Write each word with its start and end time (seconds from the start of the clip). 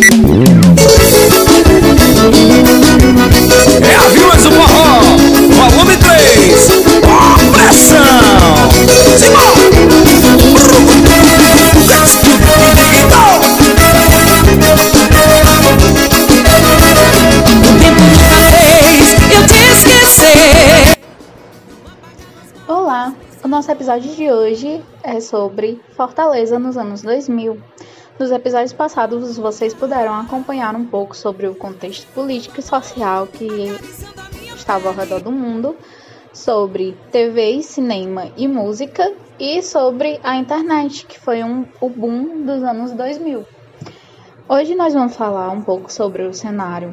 É 0.00 0.04
a 3.94 4.08
Vilas 4.08 4.42
do 4.42 4.50
Forró, 4.52 5.00
volume 5.50 5.94
3, 5.98 6.70
pressão! 7.52 7.98
Simbora! 9.18 9.50
O 17.50 17.80
tempo 17.80 18.00
nunca 18.00 18.32
eu 19.34 19.42
te 19.46 19.58
esquecer. 19.74 20.96
Olá! 22.66 23.12
O 23.44 23.48
nosso 23.48 23.70
episódio 23.70 24.14
de 24.14 24.32
hoje 24.32 24.82
é 25.02 25.20
sobre 25.20 25.78
Fortaleza 25.94 26.58
nos 26.58 26.78
anos 26.78 27.02
2000. 27.02 27.60
Nos 28.20 28.30
episódios 28.30 28.74
passados, 28.74 29.38
vocês 29.38 29.72
puderam 29.72 30.12
acompanhar 30.12 30.76
um 30.76 30.84
pouco 30.84 31.16
sobre 31.16 31.46
o 31.46 31.54
contexto 31.54 32.06
político 32.08 32.60
e 32.60 32.62
social 32.62 33.26
que 33.26 33.46
estava 34.54 34.90
ao 34.90 34.94
redor 34.94 35.22
do 35.22 35.32
mundo, 35.32 35.74
sobre 36.30 36.94
TV, 37.10 37.62
cinema 37.62 38.30
e 38.36 38.46
música, 38.46 39.10
e 39.38 39.62
sobre 39.62 40.20
a 40.22 40.36
internet, 40.36 41.06
que 41.06 41.18
foi 41.18 41.42
um, 41.42 41.64
o 41.80 41.88
boom 41.88 42.44
dos 42.44 42.62
anos 42.62 42.92
2000. 42.92 43.42
Hoje 44.46 44.74
nós 44.74 44.92
vamos 44.92 45.16
falar 45.16 45.48
um 45.48 45.62
pouco 45.62 45.90
sobre 45.90 46.24
o 46.24 46.34
cenário 46.34 46.92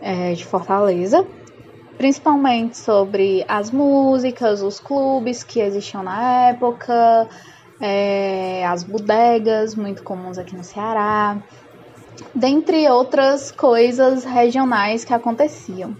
é, 0.00 0.32
de 0.32 0.46
Fortaleza, 0.46 1.26
principalmente 1.98 2.78
sobre 2.78 3.44
as 3.46 3.70
músicas, 3.70 4.62
os 4.62 4.80
clubes 4.80 5.44
que 5.44 5.60
existiam 5.60 6.02
na 6.02 6.48
época, 6.48 7.28
é, 7.86 8.64
as 8.64 8.82
bodegas 8.82 9.74
muito 9.74 10.02
comuns 10.02 10.38
aqui 10.38 10.56
no 10.56 10.64
Ceará, 10.64 11.36
dentre 12.34 12.88
outras 12.88 13.52
coisas 13.52 14.24
regionais 14.24 15.04
que 15.04 15.12
aconteciam. 15.12 15.94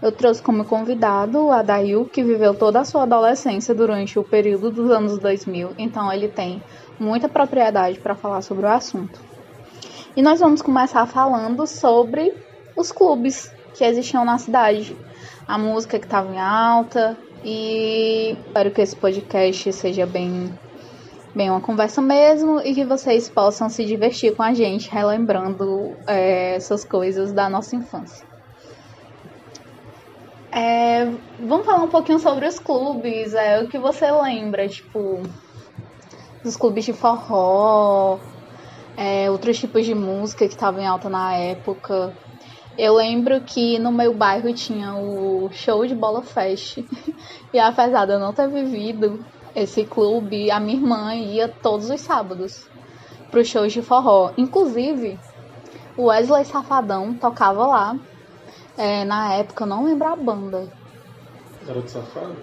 Eu 0.00 0.12
trouxe 0.12 0.40
como 0.40 0.64
convidado 0.64 1.50
a 1.50 1.62
Dail, 1.62 2.04
que 2.04 2.22
viveu 2.22 2.54
toda 2.54 2.78
a 2.78 2.84
sua 2.84 3.02
adolescência 3.02 3.74
durante 3.74 4.16
o 4.20 4.22
período 4.22 4.70
dos 4.70 4.88
anos 4.88 5.18
2000, 5.18 5.70
então 5.76 6.12
ele 6.12 6.28
tem 6.28 6.62
muita 6.96 7.28
propriedade 7.28 7.98
para 7.98 8.14
falar 8.14 8.42
sobre 8.42 8.64
o 8.64 8.68
assunto. 8.68 9.20
E 10.14 10.22
nós 10.22 10.38
vamos 10.38 10.62
começar 10.62 11.04
falando 11.06 11.66
sobre 11.66 12.34
os 12.76 12.92
clubes 12.92 13.52
que 13.74 13.82
existiam 13.82 14.24
na 14.24 14.38
cidade, 14.38 14.96
a 15.48 15.58
música 15.58 15.98
que 15.98 16.06
estava 16.06 16.32
em 16.32 16.38
alta 16.38 17.16
e 17.44 18.36
espero 18.46 18.70
que 18.70 18.80
esse 18.80 18.94
podcast 18.94 19.72
seja 19.72 20.06
bem 20.06 20.56
bem 21.36 21.50
uma 21.50 21.60
conversa 21.60 22.00
mesmo 22.00 22.60
e 22.60 22.74
que 22.74 22.86
vocês 22.86 23.28
possam 23.28 23.68
se 23.68 23.84
divertir 23.84 24.34
com 24.34 24.42
a 24.42 24.54
gente 24.54 24.88
relembrando 24.90 25.94
é, 26.06 26.54
essas 26.54 26.82
coisas 26.82 27.30
da 27.30 27.50
nossa 27.50 27.76
infância. 27.76 28.26
É, 30.50 31.04
vamos 31.38 31.66
falar 31.66 31.84
um 31.84 31.88
pouquinho 31.88 32.18
sobre 32.18 32.46
os 32.46 32.58
clubes, 32.58 33.34
é, 33.34 33.60
o 33.62 33.68
que 33.68 33.78
você 33.78 34.10
lembra, 34.10 34.66
tipo, 34.66 35.20
dos 36.42 36.56
clubes 36.56 36.86
de 36.86 36.94
forró, 36.94 38.18
é, 38.96 39.30
outros 39.30 39.58
tipos 39.58 39.84
de 39.84 39.94
música 39.94 40.48
que 40.48 40.54
estavam 40.54 40.80
em 40.80 40.86
alta 40.86 41.10
na 41.10 41.34
época. 41.34 42.14
Eu 42.78 42.94
lembro 42.94 43.42
que 43.42 43.78
no 43.78 43.92
meu 43.92 44.14
bairro 44.14 44.54
tinha 44.54 44.94
o 44.94 45.50
show 45.52 45.84
de 45.86 45.94
bola 45.94 46.22
fest. 46.22 46.78
e 47.52 47.58
apesar 47.58 48.06
de 48.06 48.14
eu 48.14 48.18
não 48.18 48.32
ter 48.32 48.48
vivido 48.48 49.22
esse 49.56 49.84
clube, 49.84 50.50
a 50.50 50.60
minha 50.60 50.76
irmã 50.76 51.14
ia 51.14 51.48
todos 51.48 51.88
os 51.88 52.00
sábados 52.02 52.68
pro 53.30 53.42
show 53.42 53.66
de 53.66 53.80
forró. 53.80 54.30
Inclusive, 54.36 55.18
o 55.96 56.04
Wesley 56.04 56.44
Safadão 56.44 57.14
tocava 57.14 57.66
lá. 57.66 57.96
É, 58.76 59.04
na 59.06 59.32
época, 59.32 59.64
eu 59.64 59.68
não 59.68 59.84
lembro 59.86 60.06
a 60.06 60.14
banda. 60.14 60.68
Garoto 61.66 61.90
Safado? 61.90 62.36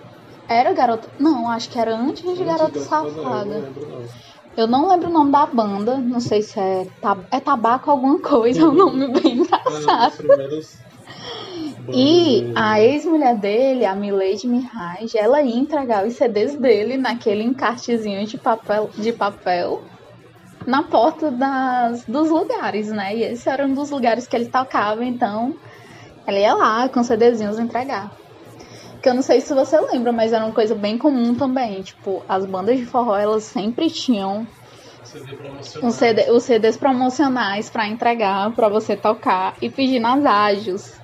Era 0.48 0.74
Garoto. 0.74 1.08
Não, 1.20 1.48
acho 1.50 1.70
que 1.70 1.78
era 1.80 1.96
antes 1.96 2.24
de 2.24 2.30
Antes 2.30 2.46
Garoto 2.46 2.80
de 2.80 2.86
Garoto 2.90 3.14
Safado. 3.14 3.54
Eu 3.54 3.62
não 3.62 3.62
lembro, 3.62 3.88
não. 3.88 4.34
Eu 4.56 4.68
não 4.68 4.88
lembro 4.90 5.10
o 5.10 5.14
nome 5.14 5.32
da 5.32 5.46
banda, 5.46 5.98
não 5.98 6.20
sei 6.20 6.42
se 6.42 6.60
é, 6.60 6.88
tab 7.02 7.26
é 7.32 7.40
tabaco 7.40 7.90
alguma 7.90 8.20
coisa, 8.20 8.62
é 8.62 8.66
um 8.66 8.74
nome 8.74 9.08
bem 9.08 9.40
Era 9.52 9.70
uma 9.70 9.80
das 9.80 9.80
engraçado. 9.82 10.18
primeiras 10.18 10.78
E 11.92 12.52
a 12.56 12.80
ex-mulher 12.80 13.36
dele, 13.38 13.86
a 13.86 13.94
Milady 13.94 14.48
Mirage, 14.48 15.18
ela 15.18 15.42
ia 15.42 15.56
entregar 15.56 16.06
os 16.06 16.14
CDs 16.14 16.56
dele 16.56 16.98
naquele 16.98 17.44
encartezinho 17.44 18.26
de 18.26 18.38
papel, 18.38 18.90
de 18.98 19.12
papel 19.12 19.84
na 20.66 20.84
porta 20.84 21.30
das, 21.30 22.06
dos 22.06 22.30
lugares, 22.30 22.88
né? 22.90 23.16
E 23.16 23.24
esse 23.24 23.50
era 23.50 23.66
um 23.66 23.74
dos 23.74 23.90
lugares 23.90 24.28
que 24.28 24.36
ele 24.36 24.46
tocava, 24.46 25.04
então 25.04 25.54
ela 26.26 26.40
ia 26.40 26.54
lá 26.54 26.88
com 26.88 27.04
CDzinhos 27.04 27.60
entregar. 27.60 28.12
Que 29.02 29.10
eu 29.10 29.14
não 29.14 29.22
sei 29.22 29.42
se 29.42 29.54
você 29.54 29.78
lembra, 29.82 30.14
mas 30.14 30.32
era 30.32 30.46
uma 30.46 30.54
coisa 30.54 30.74
bem 30.74 30.98
comum 30.98 31.36
também. 31.36 31.82
Tipo, 31.82 32.24
as 32.30 32.46
bandas 32.46 32.78
de 32.78 32.86
forró, 32.86 33.18
elas 33.18 33.44
sempre 33.44 33.90
tinham 33.90 34.48
CD 35.04 35.84
um 35.84 35.92
CD, 35.92 36.32
os 36.32 36.44
CDs 36.44 36.78
promocionais 36.78 37.70
pra 37.70 37.88
entregar, 37.88 38.52
pra 38.56 38.70
você 38.70 38.96
tocar 38.96 39.56
e 39.62 39.70
pedir 39.70 40.00
nas 40.00 40.26
ágios. 40.26 41.03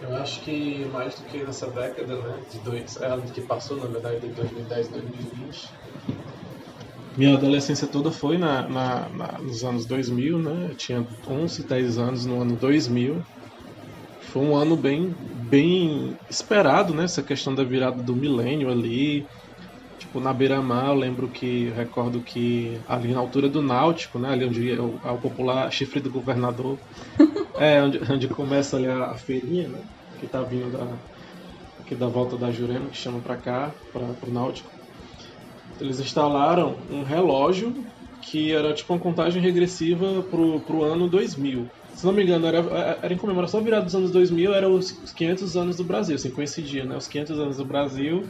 Eu 0.00 0.16
acho 0.16 0.42
que 0.42 0.86
mais 0.86 1.14
do 1.18 1.24
que 1.26 1.44
nessa 1.44 1.70
década, 1.70 2.20
né? 2.22 2.42
De 2.48 2.60
dois, 2.62 2.96
é 2.96 3.06
a 3.06 3.22
que 3.22 3.42
passou, 3.42 3.76
na 3.76 3.86
verdade, 3.86 4.20
de 4.26 4.32
2010 4.32 4.90
2020. 4.90 5.78
Minha 7.16 7.34
adolescência 7.34 7.90
toda 7.90 8.12
foi 8.12 8.38
na, 8.38 8.68
na- 8.68 9.08
na- 9.10 9.38
nos 9.42 9.62
anos 9.64 9.86
2000, 9.86 10.38
né? 10.38 10.70
Eu 10.70 10.76
tinha 10.76 11.04
11, 11.28 11.66
10 11.66 11.98
anos 11.98 12.24
no 12.26 12.40
ano 12.40 12.56
2000. 12.56 13.26
Foi 14.32 14.42
um 14.44 14.56
ano 14.56 14.76
bem, 14.80 15.14
bem 15.20 16.18
esperado, 16.30 16.94
né? 16.94 17.04
Essa 17.04 17.22
questão 17.24 17.54
da 17.54 17.64
virada 17.64 18.02
do 18.04 18.16
milênio 18.16 18.70
ali. 18.70 19.26
Tipo, 19.98 20.20
na 20.20 20.34
beira-mar, 20.34 20.88
eu 20.88 20.94
lembro 20.94 21.30
que, 21.30 21.66
eu 21.66 21.74
recordo 21.74 22.22
que 22.24 22.82
ali 22.86 23.12
na 23.14 23.20
altura 23.20 23.48
do 23.50 23.62
Náutico, 23.62 24.18
né? 24.20 24.30
Ali 24.30 24.46
onde 24.46 24.70
é 24.72 24.80
o, 24.82 25.00
é 25.04 25.12
o 25.12 25.20
popular 25.20 25.70
chifre 25.72 26.00
do 26.00 26.10
governador. 26.12 26.80
É, 27.58 27.82
onde, 27.82 27.98
onde 28.12 28.28
começa 28.28 28.76
ali 28.76 28.86
a, 28.86 29.16
feirinha, 29.16 29.68
né? 29.68 29.84
Que 30.18 30.28
tá 30.28 30.42
vindo 30.44 30.70
da, 30.70 31.00
aqui 31.78 31.96
da 31.96 32.08
volta 32.08 32.38
da 32.38 32.50
Jurema, 32.52 32.90
que 32.90 32.96
chama 32.96 33.22
pra 33.22 33.38
cá, 33.38 33.76
pra, 33.92 34.14
pro 34.14 34.32
Náutico. 34.32 34.72
Eles 35.80 36.00
instalaram 36.00 36.84
um 36.90 37.02
relógio 37.04 37.74
que 38.20 38.52
era 38.52 38.74
tipo 38.74 38.92
uma 38.92 39.00
contagem 39.00 39.40
regressiva 39.40 40.24
pro, 40.28 40.64
pro 40.64 40.82
ano 40.82 41.08
2000. 41.08 41.72
Se 41.94 42.04
não 42.06 42.12
me 42.12 42.22
engano, 42.22 42.46
era, 42.46 42.58
era 43.02 43.14
em 43.14 43.16
comemoração 43.16 43.62
virada 43.62 43.84
dos 43.84 43.94
anos 43.94 44.12
2000, 44.12 44.52
era 44.52 44.68
os 44.68 44.90
500 45.16 45.56
anos 45.56 45.76
do 45.76 45.84
Brasil, 45.86 46.14
assim, 46.16 46.32
coincidia, 46.32 46.84
né? 46.84 46.96
Os 46.96 47.08
500 47.08 47.38
anos 47.38 47.56
do 47.56 47.66
Brasil 47.66 48.28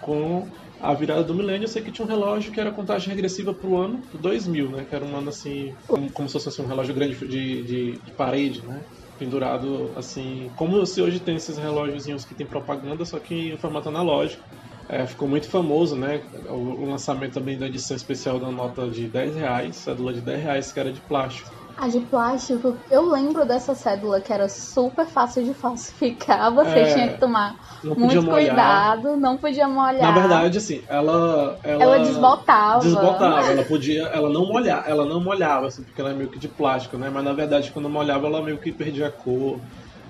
com 0.00 0.52
a 0.82 0.94
virada 0.94 1.24
do 1.24 1.34
milênio. 1.34 1.64
Eu 1.64 1.68
sei 1.68 1.82
que 1.82 1.92
tinha 1.92 2.04
um 2.04 2.08
relógio 2.08 2.52
que 2.52 2.60
era 2.60 2.72
contagem 2.74 3.08
regressiva 3.10 3.54
pro 3.58 3.76
ano 3.76 4.08
2000, 4.12 4.70
né? 4.70 4.84
Que 4.84 4.94
era 4.94 5.04
um 5.04 5.16
ano, 5.16 5.28
assim, 5.30 5.76
como, 5.86 6.12
como 6.12 6.28
se 6.28 6.34
fosse 6.34 6.48
assim, 6.48 6.62
um 6.62 6.66
relógio 6.66 6.94
grande 6.94 7.16
de, 7.28 7.64
de, 7.64 8.02
de 8.02 8.14
parede, 8.14 8.64
né? 8.66 8.82
Pendurado, 9.16 9.94
assim, 9.96 10.52
como 10.56 10.84
se 10.86 11.00
hoje 11.00 11.20
tem 11.20 11.36
esses 11.36 11.56
relógiozinhos 11.56 12.24
que 12.24 12.34
tem 12.34 12.48
propaganda, 12.48 13.04
só 13.04 13.20
que 13.20 13.52
em 13.54 13.58
formato 13.58 13.88
analógico. 13.88 14.42
É, 14.88 15.06
ficou 15.06 15.28
muito 15.28 15.48
famoso, 15.48 15.96
né? 15.96 16.20
O, 16.50 16.84
o 16.84 16.90
lançamento 16.90 17.34
também 17.34 17.56
da 17.58 17.66
edição 17.66 17.96
especial 17.96 18.40
da 18.40 18.50
nota 18.50 18.90
de 18.90 19.10
10 19.10 19.34
reais, 19.36 19.82
cédula 19.82 20.12
de 20.12 20.22
10 20.22 20.42
reais, 20.42 20.72
que 20.72 20.80
era 20.80 20.92
de 20.92 21.04
plástico. 21.06 21.50
A 21.76 21.88
de 21.88 22.00
plástico, 22.00 22.84
eu 22.90 23.02
lembro 23.10 23.46
dessa 23.46 23.74
cédula 23.74 24.20
que 24.22 24.32
era 24.32 24.48
super 24.48 25.06
fácil 25.06 25.42
de 25.44 25.52
falsificar, 25.60 26.54
você 26.54 26.80
É, 26.80 26.84
tinha 26.84 27.08
que 27.12 27.18
tomar 27.18 27.54
muito 27.96 28.22
molhar. 28.22 28.54
cuidado, 28.54 29.16
não 29.16 29.38
podia 29.38 29.68
molhar. 29.68 30.00
Na 30.02 30.10
verdade, 30.12 30.58
assim, 30.58 30.82
ela. 30.88 31.58
Ela, 31.64 31.82
ela 31.84 31.98
desbotava. 31.98 32.82
Desbotava, 32.84 33.50
ela 33.52 33.64
podia, 33.64 34.02
ela 34.08 34.30
não 34.30 34.46
molhar, 34.46 34.84
ela 34.88 35.04
não 35.06 35.22
molhava, 35.22 35.66
assim, 35.66 35.84
porque 35.84 36.00
ela 36.00 36.10
é 36.10 36.14
meio 36.14 36.30
que 36.30 36.38
de 36.38 36.48
plástico, 36.48 36.96
né? 36.98 37.10
Mas 37.10 37.24
na 37.24 37.32
verdade, 37.32 37.70
quando 37.72 37.88
molhava, 37.90 38.26
ela 38.26 38.42
meio 38.42 38.58
que 38.60 38.72
perdia 38.72 39.06
a 39.08 39.12
cor 39.12 39.62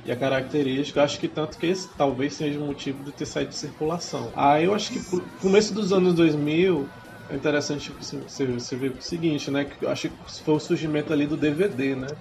e 0.04 0.10
a 0.12 0.16
característica. 0.16 1.00
Eu 1.00 1.04
acho 1.04 1.18
que 1.18 1.28
tanto 1.28 1.58
que 1.58 1.66
esse 1.66 1.94
talvez 1.96 2.36
seja 2.36 2.60
o 2.60 2.66
motivo 2.66 3.02
de 3.04 3.12
ter 3.12 3.26
saído 3.26 3.50
de 3.50 3.58
circulação. 3.58 4.32
Aí 4.36 4.64
eu 4.64 4.74
acho 4.74 4.90
que 4.92 5.00
começo 5.40 5.74
dos 5.74 5.92
anos 5.92 6.14
2000 6.14 6.94
é 7.32 7.36
interessante 7.36 7.92
você, 7.92 8.46
você 8.46 8.76
ver 8.76 8.96
o 8.96 9.00
seguinte, 9.00 9.50
né? 9.50 9.64
Que 9.64 9.86
acho 9.86 10.10
que 10.10 10.18
foi 10.44 10.54
o 10.54 10.60
surgimento 10.60 11.12
ali 11.12 11.26
do 11.26 11.36
DVD, 11.36 11.96
né? 11.96 12.18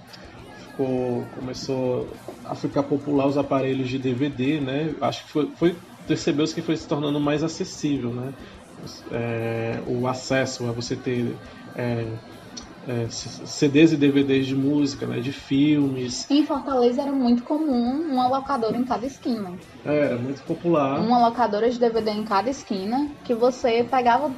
Ficou, 0.52 1.28
começou 1.30 2.20
a 2.44 2.54
ficar 2.54 2.84
popular 2.84 3.26
os 3.26 3.36
aparelhos 3.36 3.88
de 3.88 3.98
DVD, 3.98 4.60
né? 4.60 4.94
Acho 5.02 5.24
que 5.24 5.30
foi, 5.30 5.54
foi 5.56 5.82
percebeu-se 6.06 6.54
que 6.54 6.62
foi 6.62 6.76
se 6.76 6.86
tornando 6.88 7.20
mais 7.20 7.42
acessível, 7.42 8.14
né? 8.14 8.34
É, 9.10 9.82
o 9.86 10.06
acesso 10.06 10.66
a 10.66 10.72
você 10.72 10.96
ter 10.96 11.40
é, 11.74 12.18
é, 12.88 13.06
CDs 13.10 13.92
e 13.92 13.96
DVDs 13.96 14.46
de 14.46 14.56
música, 14.56 15.06
né? 15.06 15.20
De 15.20 15.32
filmes, 15.32 16.28
Em 16.30 16.44
Fortaleza 16.44 17.02
era 17.02 17.12
muito 17.12 17.42
comum 17.44 18.12
uma 18.12 18.28
locadora 18.28 18.76
em 18.76 18.84
cada 18.84 19.06
esquina. 19.06 19.52
É, 19.84 20.06
era 20.06 20.16
muito 20.18 20.42
popular. 20.42 20.98
Uma 21.00 21.28
locadora 21.28 21.70
de 21.70 21.78
DVD 21.78 22.10
em 22.10 22.24
cada 22.24 22.50
esquina 22.50 23.08
que 23.24 23.34
você 23.34 23.86
pegava. 23.88 24.32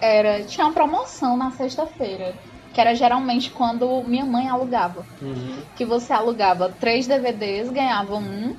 Era, 0.00 0.42
tinha 0.44 0.66
uma 0.66 0.72
promoção 0.72 1.36
na 1.36 1.50
sexta-feira. 1.52 2.34
que 2.72 2.80
era 2.80 2.94
geralmente 2.94 3.50
quando 3.50 4.02
minha 4.04 4.24
mãe 4.26 4.48
alugava. 4.48 5.06
Uhum. 5.22 5.56
Que 5.76 5.84
você 5.84 6.12
alugava 6.12 6.68
três 6.78 7.06
DVDs, 7.06 7.70
ganhava 7.70 8.16
um 8.16 8.54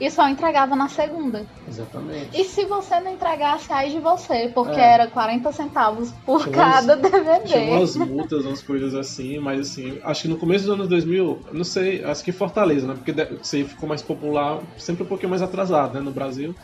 e 0.00 0.10
só 0.10 0.28
entregava 0.28 0.74
na 0.76 0.88
segunda. 0.88 1.46
Exatamente. 1.66 2.36
E 2.36 2.44
se 2.44 2.64
você 2.66 3.00
não 3.00 3.12
entregasse, 3.12 3.72
aí 3.72 3.90
de 3.90 4.00
você, 4.00 4.50
porque 4.54 4.78
É. 4.80 4.94
era 4.94 5.06
40 5.10 5.52
centavos 5.52 6.10
por 6.24 6.42
Tinha 6.44 6.54
cada 6.54 6.96
Tinha 6.96 7.00
DVD. 7.00 7.70
umas 7.70 7.96
multas, 7.96 8.44
umas 8.44 8.62
coisas 8.62 8.94
assim, 8.94 9.38
mas 9.38 9.60
assim, 9.60 9.98
acho 10.04 10.22
que 10.22 10.28
no 10.28 10.38
começo 10.38 10.64
dos 10.64 10.74
anos 10.74 10.88
2000, 10.88 11.42
eu 11.46 11.54
não 11.54 11.64
sei, 11.64 12.02
acho 12.04 12.22
que 12.24 12.32
Fortaleza, 12.32 12.86
né? 12.86 12.94
Porque 12.94 13.12
isso 13.42 13.56
aí 13.56 13.64
ficou 13.64 13.88
mais 13.88 14.02
popular, 14.02 14.60
sempre 14.78 15.04
um 15.04 15.08
pouquinho 15.08 15.30
mais 15.30 15.42
atrasado, 15.42 15.94
né, 15.94 16.00
no 16.00 16.12
Brasil. 16.12 16.54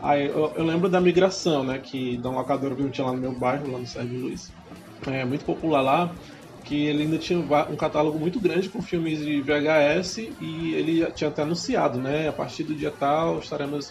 Aí 0.00 0.26
eu, 0.26 0.52
eu 0.56 0.64
lembro 0.64 0.88
da 0.90 1.00
migração, 1.00 1.64
né, 1.64 1.80
que 1.82 2.20
da 2.20 2.30
um 2.30 2.34
locador 2.34 2.76
que 2.76 2.82
eu 2.82 2.90
tinha 2.90 3.06
lá 3.06 3.12
no 3.14 3.20
meu 3.20 3.38
bairro, 3.38 3.70
lá 3.70 3.78
no 3.78 3.86
Sérgio 3.86 4.18
Luiz. 4.18 4.42
É 5.06 5.24
muito 5.24 5.44
popular 5.44 5.82
lá, 5.82 6.14
que 6.66 6.86
ele 6.86 7.04
ainda 7.04 7.18
tinha 7.18 7.38
um 7.38 7.76
catálogo 7.76 8.18
muito 8.18 8.40
grande 8.40 8.70
com 8.70 8.82
filmes 8.82 9.18
de 9.20 9.42
VHS 9.42 10.20
e 10.40 10.74
ele 10.74 11.12
tinha 11.12 11.30
até 11.30 11.42
anunciado, 11.42 12.00
né, 12.00 12.28
a 12.28 12.32
partir 12.32 12.64
do 12.64 12.76
dia 12.76 12.90
tal 12.96 13.38
estaremos 13.38 13.86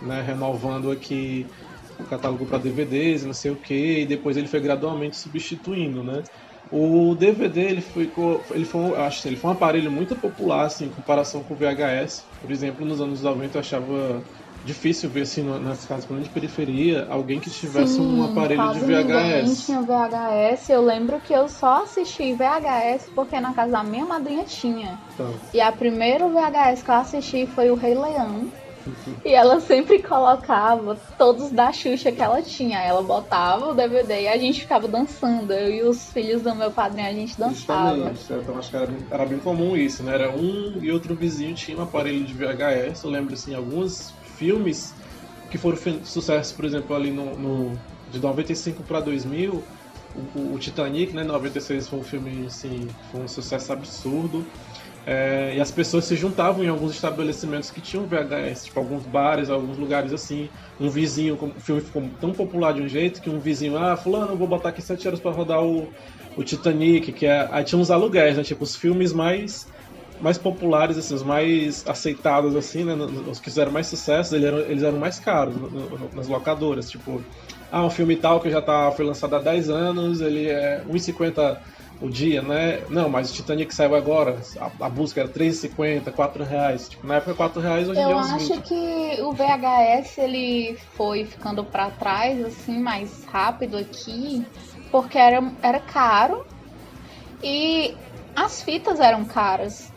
né, 0.00 0.22
renovando 0.22 0.90
aqui 0.90 1.48
o 1.96 2.04
catálogo 2.06 2.46
para 2.46 2.58
DVDs, 2.58 3.24
não 3.24 3.32
sei 3.34 3.50
o 3.50 3.60
que, 3.60 4.02
e 4.02 4.06
depois 4.06 4.36
ele 4.36 4.46
foi 4.46 4.60
gradualmente 4.60 5.16
substituindo, 5.16 6.04
né? 6.04 6.22
O 6.70 7.14
DVD 7.16 7.60
ele 7.62 7.80
foi, 7.80 8.08
co- 8.10 8.46
ele 8.52 8.64
foi, 8.64 8.96
acho 8.98 9.26
ele 9.26 9.36
foi 9.36 9.50
um 9.50 9.54
aparelho 9.54 9.90
muito 9.90 10.18
popular 10.20 10.66
assim, 10.66 10.86
em 10.86 10.90
comparação 10.90 11.42
com 11.44 11.54
o 11.54 11.56
VHS. 11.56 12.26
Por 12.40 12.50
exemplo, 12.52 12.84
nos 12.86 13.00
anos 13.00 13.22
90 13.22 13.56
eu 13.58 13.60
achava 13.60 14.22
difícil 14.64 15.08
ver 15.10 15.22
assim 15.22 15.42
nas 15.42 15.84
casas 15.86 16.06
de 16.24 16.30
periferia 16.30 17.06
alguém 17.08 17.40
que 17.40 17.50
tivesse 17.50 18.00
um 18.00 18.22
aparelho 18.24 18.72
de 18.72 18.80
VHS. 18.80 19.64
tinha 19.66 19.82
VHS. 19.82 20.72
Eu 20.72 20.82
lembro 20.82 21.20
que 21.20 21.32
eu 21.32 21.48
só 21.48 21.82
assisti 21.84 22.34
VHS 22.34 23.10
porque 23.14 23.40
na 23.40 23.54
casa 23.54 23.72
da 23.72 23.84
minha 23.84 24.04
madrinha 24.04 24.44
tinha. 24.44 24.98
Então, 25.14 25.34
E 25.52 25.60
a 25.60 25.72
primeira 25.72 26.28
VHS 26.28 26.82
que 26.82 26.90
eu 26.90 26.94
assisti 26.94 27.46
foi 27.46 27.70
o 27.70 27.74
Rei 27.76 27.94
Leão. 27.94 28.50
E 29.24 29.32
ela 29.34 29.60
sempre 29.60 30.02
colocava 30.02 30.96
todos 31.18 31.52
da 31.52 31.70
Xuxa 31.72 32.10
que 32.10 32.22
ela 32.22 32.40
tinha. 32.42 32.78
Ela 32.80 33.02
botava 33.02 33.66
o 33.66 33.74
DVD 33.74 34.22
e 34.22 34.28
a 34.28 34.38
gente 34.38 34.60
ficava 34.62 34.88
dançando. 34.88 35.52
Eu 35.52 35.70
e 35.70 35.82
os 35.82 36.10
filhos 36.12 36.42
do 36.42 36.54
meu 36.54 36.72
padrinho, 36.72 37.06
a 37.08 37.12
gente 37.12 37.36
dançava. 37.38 38.12
Então 38.42 38.56
acho 38.58 38.70
que 38.70 38.76
era, 38.76 38.86
bem- 38.86 39.06
era 39.10 39.26
bem 39.26 39.38
comum 39.40 39.76
isso, 39.76 40.02
né? 40.02 40.14
Era 40.14 40.34
um 40.36 40.78
e 40.82 40.90
outro 40.90 41.16
vizinho 41.16 41.54
tinha 41.54 41.76
um 41.76 41.82
aparelho 41.82 42.24
de 42.24 42.34
VHS. 42.34 43.04
Eu 43.04 43.10
lembro 43.10 43.34
assim, 43.34 43.54
alguns 43.54 44.17
filmes 44.38 44.94
que 45.50 45.58
foram 45.58 45.78
sucesso, 46.04 46.54
por 46.56 46.64
exemplo, 46.64 46.94
ali 46.94 47.10
no, 47.12 47.36
no- 47.38 47.84
de 48.06 48.20
95 48.20 48.84
para 48.84 49.00
2000, 49.00 49.70
o, 50.14 50.54
o- 50.54 50.58
Titanic, 50.58 51.14
né? 51.14 51.24
96 51.24 51.88
foi 51.88 51.98
um 52.00 52.04
filme 52.04 52.46
assim, 52.46 52.94
foi 53.10 53.22
um 53.22 53.28
sucesso 53.28 53.72
absurdo. 53.72 54.50
É, 55.06 55.56
e 55.56 55.60
as 55.60 55.70
pessoas 55.72 56.04
se 56.06 56.16
juntavam 56.16 56.62
em 56.64 56.68
alguns 56.68 56.92
estabelecimentos 56.94 57.70
que 57.70 57.80
tinham 57.80 58.06
VHS, 58.06 58.64
tipo 58.66 58.78
alguns 58.78 59.06
bares, 59.06 59.48
alguns 59.50 59.78
lugares 59.78 60.12
assim. 60.12 60.50
Um 60.78 60.90
vizinho, 60.90 61.36
o 61.56 61.60
filme 61.60 61.80
ficou 61.82 62.02
tão 62.18 62.34
popular 62.34 62.74
de 62.74 62.82
um 62.82 62.88
jeito 62.88 63.20
que 63.22 63.30
um 63.30 63.40
vizinho, 63.40 63.76
ah, 63.78 63.96
fulano, 63.96 64.36
vou 64.36 64.48
botar 64.48 64.70
aqui 64.70 64.82
7 64.82 65.06
horas 65.08 65.20
para 65.20 65.30
rodar 65.32 65.62
o, 65.64 65.90
o 66.36 66.44
Titanic, 66.44 67.12
que 67.12 67.26
é. 67.26 67.48
Aí 67.52 67.64
tinha 67.64 67.78
uns 67.80 67.90
aluguéis, 67.90 68.36
né? 68.36 68.42
Tipo, 68.44 68.64
os 68.64 68.76
filmes 68.76 69.12
mais 69.12 69.66
mais 70.20 70.36
populares, 70.38 70.96
assim, 70.98 71.14
os 71.14 71.22
mais 71.22 71.86
aceitados, 71.88 72.56
assim, 72.56 72.84
né? 72.84 72.94
Os 73.30 73.38
que 73.38 73.44
fizeram 73.46 73.70
mais 73.72 73.86
sucesso, 73.86 74.34
eles 74.34 74.46
eram, 74.46 74.58
eles 74.58 74.82
eram 74.82 74.98
mais 74.98 75.18
caros 75.18 75.56
no- 75.56 75.68
no- 75.70 76.10
nas 76.14 76.26
locadoras. 76.28 76.90
Tipo, 76.90 77.22
ah, 77.70 77.84
um 77.84 77.90
filme 77.90 78.16
tal 78.16 78.40
que 78.40 78.50
já 78.50 78.60
tá, 78.62 78.90
foi 78.92 79.04
lançado 79.04 79.36
há 79.36 79.38
10 79.38 79.68
anos, 79.70 80.20
ele 80.20 80.48
é 80.48 80.82
1,50 80.88 81.60
o 82.00 82.08
dia, 82.08 82.40
né? 82.42 82.80
Não, 82.90 83.08
mas 83.08 83.30
o 83.30 83.34
Titanic 83.34 83.74
saiu 83.74 83.94
agora, 83.94 84.38
a, 84.60 84.86
a 84.86 84.88
busca 84.88 85.20
era 85.20 85.28
3,50, 85.28 86.12
4 86.12 86.44
reais. 86.44 86.88
Tipo, 86.88 87.06
na 87.06 87.16
época 87.16 87.34
4 87.34 87.60
reais, 87.60 87.88
hoje 87.88 87.98
em 88.00 88.04
dia 88.04 88.12
é 88.12 88.14
Eu 88.14 88.18
uns 88.18 88.32
acho 88.32 88.48
20. 88.54 88.62
que 88.62 89.20
o 89.22 89.32
VHS 89.32 90.18
ele 90.18 90.78
foi 90.96 91.24
ficando 91.24 91.64
pra 91.64 91.90
trás, 91.90 92.44
assim, 92.44 92.78
mais 92.78 93.24
rápido 93.24 93.76
aqui, 93.76 94.44
porque 94.92 95.18
era, 95.18 95.42
era 95.60 95.80
caro 95.80 96.44
e 97.42 97.94
as 98.34 98.62
fitas 98.62 99.00
eram 99.00 99.24
caras. 99.24 99.92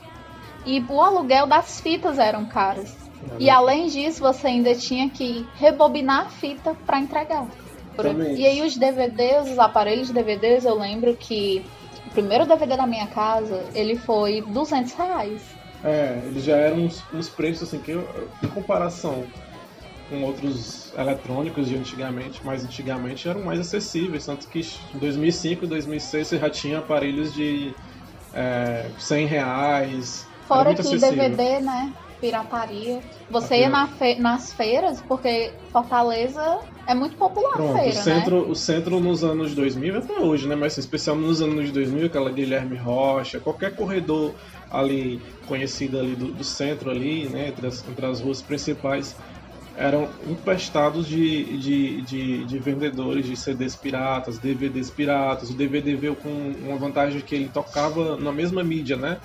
E 0.65 0.83
o 0.87 1.01
aluguel 1.01 1.47
das 1.47 1.81
fitas 1.81 2.19
eram 2.19 2.45
caros. 2.45 2.93
E 3.39 3.49
além 3.49 3.87
disso, 3.87 4.19
você 4.21 4.47
ainda 4.47 4.73
tinha 4.75 5.09
que 5.09 5.45
rebobinar 5.55 6.25
a 6.25 6.29
fita 6.29 6.75
pra 6.85 6.99
entregar. 6.99 7.47
Exatamente. 7.97 8.39
E 8.41 8.45
aí 8.45 8.61
os 8.65 8.75
DVDs, 8.77 9.51
os 9.51 9.59
aparelhos 9.59 10.07
de 10.07 10.13
DVDs, 10.13 10.65
eu 10.65 10.77
lembro 10.77 11.15
que 11.15 11.63
o 12.07 12.09
primeiro 12.11 12.45
DVD 12.45 12.75
da 12.77 12.87
minha 12.87 13.07
casa, 13.07 13.63
ele 13.75 13.95
foi 13.95 14.41
200 14.41 14.93
reais. 14.93 15.41
É, 15.83 16.19
eles 16.25 16.43
já 16.43 16.55
eram 16.57 16.77
uns, 16.77 17.03
uns 17.13 17.27
preços 17.29 17.67
assim 17.67 17.79
que, 17.79 17.91
eu- 17.91 18.07
em 18.43 18.47
comparação 18.47 19.23
com 20.09 20.23
outros 20.23 20.91
eletrônicos 20.97 21.67
de 21.69 21.75
antigamente, 21.75 22.45
mais 22.45 22.63
antigamente 22.65 23.27
eram 23.29 23.43
mais 23.43 23.59
acessíveis, 23.59 24.25
tanto 24.25 24.47
que 24.47 24.59
em 24.93 24.97
2005 24.99 25.63
e 25.65 25.67
2006 25.67 26.27
você 26.27 26.37
já 26.37 26.49
tinha 26.49 26.79
aparelhos 26.79 27.33
de 27.33 27.73
é, 28.33 28.89
100 28.97 29.25
reais. 29.25 30.27
Fora 30.55 30.73
que 30.75 30.81
acessível. 30.81 31.29
DVD, 31.29 31.59
né? 31.61 31.93
Pirataria. 32.19 32.99
Você 33.29 33.53
A 33.55 33.57
ia 33.57 33.69
na 33.69 33.87
fe- 33.87 34.19
nas 34.19 34.53
feiras, 34.53 35.01
porque 35.01 35.51
Fortaleza 35.71 36.41
é 36.87 36.93
muito 36.93 37.15
popular 37.17 37.53
Pronto, 37.53 37.73
feira, 37.73 37.89
o 37.89 38.03
centro, 38.03 38.49
o 38.49 38.55
centro 38.55 38.99
nos 38.99 39.23
anos 39.23 39.55
2000 39.55 39.97
até 39.97 40.19
hoje, 40.19 40.47
né? 40.47 40.55
Mas 40.55 40.77
especialmente 40.77 41.27
nos 41.27 41.41
anos 41.41 41.71
2000, 41.71 42.07
aquela 42.07 42.31
Guilherme 42.31 42.77
Rocha, 42.77 43.39
qualquer 43.39 43.75
corredor 43.75 44.35
ali 44.69 45.19
conhecido 45.45 45.99
ali 45.99 46.15
do, 46.15 46.33
do 46.33 46.43
centro 46.43 46.89
ali, 46.91 47.29
né? 47.29 47.47
Entre 47.49 47.65
as, 47.67 47.87
entre 47.87 48.05
as 48.05 48.19
ruas 48.21 48.41
principais, 48.43 49.15
eram 49.73 50.13
empestados 50.25 51.07
de, 51.07 51.57
de, 51.57 52.01
de, 52.03 52.45
de 52.45 52.59
vendedores 52.59 53.25
de 53.25 53.35
CDs 53.37 53.75
piratas, 53.75 54.39
DVDs 54.39 54.91
piratas. 54.91 55.49
O 55.49 55.55
DVD 55.55 55.95
veio 55.95 56.15
com 56.15 56.29
uma 56.29 56.77
vantagem 56.77 57.21
que 57.21 57.33
ele 57.35 57.49
tocava 57.49 58.17
na 58.17 58.31
mesma 58.33 58.63
mídia, 58.63 58.97
né? 58.97 59.17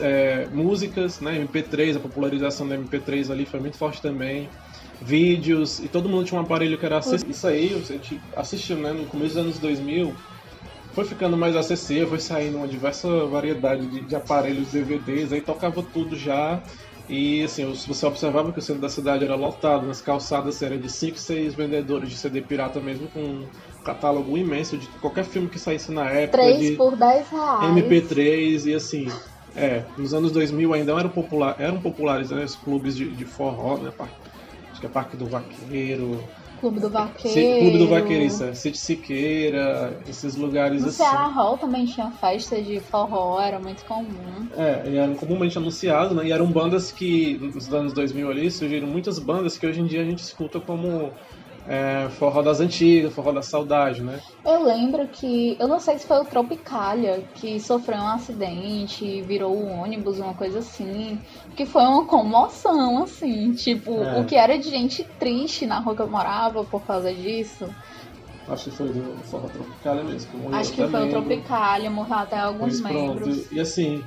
É, 0.00 0.46
músicas, 0.52 1.20
né? 1.20 1.44
MP3, 1.44 1.96
a 1.96 2.00
popularização 2.00 2.68
da 2.68 2.76
MP3 2.76 3.30
ali 3.30 3.46
foi 3.46 3.60
muito 3.60 3.76
forte 3.76 4.00
também. 4.00 4.48
Vídeos, 5.00 5.80
e 5.80 5.88
todo 5.88 6.08
mundo 6.08 6.24
tinha 6.24 6.40
um 6.40 6.44
aparelho 6.44 6.78
que 6.78 6.86
era 6.86 6.98
acessível. 6.98 7.30
Isso 7.30 7.46
aí, 7.46 7.74
a 7.74 7.92
gente 7.92 8.20
assistiu, 8.36 8.76
né? 8.76 8.92
No 8.92 9.06
começo 9.06 9.34
dos 9.34 9.44
anos 9.44 9.58
2000, 9.58 10.14
foi 10.92 11.04
ficando 11.04 11.36
mais 11.36 11.56
acessível, 11.56 12.08
foi 12.08 12.20
saindo 12.20 12.58
uma 12.58 12.68
diversa 12.68 13.08
variedade 13.26 13.86
de, 13.86 14.00
de 14.02 14.14
aparelhos 14.14 14.68
DVDs, 14.68 15.32
aí 15.32 15.40
tocava 15.40 15.82
tudo 15.82 16.16
já. 16.16 16.62
E 17.08 17.42
assim, 17.42 17.64
você 17.86 18.06
observava 18.06 18.52
que 18.52 18.58
o 18.58 18.62
centro 18.62 18.80
da 18.80 18.88
cidade 18.88 19.24
era 19.24 19.34
lotado, 19.34 19.86
nas 19.86 20.00
calçadas 20.00 20.62
era 20.62 20.78
de 20.78 20.88
5, 20.88 21.18
6 21.18 21.54
vendedores 21.54 22.08
de 22.08 22.16
CD 22.16 22.40
pirata 22.40 22.80
mesmo, 22.80 23.08
com 23.08 23.20
um 23.20 23.46
catálogo 23.84 24.38
imenso 24.38 24.76
de 24.76 24.86
qualquer 25.00 25.24
filme 25.24 25.48
que 25.48 25.58
saísse 25.58 25.90
na 25.90 26.08
época. 26.08 26.38
3 26.38 26.60
de 26.60 26.76
por 26.76 26.96
10 26.96 27.28
reais. 27.28 27.76
MP3 27.76 28.66
e 28.66 28.74
assim. 28.74 29.08
É, 29.54 29.84
nos 29.96 30.14
anos 30.14 30.32
2000 30.32 30.72
ainda 30.72 30.92
eram, 30.92 31.10
popular, 31.10 31.56
eram 31.58 31.80
populares 31.80 32.30
né, 32.30 32.44
os 32.44 32.56
clubes 32.56 32.96
de, 32.96 33.14
de 33.14 33.24
forró, 33.24 33.76
né? 33.78 33.92
Acho 34.70 34.80
que 34.80 34.86
é 34.86 34.88
Parque 34.88 35.16
do 35.16 35.26
Vaqueiro, 35.26 36.18
Clube 36.62 36.78
do 36.78 36.88
Vaqueiro. 36.88 37.60
Clube 37.60 37.78
do 37.78 37.88
Vaqueiro, 37.88 38.24
isso, 38.24 38.44
é, 38.44 38.54
City 38.54 38.78
Siqueira, 38.78 40.00
esses 40.06 40.36
lugares 40.36 40.82
No 40.82 40.88
assim. 40.88 40.98
Ceará 40.98 41.26
Hall 41.26 41.58
também 41.58 41.84
tinha 41.86 42.08
festa 42.12 42.62
de 42.62 42.78
forró, 42.78 43.40
era 43.40 43.58
muito 43.58 43.84
comum. 43.84 44.46
É, 44.56 44.88
e 44.88 44.96
eram 44.96 45.16
comumente 45.16 45.58
anunciados, 45.58 46.16
né? 46.16 46.28
E 46.28 46.30
eram 46.30 46.46
bandas 46.46 46.92
que, 46.92 47.36
nos 47.36 47.74
anos 47.74 47.92
2000 47.92 48.30
ali, 48.30 48.48
surgiram 48.48 48.86
muitas 48.86 49.18
bandas 49.18 49.58
que 49.58 49.66
hoje 49.66 49.80
em 49.80 49.86
dia 49.86 50.02
a 50.02 50.04
gente 50.04 50.20
escuta 50.20 50.60
como 50.60 51.10
é, 51.66 52.08
forró 52.10 52.42
das 52.42 52.60
antigas, 52.60 53.14
forró 53.14 53.32
da 53.32 53.42
saudade, 53.42 54.02
né? 54.02 54.18
Eu 54.44 54.64
lembro 54.64 55.08
que, 55.08 55.56
eu 55.60 55.68
não 55.68 55.78
sei 55.78 55.98
se 55.98 56.06
foi 56.06 56.18
o 56.18 56.24
Tropicália 56.24 57.24
que 57.34 57.60
sofreu 57.60 57.98
um 57.98 58.08
acidente 58.08 59.04
e 59.04 59.22
virou 59.22 59.56
um 59.56 59.80
ônibus, 59.80 60.18
uma 60.18 60.34
coisa 60.36 60.58
assim, 60.58 61.18
que 61.56 61.64
foi 61.64 61.82
uma 61.82 62.06
comoção, 62.06 63.04
assim, 63.04 63.52
tipo, 63.52 64.02
É. 64.02 64.20
o 64.20 64.26
que 64.26 64.34
era 64.34 64.58
de 64.58 64.68
gente 64.68 65.04
triste 65.18 65.66
na 65.66 65.78
rua 65.80 65.94
que 65.94 66.02
eu 66.02 66.10
morava 66.10 66.64
por 66.64 66.84
causa 66.84 67.12
disso. 67.14 67.64
Acho 68.48 68.70
que 68.70 68.76
foi 68.76 68.92
do 68.92 69.22
forró 69.30 69.48
Tropicália 69.48 70.02
mesmo. 70.04 70.38
morreu 70.40 70.58
Acho 70.58 70.70
que 70.72 70.76
foi 70.78 70.86
o 70.86 70.90
também, 70.90 71.10
Tropicália, 71.10 71.90
morreu 71.90 72.16
até 72.16 72.38
alguns 72.40 72.80
Pois 72.80 72.80
pronto. 72.80 73.20
membros. 73.26 73.52
E 73.52 73.60
assim. 73.60 74.02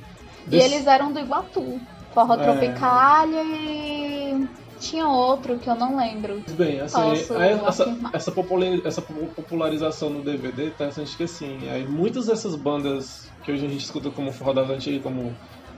E 0.46 0.50
desse- 0.50 0.74
eles 0.74 0.86
eram 0.86 1.12
do 1.12 1.18
Iguatu. 1.18 1.80
Forró 2.12 2.34
É. 2.34 2.42
Tropicália 2.42 3.42
e 3.42 4.34
tinha 4.76 5.08
outro 5.08 5.58
que 5.58 5.68
eu 5.70 5.74
não 5.76 5.96
lembro. 5.96 6.42
Bem, 6.48 6.78
assim, 6.80 7.02
aí 7.34 7.60
essa, 7.66 7.84
essa, 8.12 8.32
popula- 8.32 8.80
essa 8.84 9.02
popularização 9.02 10.10
no 10.10 10.22
DVD 10.22 10.70
tá 10.70 10.84
interessante 10.86 11.16
que 11.16 11.24
assim, 11.24 11.66
aí 11.68 11.84
muitas 11.88 12.26
dessas 12.26 12.54
bandas 12.62 13.04
que 13.42 13.50
hoje 13.50 13.66
a 13.66 13.68
gente 13.68 13.82
escuta 13.82 14.12
como 14.12 14.32
forró 14.32 14.52
das 14.52 14.70
antigas, 14.70 15.02
como 15.02 15.36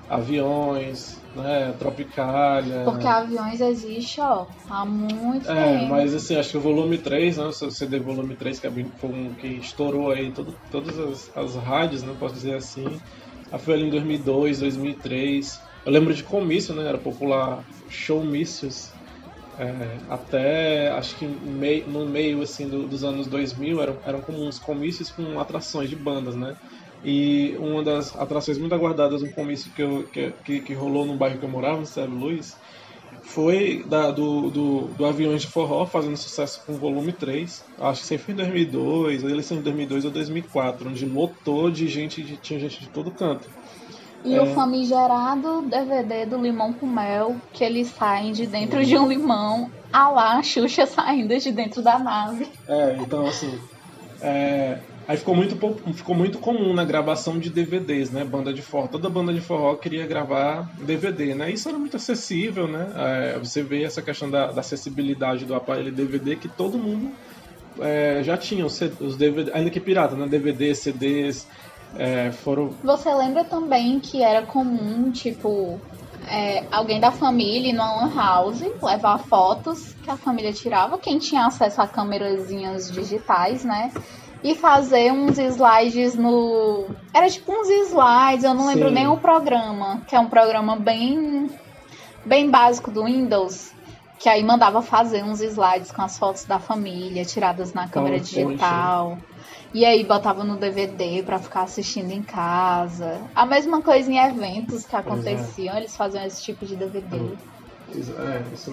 Aviões, 0.08 1.00
né? 1.34 1.72
Tropicália. 1.74 2.76
Porque 2.82 3.06
aviões 3.06 3.60
existe, 3.60 4.20
ó, 4.20 4.48
há 4.68 4.84
muito 4.84 5.46
É, 5.46 5.52
tempo. 5.52 5.86
mas 5.86 6.14
assim, 6.14 6.36
acho 6.36 6.50
que 6.50 6.56
o 6.56 6.60
volume 6.60 7.00
3, 7.00 7.36
né? 7.36 7.44
O 7.46 7.52
CD 7.70 7.98
volume 8.00 8.36
3, 8.36 8.58
que 8.60 8.66
é 8.66 8.70
bem- 8.70 8.92
foi 8.98 9.10
um 9.10 9.34
que 9.34 9.46
estourou 9.58 10.10
aí 10.10 10.32
todo, 10.32 10.58
todas 10.68 10.98
as, 10.98 11.20
as 11.36 11.54
rádios, 11.56 12.02
né? 12.02 12.14
Posso 12.18 12.34
dizer 12.34 12.54
assim. 12.56 13.00
Aí 13.50 13.58
foi 13.58 13.74
ali 13.74 13.84
em 13.84 13.90
2002, 13.90 14.58
2003. 14.60 15.46
Eu 15.88 15.92
lembro 15.92 16.14
de 16.14 16.22
comício, 16.24 16.74
né? 16.74 16.86
Era 16.88 16.98
popular 17.02 17.64
showmícios. 17.88 18.96
É, 19.58 20.02
até 20.08 20.90
acho 20.92 21.16
que 21.18 21.26
mei- 21.28 21.86
no 21.88 22.06
meio 22.08 22.42
assim 22.42 22.68
do- 22.70 22.88
dos 22.88 23.04
anos 23.04 23.28
2000 23.28 23.80
eram, 23.82 24.00
eram 24.04 24.22
comuns 24.22 24.58
comícios 24.58 25.10
com 25.10 25.38
atrações 25.40 25.90
de 25.90 25.96
bandas, 25.96 26.36
né? 26.36 26.54
E 27.02 27.56
uma 27.58 27.82
das 27.84 28.14
atrações 28.16 28.58
muito 28.58 28.74
aguardadas 28.74 29.22
no 29.22 29.30
comício 29.32 29.72
que, 29.74 29.82
eu, 29.82 30.08
que, 30.10 30.32
que, 30.44 30.60
que 30.62 30.74
rolou 30.74 31.06
no 31.06 31.18
bairro 31.18 31.38
que 31.40 31.44
eu 31.46 31.50
morava, 31.50 31.80
no 31.80 31.86
Sérgio 31.86 32.16
Luiz, 32.16 32.56
foi 33.22 33.84
da, 33.88 34.10
do, 34.10 34.50
do, 34.50 34.94
do 34.94 35.04
Aviões 35.06 35.42
de 35.42 35.48
Forró, 35.48 35.86
fazendo 35.86 36.16
sucesso 36.16 36.60
com 36.64 36.74
o 36.76 36.78
volume 36.78 37.12
3. 37.16 37.64
Acho 37.78 38.00
que 38.02 38.06
sempre 38.08 38.24
foi 38.26 38.34
em 38.34 38.36
2002, 38.36 39.24
a 39.24 39.30
eleição 39.30 39.58
de 39.58 39.64
2002 39.64 40.04
ou 40.04 40.10
2004, 40.12 40.88
onde 40.88 41.04
lotou 41.06 41.70
de 41.70 41.88
gente, 41.88 42.38
tinha 42.40 42.58
gente 42.60 42.80
de 42.80 42.90
todo 42.90 43.14
canto. 43.14 43.48
E 44.24 44.34
É. 44.34 44.42
o 44.42 44.46
famigerado 44.54 45.62
DVD 45.62 46.26
do 46.26 46.36
limão 46.36 46.72
com 46.72 46.86
mel, 46.86 47.36
que 47.52 47.62
eles 47.62 47.88
saem 47.88 48.32
de 48.32 48.46
dentro 48.46 48.84
de 48.84 48.96
um 48.96 49.08
limão, 49.08 49.70
a 49.92 50.08
lá 50.10 50.38
a 50.38 50.42
Xuxa 50.42 50.86
saindo 50.86 51.38
de 51.38 51.52
dentro 51.52 51.80
da 51.82 51.98
nave. 51.98 52.46
É, 52.66 52.96
então 53.00 53.26
assim. 53.26 53.58
é, 54.20 54.78
aí 55.06 55.16
ficou 55.16 55.34
muito, 55.36 55.56
ficou 55.94 56.14
muito 56.16 56.38
comum 56.38 56.74
na 56.74 56.84
gravação 56.84 57.38
de 57.38 57.48
DVDs, 57.48 58.10
né? 58.10 58.24
Banda 58.24 58.52
de 58.52 58.60
forró. 58.60 58.88
Toda 58.88 59.08
banda 59.08 59.32
de 59.32 59.40
forró 59.40 59.76
queria 59.76 60.06
gravar 60.06 60.68
DVD, 60.80 61.34
né? 61.34 61.50
Isso 61.50 61.68
era 61.68 61.78
muito 61.78 61.96
acessível, 61.96 62.66
né? 62.66 62.90
É, 62.96 63.38
você 63.38 63.62
vê 63.62 63.84
essa 63.84 64.02
questão 64.02 64.28
da, 64.28 64.50
da 64.50 64.60
acessibilidade 64.60 65.44
do 65.44 65.54
aparelho 65.54 65.92
DVD 65.92 66.34
que 66.36 66.48
todo 66.48 66.76
mundo 66.76 67.12
é, 67.80 68.20
já 68.24 68.36
tinha 68.36 68.66
os, 68.66 68.80
os 69.00 69.16
DVD, 69.16 69.52
ainda 69.54 69.70
que 69.70 69.78
pirata, 69.78 70.16
né? 70.16 70.26
DVD, 70.26 70.74
CDs, 70.74 71.46
é, 71.96 72.30
foram. 72.32 72.70
Você 72.82 73.12
lembra 73.14 73.44
também 73.44 74.00
que 74.00 74.22
era 74.22 74.42
comum, 74.42 75.10
tipo, 75.10 75.80
é, 76.28 76.64
alguém 76.70 77.00
da 77.00 77.10
família 77.10 77.70
ir 77.70 77.72
numa 77.72 78.04
lan 78.04 78.14
house, 78.14 78.62
levar 78.82 79.18
fotos 79.18 79.94
que 80.02 80.10
a 80.10 80.16
família 80.16 80.52
tirava, 80.52 80.98
quem 80.98 81.18
tinha 81.18 81.46
acesso 81.46 81.80
a 81.80 81.86
câmerazinhas 81.86 82.90
digitais, 82.90 83.64
né? 83.64 83.90
E 84.42 84.54
fazer 84.54 85.12
uns 85.12 85.36
slides 85.38 86.14
no. 86.14 86.86
Era 87.12 87.28
tipo 87.28 87.50
uns 87.52 87.68
slides, 87.68 88.44
eu 88.44 88.54
não 88.54 88.68
lembro 88.68 88.88
Sim. 88.88 88.94
nem 88.94 89.08
o 89.08 89.16
programa, 89.16 90.02
que 90.06 90.14
é 90.14 90.20
um 90.20 90.28
programa 90.28 90.76
bem, 90.76 91.50
bem 92.24 92.48
básico 92.48 92.90
do 92.90 93.04
Windows. 93.04 93.72
Que 94.16 94.28
aí 94.28 94.42
mandava 94.42 94.82
fazer 94.82 95.24
uns 95.24 95.40
slides 95.40 95.92
com 95.92 96.02
as 96.02 96.18
fotos 96.18 96.44
da 96.44 96.58
família, 96.58 97.24
tiradas 97.24 97.72
na 97.72 97.88
câmera 97.88 98.18
PowerPoint, 98.18 98.48
digital. 98.48 99.18
E 99.72 99.84
aí 99.84 100.04
botava 100.06 100.44
no 100.44 100.58
DVD 100.58 101.22
pra 101.24 101.38
ficar 101.38 101.62
assistindo 101.62 102.10
em 102.10 102.22
casa. 102.24 103.30
A 103.34 103.46
mesma 103.46 103.82
coisa 103.82 104.10
em 104.10 104.18
eventos 104.18 104.84
que 104.84 104.96
aconteciam, 104.96 105.76
eles 105.76 105.94
faziam 105.94 106.24
esse 106.24 106.42
tipo 106.42 106.64
de 106.66 106.76
DVD. 106.76 107.38
É, 107.90 108.52
isso, 108.52 108.70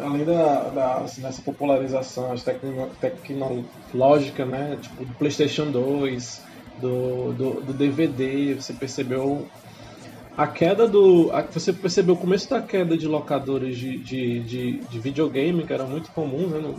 além 0.00 0.24
da, 0.24 0.70
da 0.70 1.02
assim, 1.02 1.20
dessa 1.22 1.42
popularização 1.42 2.34
tecno, 2.36 2.96
tecnológica, 2.98 4.46
né? 4.46 4.78
Tipo, 4.78 5.04
do 5.06 5.14
PlayStation 5.16 5.70
2, 5.70 6.40
do, 6.76 7.32
do, 7.32 7.60
do 7.62 7.74
DVD, 7.74 8.54
você 8.54 8.74
percebeu 8.74 9.50
a 10.42 10.46
queda 10.46 10.88
do. 10.88 11.30
a- 11.32 11.48
você 11.52 11.72
percebeu 11.72 12.14
o 12.14 12.18
começo 12.18 12.48
da 12.48 12.62
queda 12.62 12.96
de 12.96 13.06
locadoras 13.06 13.76
de, 13.76 14.02
de, 14.02 14.42
de, 14.44 14.86
de 14.88 15.00
videogame, 15.00 15.66
que 15.66 15.72
eram 15.72 15.88
muito 15.88 16.10
comuns 16.12 16.50
né, 16.52 16.58
no- 16.60 16.74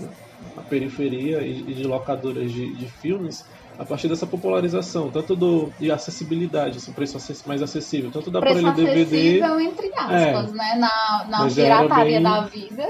na 0.56 0.64
periferia, 0.64 1.42
e, 1.42 1.72
e 1.72 1.74
de 1.76 1.84
locadoras 1.84 2.52
de, 2.52 2.76
de 2.76 2.88
filmes, 3.00 3.36
a 3.78 3.86
partir 3.86 4.08
dessa 4.10 4.28
popularização, 4.28 5.12
tanto 5.12 5.36
do, 5.36 5.72
de 5.80 5.90
acessibilidade, 5.92 6.78
esse 6.78 6.94
preço 6.94 7.18
acess- 7.18 7.44
mais 7.46 7.62
acessível, 7.62 8.12
tanto 8.12 8.30
da 8.32 8.40
Preço 8.40 8.68
aparelho 8.68 8.76
DVD. 8.94 9.02
acessível, 9.44 9.60
entre 9.60 9.88
aspas, 9.98 10.54
né? 10.54 10.76
Na, 10.78 11.28
na 11.30 11.46
era 11.46 11.54
pirataria 11.56 12.14
bem- 12.20 12.24
da 12.24 12.42
vida. 12.48 12.84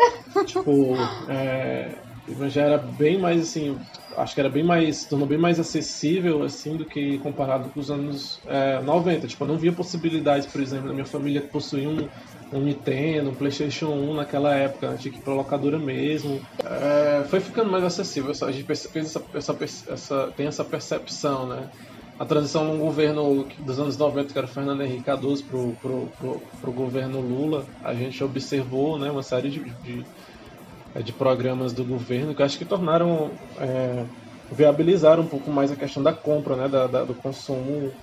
tipo, 0.47 0.95
é, 1.29 2.00
mas 2.37 2.53
já 2.53 2.63
era 2.63 2.77
bem 2.77 3.19
mais 3.19 3.41
assim, 3.41 3.77
acho 4.17 4.33
que 4.33 4.39
era 4.39 4.49
bem 4.49 4.63
mais, 4.63 5.03
se 5.03 5.09
tornou 5.09 5.27
bem 5.27 5.37
mais 5.37 5.59
acessível 5.59 6.43
assim 6.43 6.77
do 6.77 6.87
que 6.87 7.19
comparado 7.19 7.71
com 7.71 7.79
os 7.79 7.89
anos 7.89 8.41
é, 8.47 8.81
90. 8.81 9.27
Tipo, 9.27 9.43
eu 9.43 9.47
não 9.47 9.57
via 9.59 9.73
possibilidades, 9.75 10.47
por 10.51 10.61
exemplo, 10.61 10.87
da 10.87 10.93
minha 10.93 11.05
família 11.05 11.47
possuir 11.51 11.87
um, 11.87 12.09
um 12.51 12.63
Nintendo, 12.63 13.31
um 13.31 13.35
PlayStation 13.37 13.87
1 13.91 14.13
naquela 14.15 14.53
época, 14.55 14.91
né? 14.91 14.97
tinha 14.97 15.11
que 15.11 15.19
ir 15.19 15.23
pra 15.23 15.33
locadora 15.33 15.79
mesmo. 15.79 16.41
É, 16.63 17.23
foi 17.25 17.39
ficando 17.39 17.71
mais 17.71 17.83
acessível, 17.83 18.31
a 18.43 18.51
gente 18.51 18.65
fez 18.65 18.85
essa, 19.07 19.25
essa, 19.33 19.57
essa- 19.93 20.31
tem 20.35 20.47
essa 20.47 20.65
percepção, 20.65 21.47
né? 21.47 21.69
A 22.17 22.25
transição 22.25 22.65
no 22.65 22.77
governo 22.77 23.47
dos 23.59 23.79
anos 23.79 23.97
90, 23.97 24.31
que 24.31 24.37
era 24.37 24.45
o 24.45 24.49
Fernando 24.49 24.81
Henrique 24.83 25.03
Cardoso, 25.03 25.45
pro, 25.47 25.77
pro, 25.81 26.13
pro, 26.17 26.47
pro 26.59 26.73
governo 26.73 27.19
Lula, 27.19 27.67
a 27.83 27.95
gente 27.95 28.23
observou 28.23 28.99
né, 28.99 29.09
uma 29.09 29.23
série 29.23 29.49
de, 29.49 29.63
de, 29.79 30.07
de 31.03 31.13
programas 31.13 31.73
do 31.73 31.85
governo 31.85 32.35
que 32.35 32.43
acho 32.43 32.57
que 32.57 32.65
tornaram, 32.65 33.37
é, 33.59 34.07
viabilizaram 34.51 35.23
um 35.23 35.29
pouco 35.29 35.51
mais 35.51 35.71
a 35.71 35.77
questão 35.77 36.03
da 36.03 36.13
compra, 36.13 36.55
né, 36.57 36.69
da, 36.69 36.87
da- 36.87 37.05
do 37.05 37.15
consumo 37.15 37.95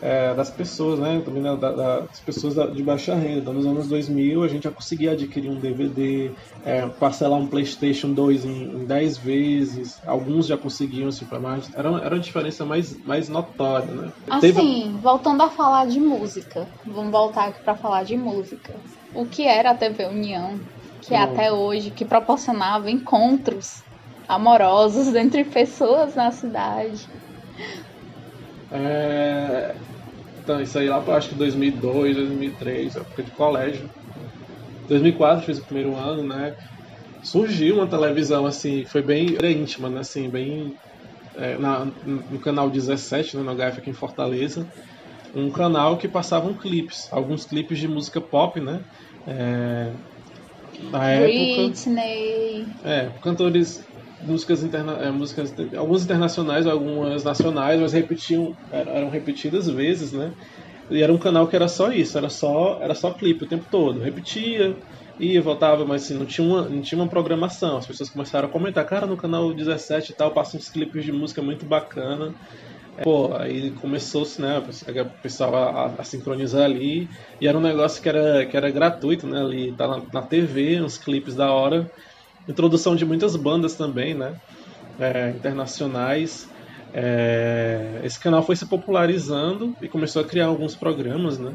é, 0.00 0.34
das 0.34 0.50
pessoas, 0.50 1.00
né, 1.00 1.20
também 1.22 1.42
da- 1.42 1.56
da- 1.56 2.00
das 2.02 2.22
pessoas 2.24 2.54
de 2.74 2.82
baixa 2.84 3.14
renda. 3.16 3.40
Então, 3.40 3.52
nos 3.54 3.66
anos 3.66 3.88
2000 3.88 4.42
a 4.44 4.48
gente 4.48 4.64
já 4.64 4.72
conseguia 4.72 5.12
adquirir 5.12 5.50
um 5.50 5.58
DVD, 5.60 6.34
é, 6.64 6.88
parcelar 6.88 7.38
um 7.40 7.48
PlayStation 7.50 8.12
2 8.14 8.44
em, 8.44 8.82
em 8.82 8.86
10 8.86 9.18
vezes, 9.18 10.00
alguns 10.06 10.46
já 10.46 10.56
conseguiam, 10.58 11.08
assim, 11.08 11.26
pra 11.28 11.40
mais, 11.40 11.68
era, 11.76 11.88
era 12.00 12.14
uma 12.14 12.20
diferença 12.20 12.64
mais, 12.64 13.00
mais 13.04 13.28
notória, 13.28 13.92
né. 13.94 14.10
Teve- 14.40 14.62
Assim, 14.62 14.98
voltando 15.00 15.42
a 15.42 15.50
falar 15.50 15.86
de 15.86 16.00
música. 16.00 16.72
Vamos 16.84 17.10
voltar 17.12 17.48
aqui 17.48 17.62
pra 17.62 17.76
falar 17.76 18.04
de 18.04 18.16
música. 18.16 18.82
O 19.12 19.26
que 19.28 19.42
era 19.42 19.70
a 19.70 19.74
TV 19.76 20.06
União, 20.06 20.66
que 21.08 21.14
Hum. 21.14 21.16
até 21.16 21.50
hoje, 21.52 21.90
que 21.90 22.04
proporcionava 22.04 22.90
encontros 22.90 23.84
amorosos 24.28 25.14
entre 25.14 25.44
pessoas 25.46 26.14
na 26.14 26.30
cidade. 26.30 27.10
É, 28.70 29.78
Então, 30.42 30.60
isso 30.62 30.78
aí 30.78 30.88
lá 30.88 31.02
pra 31.02 31.16
acho 31.16 31.30
que 31.30 31.36
2002, 31.36 32.16
2003, 32.16 32.96
época 32.96 33.22
de 33.24 33.32
colégio. 33.32 33.90
2004 34.88 35.46
fiz 35.46 35.58
o 35.60 35.66
primeiro 35.66 35.96
ano, 35.96 36.26
né? 36.28 36.54
Surgiu 37.22 37.76
uma 37.76 37.90
televisão 37.90 38.46
assim, 38.46 38.84
foi 38.86 39.02
bem 39.02 39.36
íntima, 39.44 39.90
né? 39.90 40.00
Assim, 40.00 40.30
bem 40.30 40.76
é, 41.36 41.58
na- 41.58 41.86
no 42.04 42.40
canal 42.40 42.70
17, 42.70 43.36
né, 43.36 43.42
no 43.44 43.50
HF 43.52 43.80
aqui 43.80 43.90
em 43.90 43.94
Fortaleza, 43.94 44.66
um 45.34 45.50
canal 45.52 45.98
que 45.98 46.08
passavam 46.08 46.56
clipes, 46.56 47.06
alguns 47.12 47.46
clipes 47.46 47.78
de 47.80 47.88
música 47.88 48.20
pop, 48.22 48.60
né? 48.60 48.82
É, 49.28 49.96
época, 51.12 51.72
Britney. 51.72 52.64
é, 52.84 53.10
cantores, 53.22 53.78
músicas, 54.20 54.62
interna 54.62 54.92
é, 54.94 55.10
músicas 55.10 55.52
algumas 55.76 56.04
internacionais, 56.04 56.66
algumas 56.66 57.24
nacionais, 57.24 57.80
mas 57.80 57.92
repetiam, 57.92 58.54
eram, 58.72 58.92
eram 58.92 59.10
repetidas 59.10 59.66
vezes, 59.68 60.12
né? 60.12 60.32
E 60.90 61.02
era 61.02 61.12
um 61.12 61.18
canal 61.18 61.48
que 61.48 61.56
era 61.56 61.68
só 61.68 61.92
isso, 61.92 62.16
era 62.16 62.30
só, 62.30 62.78
era 62.82 62.94
só 62.94 63.12
clipe 63.14 63.44
o 63.44 63.48
tempo 63.48 63.66
todo, 63.70 64.00
repetia, 64.00 64.74
ia, 65.18 65.42
voltava, 65.42 65.84
mas 65.86 66.04
assim, 66.04 66.14
não 66.14 66.26
tinha 66.26 66.46
uma, 66.46 66.68
não 66.68 66.80
tinha 66.80 67.00
uma 67.00 67.08
programação. 67.10 67.76
As 67.78 67.86
pessoas 67.86 68.10
começaram 68.10 68.48
a 68.48 68.52
comentar, 68.52 68.86
cara, 68.86 69.06
no 69.06 69.16
canal 69.16 69.54
17 69.54 70.12
e 70.12 70.16
tal, 70.16 70.32
passa 70.32 70.56
uns 70.56 70.70
clipes 70.70 71.04
de 71.04 71.12
música 71.12 71.42
muito 71.42 71.66
bacana. 71.66 72.32
Pô, 73.00 73.32
aí 73.34 73.72
começou-se, 73.74 74.40
né, 74.40 74.58
o 74.58 74.62
pessoal 75.20 75.54
a, 75.54 76.00
a- 76.00 76.04
sincronizar 76.04 76.64
ali, 76.64 77.08
e 77.40 77.46
era 77.46 77.56
um 77.56 77.60
negócio 77.60 78.02
que 78.02 78.08
era, 78.08 78.44
que 78.46 78.56
era 78.56 78.70
gratuito, 78.72 79.26
né, 79.26 79.40
ali, 79.40 79.74
tá 79.76 79.86
na, 79.86 80.04
na 80.12 80.22
TV, 80.26 80.82
uns 80.82 80.98
clipes 80.98 81.36
da 81.36 81.52
hora, 81.52 81.88
introdução 82.48 82.96
de 82.96 83.04
muitas 83.04 83.36
bandas 83.36 83.76
também, 83.76 84.14
né, 84.14 84.36
é, 84.98 85.30
internacionais. 85.30 86.46
É, 86.92 88.00
esse 88.04 88.20
canal 88.20 88.42
foi 88.42 88.56
se 88.56 88.68
popularizando 88.68 89.76
e 89.82 89.88
começou 89.88 90.22
a 90.22 90.26
criar 90.28 90.46
alguns 90.46 90.76
programas, 90.76 91.38
né, 91.38 91.54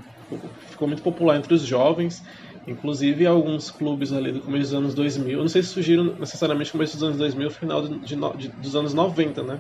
ficou 0.70 0.88
muito 0.88 1.04
popular 1.04 1.38
entre 1.38 1.54
os 1.54 1.66
jovens, 1.66 2.22
inclusive 2.68 3.26
alguns 3.26 3.70
clubes 3.72 4.12
ali 4.14 4.32
do 4.32 4.42
começo 4.42 4.66
dos 4.72 4.74
anos 4.74 4.96
2000, 4.96 5.38
eu 5.38 5.42
não 5.42 5.48
sei 5.48 5.64
se 5.64 5.70
surgiram 5.70 6.16
necessariamente 6.18 6.70
no 6.70 6.74
começo 6.74 6.94
dos 6.94 7.04
anos 7.04 7.18
2000, 7.18 7.50
final 7.52 7.82
de, 7.88 8.00
de- 8.38 8.54
dos 8.58 8.76
anos 8.76 8.94
90, 8.94 9.44
né, 9.44 9.60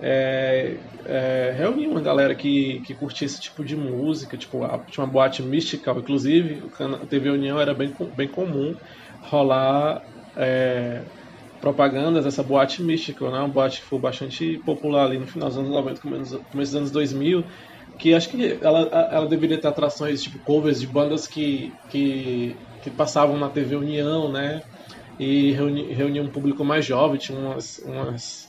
é, 0.00 0.80
é, 1.06 1.52
reunir 1.56 1.88
uma 1.88 2.00
galera 2.02 2.34
que, 2.36 2.80
que 2.84 2.94
curtia 2.94 3.26
esse 3.26 3.40
tipo 3.40 3.64
de 3.64 3.76
música, 3.76 4.36
tipo, 4.38 4.62
a, 4.64 4.84
tinha 4.86 5.04
uma 5.04 5.12
boate 5.12 5.42
mystical, 5.42 5.98
inclusive, 5.98 6.60
a 6.80 7.06
TV 7.06 7.30
União 7.30 7.60
era 7.60 7.74
bem, 7.74 7.92
bem 8.14 8.30
comum 8.30 8.76
rolar 9.22 10.00
é, 10.36 11.04
propagandas 11.60 12.24
dessa 12.24 12.42
boate 12.42 12.82
mystical, 12.82 13.30
né? 13.32 13.38
uma 13.38 13.48
boate 13.48 13.80
que 13.80 13.86
foi 13.86 13.98
bastante 14.00 14.58
popular 14.64 15.06
ali 15.06 15.18
no 15.18 15.26
final 15.26 15.48
dos 15.48 15.58
anos 15.58 15.70
90, 15.70 16.00
começo, 16.00 16.46
dos 16.52 16.74
anos 16.74 16.90
2000, 16.92 17.44
que 17.98 18.14
acho 18.14 18.28
que 18.30 18.58
ela, 18.62 18.82
ela 19.12 19.26
deveria 19.28 19.60
ter 19.60 19.66
atrações 19.68 20.22
tipo 20.22 20.40
covers 20.40 20.80
de 20.80 20.86
bandas 20.86 21.26
que, 21.26 21.76
que, 21.88 22.60
que 22.80 22.90
passavam 22.90 23.36
na 23.38 23.50
TV 23.50 23.76
União, 23.76 24.30
né? 24.30 24.62
E 25.18 25.52
reuni, 25.52 26.20
um 26.20 26.30
público 26.30 26.64
mais 26.64 26.86
jovem, 26.86 27.18
tinha 27.18 27.36
umas, 27.38 27.78
umas 27.78 28.47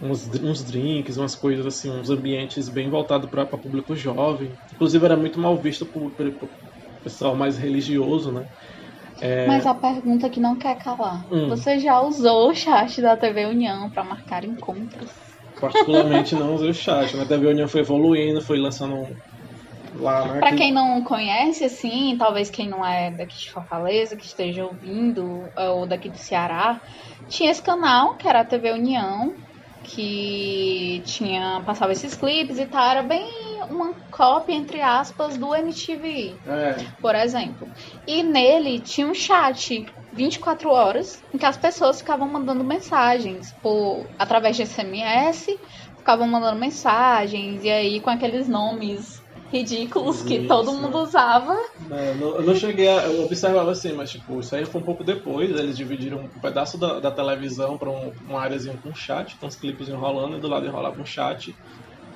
uns, 0.00 0.28
uns 0.42 0.64
drinks, 0.64 1.16
umas 1.16 1.34
coisas 1.34 1.66
assim, 1.66 1.90
uns 1.90 2.10
ambientes 2.10 2.68
bem 2.68 2.90
voltados 2.90 3.28
para 3.30 3.46
público 3.46 3.94
jovem. 3.94 4.52
Inclusive 4.72 5.04
era 5.04 5.16
muito 5.16 5.40
mal 5.40 5.60
visto 5.60 5.86
por, 5.86 6.14
por, 6.14 6.32
por 6.38 6.50
pessoal 7.02 7.36
mais 7.36 7.56
religioso, 7.56 8.32
né? 8.32 8.44
É... 9.20 9.46
Mas 9.46 9.66
a 9.66 9.74
pergunta 9.74 10.28
que 10.28 10.40
não 10.40 10.56
quer 10.58 10.76
calar: 10.78 11.24
hum. 11.32 11.48
você 11.48 11.78
já 11.78 12.00
usou 12.00 12.50
o 12.50 12.54
chat 12.54 13.00
da 13.00 13.16
TV 13.16 13.46
União 13.46 13.90
para 13.90 14.04
marcar 14.04 14.44
encontros? 14.44 15.10
Particularmente 15.58 16.34
não 16.34 16.54
usei 16.54 16.70
o 16.70 16.74
chat. 16.74 17.18
A 17.18 17.24
TV 17.24 17.46
União 17.46 17.66
foi 17.66 17.80
evoluindo, 17.80 18.42
foi 18.42 18.58
lançando 18.58 19.06
lá, 19.94 20.34
né? 20.34 20.40
Pra 20.40 20.54
quem 20.54 20.70
não 20.70 21.02
conhece, 21.02 21.64
assim, 21.64 22.14
talvez 22.18 22.50
quem 22.50 22.68
não 22.68 22.84
é 22.84 23.10
daqui 23.10 23.38
de 23.38 23.50
Fortaleza, 23.50 24.16
que 24.16 24.26
esteja 24.26 24.66
ouvindo, 24.66 25.50
ou 25.56 25.86
daqui 25.86 26.10
do 26.10 26.18
Ceará, 26.18 26.80
tinha 27.28 27.50
esse 27.50 27.62
canal, 27.62 28.16
que 28.16 28.28
era 28.28 28.40
a 28.40 28.44
TV 28.44 28.72
União, 28.72 29.34
que 29.86 31.02
tinha 31.04 31.62
passava 31.64 31.92
esses 31.92 32.14
clipes 32.14 32.58
e 32.58 32.66
tal, 32.66 32.90
era 32.90 33.02
bem 33.02 33.30
uma 33.70 33.94
cópia 34.10 34.54
entre 34.54 34.80
aspas 34.80 35.36
do 35.36 35.54
MTV, 35.54 36.34
é. 36.46 36.76
por 37.00 37.14
exemplo. 37.14 37.68
E 38.06 38.22
nele 38.22 38.80
tinha 38.80 39.06
um 39.06 39.14
chat 39.14 39.86
24 40.12 40.68
horas 40.70 41.22
em 41.32 41.38
que 41.38 41.46
as 41.46 41.56
pessoas 41.56 42.00
ficavam 42.00 42.28
mandando 42.28 42.64
mensagens 42.64 43.52
por 43.62 44.06
através 44.18 44.56
de 44.56 44.66
SMS, 44.66 45.58
ficavam 45.96 46.26
mandando 46.26 46.58
mensagens 46.58 47.64
e 47.64 47.70
aí 47.70 48.00
com 48.00 48.10
aqueles 48.10 48.48
nomes 48.48 49.22
ridículos 49.50 50.22
que 50.22 50.36
isso. 50.36 50.48
todo 50.48 50.72
mundo 50.72 50.98
usava. 50.98 51.56
É, 51.90 52.14
eu 52.20 52.42
não 52.42 52.54
cheguei 52.54 52.88
a. 52.88 53.06
Eu 53.06 53.24
observava 53.24 53.70
assim, 53.70 53.92
mas 53.92 54.10
tipo, 54.10 54.40
isso 54.40 54.54
aí 54.54 54.64
foi 54.64 54.80
um 54.80 54.84
pouco 54.84 55.04
depois. 55.04 55.50
Eles 55.50 55.76
dividiram 55.76 56.18
um 56.18 56.40
pedaço 56.40 56.78
da, 56.78 57.00
da 57.00 57.10
televisão 57.10 57.78
para 57.78 57.90
um, 57.90 58.12
uma 58.28 58.40
áreazinha 58.40 58.76
com 58.82 58.94
chat, 58.94 59.36
com 59.36 59.46
os 59.46 59.56
clipes 59.56 59.88
enrolando, 59.88 60.36
e 60.36 60.40
do 60.40 60.48
lado 60.48 60.66
enrolava 60.66 61.00
um 61.00 61.06
chat. 61.06 61.54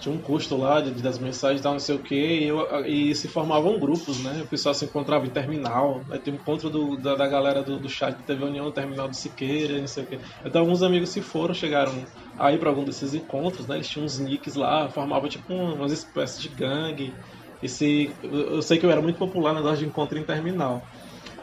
Tinha 0.01 0.15
um 0.15 0.19
custo 0.19 0.57
lá 0.57 0.81
de, 0.81 0.93
das 1.03 1.19
mensagens 1.19 1.61
e 1.61 1.63
tal, 1.63 1.73
não 1.73 1.79
sei 1.79 1.95
o 1.95 1.99
que, 1.99 2.15
e, 2.15 2.49
eu, 2.49 2.87
e, 2.87 3.15
se 3.15 3.29
formavam 3.29 3.79
grupos, 3.79 4.19
né? 4.25 4.41
O 4.43 4.47
pessoal 4.47 4.75
se 4.75 4.87
encontrava 4.87 5.27
em 5.27 5.29
terminal. 5.29 6.01
Aí 6.11 6.19
tem 6.19 6.33
um 6.33 6.37
encontro 6.39 6.71
do, 6.71 6.97
da, 6.97 7.15
da, 7.15 7.29
galera 7.29 7.63
do, 7.63 7.79
do 7.79 7.89
chat 7.89 8.17
teve 8.27 8.43
união 8.43 8.65
no 8.65 8.73
terminal 8.73 9.09
do 9.09 9.15
Siqueira, 9.15 9.79
não 9.79 9.87
sei 9.87 10.05
o 10.05 10.07
que. 10.07 10.19
Então 10.43 10.63
alguns 10.63 10.83
amigos 10.83 11.11
se 11.11 11.21
foram, 11.21 11.53
chegaram 11.53 11.93
aí 12.41 12.59
para 12.59 12.71
algum 12.71 12.85
desses 12.85 13.15
encontros, 13.15 13.69
né? 13.69 13.77
Eles 13.77 13.89
tinham 13.89 14.05
uns 14.07 14.19
nicks 14.19 14.55
lá, 14.55 14.89
formavam 14.91 15.29
tipo 15.29 15.53
umas 15.53 15.93
espécies 15.93 16.41
de 16.41 16.49
gangue. 16.55 17.19
Esse, 17.63 18.19
eu 18.23 18.63
sei 18.63 18.79
que 18.79 18.87
eu 18.87 18.91
era 18.91 19.03
muito 19.03 19.19
popular 19.19 19.53
na 19.53 19.75
de 19.75 19.85
encontro 19.85 20.19
em 20.19 20.25
terminal. 20.25 20.89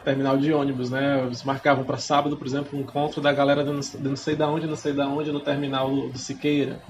Terminal 0.04 0.36
de 0.38 0.52
ônibus, 0.52 0.90
né? 0.90 1.24
Eles 1.24 1.42
marcavam 1.44 1.84
para 1.84 1.98
sábado, 1.98 2.36
por 2.38 2.46
exemplo, 2.46 2.76
um 2.76 2.82
encontro 2.82 3.20
da 3.20 3.32
galera 3.32 3.64
de 3.64 3.72
não 4.00 4.16
sei 4.16 4.34
da 4.36 4.50
onde, 4.50 4.66
não 4.66 4.76
sei 4.76 4.92
da 4.92 5.08
onde, 5.08 5.30
no 5.30 5.42
terminal 5.42 6.10
do, 6.10 6.18
Siqueira. 6.18 6.82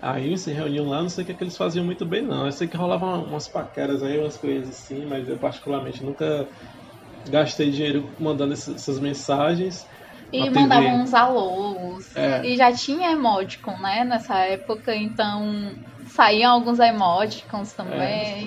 Aí 0.00 0.36
se 0.38 0.52
reuniam 0.52 0.86
lá, 0.86 1.02
não 1.02 1.08
sei 1.08 1.24
o 1.24 1.26
que, 1.26 1.32
é 1.32 1.34
que 1.36 1.44
eles 1.44 1.56
faziam 1.56 1.84
muito 1.84 2.06
bem, 2.06 2.22
não. 2.22 2.46
Eu 2.46 2.52
sei 2.52 2.68
que 2.68 2.76
rolavam 2.76 3.24
umas 3.24 3.48
paqueras 3.48 4.02
aí, 4.02 4.18
umas 4.18 4.36
coisas 4.36 4.76
assim, 4.76 5.06
mas 5.06 5.28
eu 5.28 5.38
particularmente 5.38 6.04
nunca 6.04 6.48
gastei 7.28 7.70
dinheiro 7.70 8.14
mandando 8.18 8.52
essas 8.54 9.00
mensagens. 9.00 9.86
E 10.32 10.50
mandavam 10.50 11.02
uns 11.02 11.14
alôs. 11.14 12.16
É. 12.16 12.44
E 12.44 12.56
já 12.56 12.72
tinha 12.72 13.12
emoticon, 13.12 13.78
né, 13.78 14.04
nessa 14.04 14.38
época, 14.38 14.94
então 14.94 15.70
saíam 16.06 16.52
alguns 16.52 16.78
emoticons 16.78 17.72
também. 17.72 17.98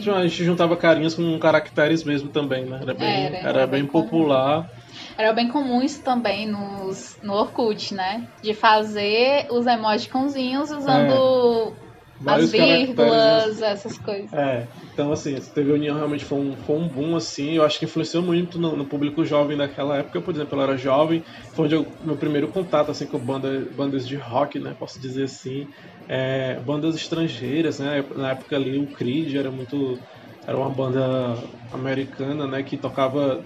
É, 0.06 0.12
a 0.12 0.28
gente 0.28 0.44
juntava 0.44 0.76
carinhas 0.76 1.14
com 1.14 1.40
caracteres 1.40 2.04
mesmo 2.04 2.30
também, 2.30 2.66
né? 2.66 2.80
Era 2.82 2.94
bem, 2.94 3.26
era, 3.26 3.38
era, 3.38 3.50
era 3.50 3.68
bem, 3.68 3.82
bem 3.82 3.92
popular. 3.92 4.70
Era 5.18 5.34
bem 5.34 5.48
comum 5.50 5.82
isso 5.82 6.04
também 6.04 6.48
nos, 6.48 7.18
no 7.22 7.34
Orkut, 7.34 7.94
né? 7.94 8.28
De 8.42 8.54
fazer 8.54 9.48
os 9.52 9.68
emoticonzinhos 9.68 10.72
usando 10.72 11.76
é 11.86 11.89
as 12.26 12.52
vírgulas, 12.52 13.62
essas 13.62 13.98
coisas. 13.98 14.30
É, 14.32 14.68
então 14.94 15.12
assim, 15.12 15.36
essa 15.36 15.52
TV 15.54 15.72
União 15.72 15.96
realmente 15.96 16.24
foi 16.26 16.38
um, 16.38 16.58
foi 16.58 16.76
um 16.76 16.90
boom, 16.90 17.16
assim, 17.16 17.54
eu 17.56 17.64
acho 17.64 17.80
que 17.80 17.86
influenciou 17.86 18.22
muito 18.24 18.60
no, 18.60 18.76
no 18.76 18.88
público 18.88 19.26
jovem 19.26 19.58
daquela 19.58 19.98
época, 19.98 20.22
por 20.22 20.34
exemplo, 20.36 20.58
eu 20.58 20.62
era 20.64 20.78
jovem, 20.78 21.24
foi 21.56 21.66
onde 21.66 21.76
eu, 21.76 21.98
meu 22.04 22.18
primeiro 22.18 22.52
contato, 22.52 22.92
assim, 22.92 23.08
com 23.08 23.20
banda, 23.20 23.66
bandas 23.76 24.08
de 24.08 24.16
rock, 24.18 24.60
né, 24.60 24.76
posso 24.78 25.00
dizer 25.00 25.24
assim, 25.24 25.66
é, 26.08 26.60
bandas 26.62 26.96
estrangeiras, 26.96 27.80
né, 27.80 28.04
na 28.16 28.32
época 28.32 28.56
ali 28.56 28.78
o 28.78 28.92
Creed 28.92 29.36
era 29.36 29.52
muito 29.52 30.00
era 30.48 30.58
uma 30.58 30.74
banda 30.74 31.36
americana, 31.72 32.48
né, 32.48 32.64
que 32.64 32.78
tocava 32.78 33.44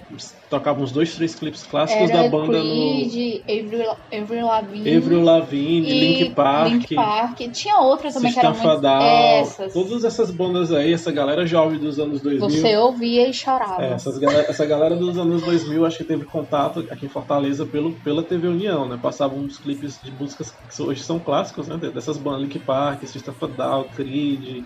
tocava 0.50 0.82
uns 0.82 0.92
dois, 0.92 1.16
três 1.16 1.36
clipes 1.36 1.64
clássicos 1.64 2.10
era 2.10 2.24
da 2.24 2.30
banda 2.30 2.60
Creed, 2.60 3.42
no 3.48 4.20
Avril 4.20 4.46
Lavigne, 4.46 4.98
Avril 4.98 5.24
Lavigne, 5.24 6.00
Link 6.00 6.36
Park, 6.36 6.72
Link 6.72 6.96
Park, 6.96 7.40
tinha 7.52 7.80
outras 7.80 8.14
também 8.14 8.32
System 8.32 8.54
que 8.54 8.60
eram 8.60 8.76
muito 8.76 8.88
essas. 8.88 9.74
Todas 9.74 10.04
essas 10.04 10.32
bandas 10.32 10.72
aí, 10.72 10.94
essa 10.94 11.12
galera 11.12 11.46
jovem 11.46 11.80
dos 11.80 12.00
anos 12.00 12.22
2000. 12.22 12.50
Você 12.50 12.78
ouvia 12.78 13.28
e 13.28 13.34
chorava. 13.34 13.84
É, 13.84 13.94
essas 13.94 14.18
galera, 14.18 14.46
essa 14.50 14.66
galera 14.66 14.96
dos 14.96 15.18
anos 15.18 15.42
2000 15.44 15.86
acho 15.86 15.98
que 15.98 16.04
teve 16.04 16.26
contato 16.26 16.88
aqui 16.90 17.06
em 17.06 17.10
Fortaleza 17.10 17.66
pelo 17.66 17.94
pela 17.94 18.24
TV 18.24 18.48
União, 18.48 18.88
né? 18.88 18.98
Passavam 19.02 19.40
uns 19.40 19.58
clipes 19.58 20.00
de 20.04 20.12
músicas 20.12 20.52
que 20.52 20.82
hoje 20.82 21.02
são 21.02 21.20
clássicos, 21.20 21.68
né? 21.68 21.78
Dessas 21.78 22.18
bandas 22.18 22.42
Link 22.42 22.60
Park, 22.60 23.04
System 23.06 23.34
of 23.40 23.54
Down, 23.54 23.86
Creed, 23.96 24.64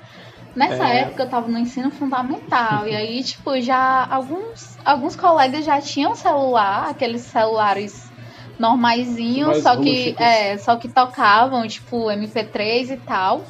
Nessa 0.58 0.89
é... 0.89 1.02
época 1.02 1.24
eu 1.24 1.30
tava 1.30 1.48
no 1.48 1.60
ensino 1.60 1.91
fundamental 1.91 2.88
e 2.88 2.96
aí, 2.96 3.24
tipo, 3.24 3.47
já 3.60 4.08
alguns, 4.10 4.78
alguns 4.84 5.16
colegas 5.16 5.66
já 5.66 5.80
tinham 5.80 6.16
celular, 6.16 6.90
aqueles 6.90 7.22
celulares 7.22 8.12
normaisinhos, 8.60 9.58
só 9.64 9.78
que 9.78 10.16
é, 10.18 10.58
só 10.58 10.76
que 10.76 10.88
tocavam, 10.88 11.68
tipo, 11.68 12.08
MP3 12.08 12.92
e 12.92 12.98
tal. 12.98 13.44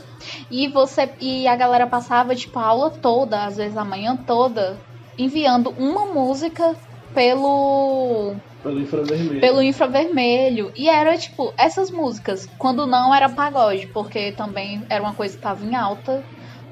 E 0.52 0.68
você 0.68 1.10
e 1.20 1.48
a 1.48 1.56
galera 1.56 1.88
passava 1.88 2.36
tipo 2.36 2.58
a 2.60 2.66
aula 2.66 2.90
toda, 2.90 3.46
às 3.46 3.58
vezes 3.58 3.78
a 3.78 3.86
manhã 3.86 4.18
toda, 4.18 4.78
enviando 5.18 5.74
uma 5.78 6.08
música 6.08 6.76
pelo 7.14 8.36
pelo 8.62 8.80
infravermelho. 8.80 9.40
Pelo 9.40 9.62
infravermelho. 9.62 10.72
E 10.76 10.90
era 10.90 11.18
tipo, 11.18 11.54
essas 11.58 11.90
músicas, 11.90 12.50
quando 12.58 12.86
não 12.86 13.14
era 13.14 13.30
pagode, 13.30 13.88
porque 13.88 14.32
também 14.32 14.84
era 14.90 15.02
uma 15.02 15.14
coisa 15.14 15.36
que 15.36 15.42
tava 15.42 15.64
em 15.64 15.76
alta 15.76 16.24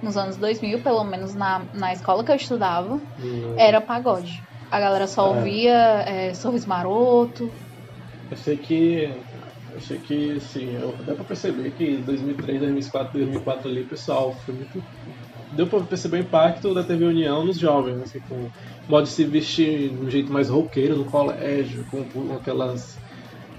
nos 0.06 0.15
anos 0.15 0.38
2000, 0.38 0.80
pelo 0.80 1.04
menos 1.04 1.34
na, 1.34 1.63
na 1.74 1.91
escola 1.91 2.24
que 2.24 2.32
eu 2.32 2.36
estudava, 2.36 2.96
hum. 2.96 3.56
era 3.58 3.82
pagode. 3.82 4.41
A 4.72 4.80
galera 4.80 5.08
só 5.08 5.26
é. 5.26 5.38
ouvia 5.38 5.74
é, 6.08 6.34
Sorriso 6.34 6.70
Maroto. 6.70 7.52
Eu 8.30 8.38
sei 8.38 8.56
que. 8.56 9.12
Eu 9.74 9.82
sei 9.82 9.98
que, 9.98 10.39
sim, 10.39 10.74
eu, 10.74 10.96
dá 11.06 11.15
pra 11.15 11.26
perceber 11.26 11.70
que 11.72 11.98
2003, 11.98 12.62
2004, 12.62 13.20
2004 13.20 13.70
ali, 13.70 13.84
pessoal, 13.84 14.34
foi 14.46 14.56
muito. 14.56 14.82
Deu 15.52 15.68
pra 15.68 15.82
perceber 15.82 16.18
o 16.18 16.20
impacto 16.22 16.74
da 16.74 16.84
TV 16.84 17.06
União 17.06 17.46
nos 17.46 17.60
jovens, 17.60 18.02
assim, 18.02 18.20
com 18.22 18.50
modo 18.88 19.04
de 19.04 19.10
se 19.10 19.26
vestir 19.26 19.89
de 19.89 20.06
um 20.06 20.10
jeito 20.10 20.32
mais 20.32 20.50
roqueiro 20.50 20.96
no 20.96 21.06
colégio, 21.06 21.86
com, 21.91 22.04
com 22.06 22.36
aquelas 22.36 22.98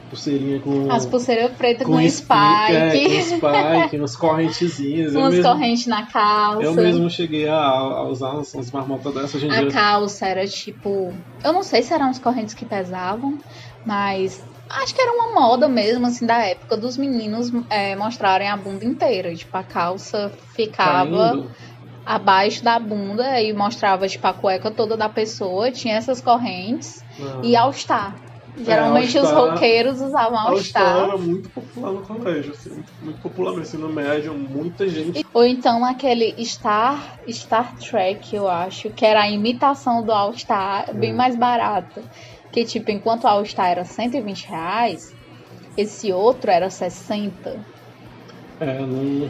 pulseirinha 0.09 0.61
com. 0.61 0.91
As 0.91 1.07
pulseiras 1.07 1.53
pretas 1.53 1.87
com, 1.87 1.93
com 1.95 2.09
spike. 2.09 2.73
É, 2.73 3.19
com 3.19 3.21
spike, 3.23 4.01
uns 4.01 4.17
correntezinhas. 4.17 5.15
Umas 5.15 5.39
correntes 5.45 5.87
na 5.87 6.07
calça. 6.07 6.63
Eu 6.63 6.75
mesmo 6.75 7.11
cheguei 7.11 7.49
a, 7.49 7.59
a 7.59 8.03
usar 8.05 8.31
umas, 8.31 8.55
umas 8.55 8.71
marmotas 8.71 9.15
dessas 9.15 9.43
em 9.43 9.51
A 9.51 9.61
dia. 9.61 9.71
calça 9.71 10.27
era 10.27 10.47
tipo. 10.47 11.13
Eu 11.45 11.53
não 11.53 11.63
sei 11.63 11.83
se 11.83 11.93
eram 11.93 12.11
as 12.11 12.19
correntes 12.19 12.55
que 12.55 12.65
pesavam, 12.65 13.39
mas 13.85 14.43
acho 14.69 14.95
que 14.95 15.01
era 15.01 15.13
uma 15.13 15.41
moda 15.41 15.69
mesmo, 15.69 16.07
assim, 16.07 16.27
da 16.27 16.39
época 16.39 16.77
dos 16.77 16.97
meninos 16.97 17.53
é, 17.71 17.95
mostrarem 17.95 18.49
a 18.49 18.57
bunda 18.57 18.85
inteira. 18.85 19.35
Tipo, 19.35 19.57
a 19.57 19.63
calça 19.63 20.33
ficava. 20.55 21.31
Caindo 21.31 21.51
abaixo 22.07 22.63
da 22.63 22.79
bunda 22.79 23.41
e 23.41 23.53
mostrava 23.53 24.07
tipo 24.07 24.25
a 24.29 24.33
cueca 24.33 24.71
toda 24.71 24.97
da 24.97 25.09
pessoa, 25.09 25.73
tinha 25.73 25.97
essas 25.97 26.21
correntes 26.21 27.05
ah. 27.21 27.41
e 27.43 27.57
All 27.57 27.73
Star. 27.73 28.15
Geralmente 28.65 29.17
é, 29.17 29.23
os 29.23 29.31
roqueiros 29.31 30.01
usavam 30.01 30.39
All 30.39 30.57
Star. 30.59 31.05
era 31.05 31.17
muito 31.19 31.49
popular 31.51 31.93
no 31.93 32.01
colégio, 32.01 32.53
assim, 32.53 32.83
muito, 33.03 33.21
popular 33.21 33.53
no 33.53 33.61
ensino 33.61 33.89
médio, 33.89 34.33
muita 34.35 34.89
gente. 34.89 35.27
Ou 35.33 35.45
então 35.45 35.85
aquele 35.85 36.35
Star, 36.45 37.19
Star 37.29 37.77
Trek, 37.79 38.35
eu 38.35 38.49
acho, 38.49 38.89
que 38.91 39.05
era 39.05 39.23
a 39.23 39.31
imitação 39.31 40.03
do 40.03 40.11
All 40.11 40.33
Star, 40.33 40.95
bem 40.95 41.13
hum. 41.13 41.17
mais 41.17 41.37
barata. 41.37 42.03
Que 42.51 42.65
tipo, 42.65 42.91
enquanto 42.91 43.25
o 43.25 43.29
All 43.29 43.45
Star 43.45 43.69
era 43.69 43.85
120 43.85 44.47
reais, 44.47 45.15
esse 45.77 46.11
outro 46.11 46.51
era 46.51 46.71
60. 46.71 47.61
É, 48.59 48.79
não... 48.81 49.29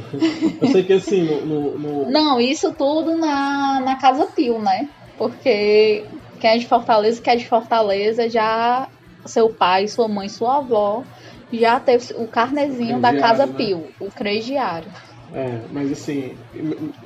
eu 0.63 0.69
sei 0.69 0.85
que 0.85 0.93
assim, 0.93 1.23
no, 1.23 1.45
no, 1.45 1.79
no... 1.79 2.11
Não, 2.11 2.41
isso 2.41 2.73
tudo 2.73 3.17
na, 3.17 3.81
na 3.81 3.97
Casa 3.97 4.27
Pio, 4.27 4.61
né? 4.61 4.89
Porque 5.19 6.05
quem 6.39 6.51
é 6.51 6.59
de 6.59 6.67
Fortaleza, 6.67 7.21
quem 7.21 7.33
é 7.33 7.37
de 7.37 7.49
Fortaleza 7.49 8.29
já 8.31 8.89
seu 9.27 9.55
pai, 9.55 9.89
sua 9.89 10.09
mãe, 10.09 10.29
sua 10.29 10.59
avó 10.59 11.05
já 11.53 11.79
teve 11.81 12.07
o 12.17 12.29
carnezinho 12.29 13.01
da 13.01 13.15
Casa 13.15 13.47
né? 13.53 13.53
Pio, 13.55 13.95
o 13.99 14.11
crediário. 14.13 14.91
É, 15.33 15.67
mas 15.69 15.91
assim, 15.91 16.39
e, 16.55 16.63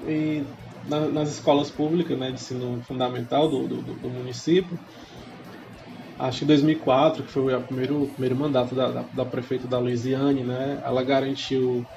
e 0.06 0.56
na- 0.82 1.08
nas 1.08 1.30
escolas 1.32 1.70
públicas, 1.70 2.18
né, 2.18 2.28
de 2.28 2.34
ensino 2.40 2.82
fundamental 2.84 3.48
do, 3.50 3.66
do, 3.66 3.82
do- 4.00 4.10
município. 4.10 4.78
Acho 6.18 6.38
que 6.40 6.44
em 6.44 6.46
2004, 6.48 7.24
que 7.24 7.32
foi 7.32 7.54
o 7.54 7.66
primeiro, 7.66 8.12
primeiro 8.12 8.36
mandato 8.36 8.74
da, 8.74 8.92
da, 8.92 9.02
da 9.12 9.26
prefeita 9.26 9.66
da 9.66 9.78
Luiziane, 9.78 10.44
né, 10.44 10.80
ela 10.84 11.02
garantiu 11.02 11.88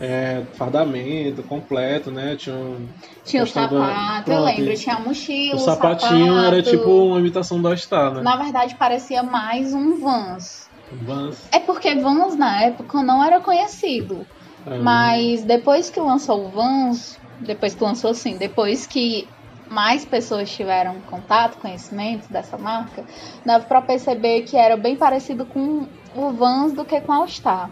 é, 0.00 0.42
fardamento 0.56 1.42
completo, 1.44 2.10
né, 2.10 2.36
tinha 2.36 2.56
um, 2.56 2.86
Tinha 3.24 3.42
o 3.42 3.46
sapato, 3.46 4.30
eu 4.30 4.36
Pronto, 4.36 4.46
lembro, 4.46 4.72
isso. 4.72 4.82
tinha 4.84 4.96
a 4.96 5.00
mochila, 5.00 5.56
o 5.56 5.58
sapatinho 5.58 6.38
era 6.38 6.56
sapato. 6.56 6.70
tipo 6.76 6.90
uma 6.90 7.18
imitação 7.20 7.60
do 7.60 7.68
All-Star, 7.68 8.14
né? 8.14 8.22
Na 8.22 8.36
verdade, 8.36 8.76
parecia 8.78 9.22
mais 9.22 9.72
um 9.72 9.98
Vans. 10.00 10.68
Vans, 11.04 11.48
É 11.52 11.58
porque 11.60 11.94
Vans 11.96 12.36
na 12.36 12.62
época 12.62 13.02
não 13.02 13.22
era 13.22 13.40
conhecido. 13.40 14.24
é, 14.66 14.78
Mas 14.78 15.44
depois 15.44 15.90
que 15.90 16.00
lançou 16.00 16.46
o 16.46 16.50
Vans, 16.50 17.18
depois 17.40 17.74
que 17.74 17.82
lançou 17.84 18.10
assim, 18.10 18.38
depois 18.38 18.86
que 18.86 19.26
mais 19.70 20.04
pessoas 20.04 20.50
tiveram 20.50 21.00
contato, 21.02 21.58
conhecimento 21.58 22.26
dessa 22.30 22.56
marca, 22.56 23.04
dava 23.44 23.66
pra 23.66 23.82
perceber 23.82 24.42
que 24.42 24.56
era 24.56 24.76
bem 24.76 24.96
parecido 24.96 25.46
com 25.46 25.86
o 26.14 26.32
Vans 26.32 26.72
do 26.74 26.84
que 26.84 27.00
com 27.02 27.12
a 27.12 27.16
All-Star. 27.16 27.70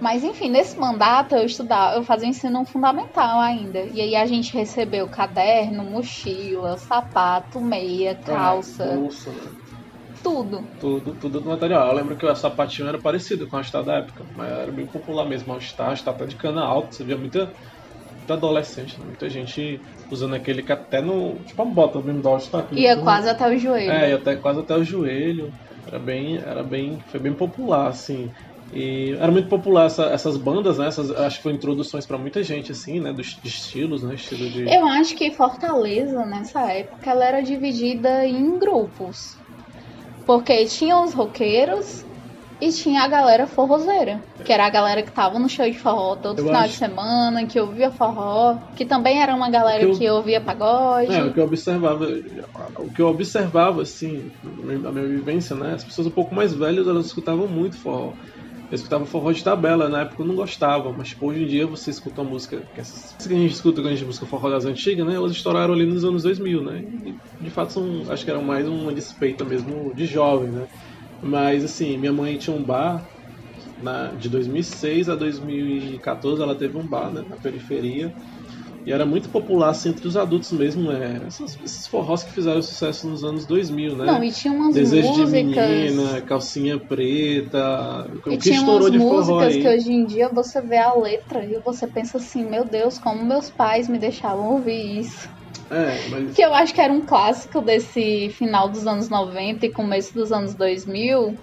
Mas 0.00 0.24
enfim, 0.24 0.48
nesse 0.48 0.78
mandato 0.78 1.34
eu 1.34 1.44
estudava, 1.44 1.96
eu 1.96 2.02
fazia 2.02 2.28
ensino 2.28 2.64
fundamental 2.66 3.38
ainda. 3.38 3.80
E 3.80 4.00
aí 4.00 4.16
a 4.16 4.24
gente 4.26 4.54
recebeu 4.54 5.08
caderno, 5.08 5.84
mochila, 5.84 6.76
sapato, 6.78 7.60
meia, 7.60 8.16
calça, 8.24 8.86
bolsa, 8.86 9.30
né? 9.30 9.52
tudo. 10.22 10.66
tudo, 10.78 11.18
tudo 11.18 11.40
do 11.40 11.48
material. 11.48 11.88
Eu 11.88 11.94
lembro 11.94 12.16
que 12.16 12.26
o 12.26 12.34
sapatinho 12.34 12.88
era 12.88 12.98
parecido 12.98 13.46
com 13.48 13.56
a 13.56 13.58
All-Star 13.60 13.84
da 13.84 13.98
época, 13.98 14.24
mas 14.34 14.50
era 14.50 14.72
bem 14.72 14.86
popular 14.86 15.28
mesmo. 15.28 15.52
All-Star, 15.52 15.90
All-Star 15.90 16.16
tá 16.16 16.24
de 16.24 16.36
cana 16.36 16.62
alta, 16.62 16.92
você 16.92 17.04
via 17.04 17.16
muita, 17.16 17.52
muita 18.16 18.34
adolescente, 18.34 18.98
né? 18.98 19.04
muita 19.04 19.28
gente 19.28 19.80
usando 20.10 20.34
aquele 20.34 20.62
que 20.62 20.72
até 20.72 21.00
no. 21.00 21.42
Tipo 21.44 21.62
uma 21.62 21.74
bota 21.74 22.00
mesmo 22.02 22.22
da 22.22 22.36
aquele 22.36 22.80
Ia 22.80 22.94
tudo. 22.94 23.04
quase 23.04 23.28
até 23.28 23.48
o 23.48 23.58
joelho. 23.58 23.90
É, 23.90 24.10
ia 24.10 24.16
até, 24.16 24.36
quase 24.36 24.60
até 24.60 24.74
o 24.74 24.84
joelho. 24.84 25.50
Era 25.86 25.98
bem, 25.98 26.36
era 26.36 26.62
bem, 26.62 26.98
foi 27.10 27.20
bem 27.20 27.34
popular, 27.34 27.88
assim. 27.88 28.30
E 28.72 29.16
era 29.18 29.32
muito 29.32 29.48
popular 29.48 29.86
essa- 29.86 30.06
essas 30.06 30.36
bandas, 30.36 30.78
né? 30.78 30.86
Essas, 30.86 31.10
acho 31.10 31.38
que 31.38 31.42
foi 31.42 31.52
introduções 31.52 32.06
pra 32.06 32.18
muita 32.18 32.42
gente, 32.42 32.70
assim, 32.70 33.00
né? 33.00 33.12
Dos 33.12 33.26
de 33.42 33.48
estilos, 33.48 34.02
né? 34.04 34.14
Estilo 34.14 34.48
de. 34.50 34.72
Eu 34.72 34.86
acho 34.86 35.16
que 35.16 35.32
Fortaleza, 35.32 36.24
nessa 36.26 36.60
época, 36.72 37.10
ela 37.10 37.24
era 37.24 37.42
dividida 37.42 38.24
em 38.26 38.58
grupos. 38.58 39.16
Porque 40.24 40.64
tinha 40.66 40.96
os 41.02 41.12
roqueiros 41.12 42.04
e 42.60 42.70
tinha 42.70 43.02
a 43.02 43.08
galera 43.08 43.46
forrozeira. 43.46 44.22
Que 44.44 44.52
era 44.52 44.66
a 44.66 44.70
galera 44.70 45.02
que 45.02 45.12
tava 45.12 45.38
no 45.38 45.48
show 45.48 45.68
de 45.68 45.78
forró 45.78 46.14
todo 46.16 46.38
Eu 46.38 46.46
final 46.46 46.60
acho- 46.62 46.72
de 46.72 46.78
semana, 46.78 47.46
que 47.46 47.58
ouvia 47.58 47.90
forró. 47.90 48.56
Que 48.76 48.84
também 48.84 49.20
era 49.20 49.34
uma 49.34 49.50
galera 49.50 49.82
Eu- 49.82 49.98
que 49.98 50.08
ouvia 50.08 50.40
pagode. 50.40 51.12
É, 51.12 51.24
o 51.24 51.32
que 51.32 51.40
eu 51.40 51.44
observava, 51.44 52.06
o 52.78 52.92
que 52.92 53.02
eu 53.02 53.08
observava, 53.08 53.82
assim, 53.82 54.30
a 54.44 54.92
minha 54.92 55.08
vivência, 55.08 55.56
né? 55.56 55.74
As 55.74 55.84
pessoas 55.84 56.06
um 56.06 56.12
pouco 56.14 56.34
mais 56.34 56.54
velhas, 56.54 56.86
elas 56.86 57.06
escutavam 57.06 57.48
muito 57.48 57.80
forró. 57.82 58.14
Eu 58.70 58.76
escutava 58.76 59.04
forró 59.06 59.32
de 59.32 59.42
tabela, 59.42 59.88
na 59.88 60.02
época 60.02 60.22
eu 60.22 60.26
não 60.26 60.36
gostava, 60.36 60.92
mas 60.96 61.08
tipo, 61.08 61.26
hoje 61.28 61.42
em 61.42 61.46
dia 61.48 61.66
você 61.66 61.90
escuta 61.90 62.22
uma 62.22 62.30
música, 62.30 62.64
que 62.72 62.80
essas 62.80 63.16
que 63.20 63.34
a 63.34 63.36
gente 63.36 63.52
escuta 63.52 63.80
quando 63.82 63.88
a 63.92 63.96
gente 63.96 64.06
busca 64.06 64.26
forró 64.26 64.48
das 64.50 64.64
antigas, 64.64 65.06
né? 65.06 65.14
Elas 65.16 65.32
estouraram 65.32 65.74
ali 65.74 65.86
nos 65.86 66.04
anos 66.04 66.22
2000, 66.22 66.62
né? 66.62 66.80
E, 67.02 67.18
de 67.40 67.50
fato 67.50 67.72
são, 67.72 68.08
acho 68.10 68.24
que 68.24 68.30
era 68.30 68.40
mais 68.40 68.68
uma 68.68 68.94
despeita 68.94 69.44
mesmo 69.44 69.92
de 69.94 70.06
jovem, 70.06 70.52
né? 70.52 70.66
Mas 71.22 71.64
assim, 71.64 71.98
minha 71.98 72.12
mãe 72.12 72.38
tinha 72.38 72.54
um 72.56 72.64
bar 72.64 73.06
na, 73.76 74.14
de 74.14 74.28
2006 74.28 75.08
a 75.08 75.16
2014, 75.16 76.42
ela 76.42 76.56
teve 76.58 76.76
um 76.76 76.86
bar, 76.88 77.12
né, 77.12 77.22
na 77.28 77.38
periferia. 77.38 78.12
E 78.86 78.92
era 78.92 79.04
muito 79.06 79.30
popular 79.30 79.70
assim, 79.70 79.90
entre 79.90 80.06
os 80.08 80.16
adultos 80.16 80.52
mesmo, 80.52 80.90
né? 80.90 81.26
Essas- 81.26 81.58
esses 81.60 81.86
forrós 81.86 82.24
que 82.24 82.32
fizeram 82.32 82.62
sucesso 82.62 83.08
nos 83.08 83.22
anos 83.24 83.46
2000, 83.46 83.96
né? 83.96 84.06
Não, 84.06 84.22
e 84.22 84.30
tinha 84.30 84.52
umas 84.52 84.78
Desejo 84.78 85.12
de 85.12 85.26
músicas. 85.26 85.26
menina, 85.26 86.22
calcinha 86.22 86.78
preta, 86.78 87.58
o 88.14 88.20
E 88.30 88.38
que 88.38 88.48
tinha 88.48 88.62
estourou 88.62 88.88
umas 88.88 88.90
de 88.90 89.00
forró 89.00 89.40
músicas 89.40 89.54
aí. 89.54 89.58
que 89.58 89.68
hoje 89.68 89.92
em 89.92 90.06
dia 90.06 90.30
você 90.32 90.62
vê 90.62 90.78
a 90.78 90.94
letra 90.94 91.44
e 91.44 91.60
você 91.62 91.86
pensa 91.86 92.16
assim, 92.16 92.48
meu 92.48 92.64
Deus, 92.64 92.98
como 92.98 93.22
meus 93.22 93.50
pais 93.50 93.90
me 93.90 93.98
deixavam 93.98 94.54
ouvir 94.54 95.00
isso. 95.00 95.28
É, 95.70 96.02
mas 96.08 96.34
Que 96.34 96.42
eu 96.42 96.52
acho 96.54 96.74
que 96.74 96.80
era 96.80 96.92
um 96.92 97.04
clássico 97.06 97.60
desse 97.60 98.30
final 98.30 98.68
dos 98.70 98.86
anos 98.86 99.08
90 99.08 99.66
e 99.66 99.72
começo 99.72 100.12
dos 100.14 100.32
anos 100.32 100.56
2000. 100.56 101.36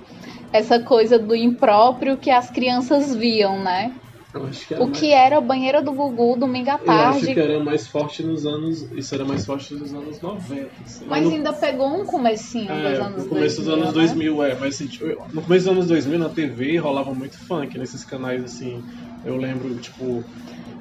Essa 0.54 0.84
coisa 0.84 1.20
do 1.20 1.36
impróprio 1.36 2.18
que 2.20 2.30
as 2.32 2.50
crianças 2.52 3.16
viam, 3.16 3.62
né? 3.64 3.92
Acho 4.34 4.68
que 4.68 4.74
era 4.74 4.84
O 4.84 4.90
mais, 4.90 5.04
era 5.04 5.38
a 5.38 5.42
banheira 5.42 5.82
do 5.82 5.92
Gugu 5.94 6.38
domingo 6.38 6.70
à 6.70 6.78
eu 6.78 6.92
acho 6.92 7.20
tarde. 7.20 7.34
que 7.34 7.40
era 7.40 7.64
mais 7.64 7.88
forte 7.88 8.24
nos 8.24 8.46
anos, 8.46 8.92
isso 8.94 9.14
era 9.16 9.26
mais 9.26 9.46
forte 9.46 9.74
nos 9.74 9.94
anos 9.94 10.22
90. 10.22 10.84
assim. 10.84 11.06
Mas 11.08 11.24
no- 11.26 11.32
ainda 11.32 11.54
pegou 11.54 11.88
um 11.88 12.06
comecinho 12.06 12.68
É, 12.72 12.90
dos 12.90 13.00
anos 13.00 13.24
no 13.24 13.30
começo 13.30 13.56
2000, 13.58 13.66
dos 13.66 13.74
anos 13.74 13.88
né? 13.88 13.94
2000, 13.94 14.44
é, 14.44 14.60
mas 14.60 14.76
assim, 14.76 14.88
tipo, 14.88 15.06
no 15.34 15.42
começo 15.42 15.66
dos 15.66 15.74
anos 15.74 15.88
2000 15.88 16.20
na 16.20 16.30
TV 16.30 16.78
rolava 16.78 17.14
muito 17.14 17.36
funk 17.48 17.78
nesses 17.78 18.04
canais 18.06 18.44
assim. 18.44 18.84
Eu 19.24 19.36
lembro, 19.38 19.78
tipo, 19.80 20.26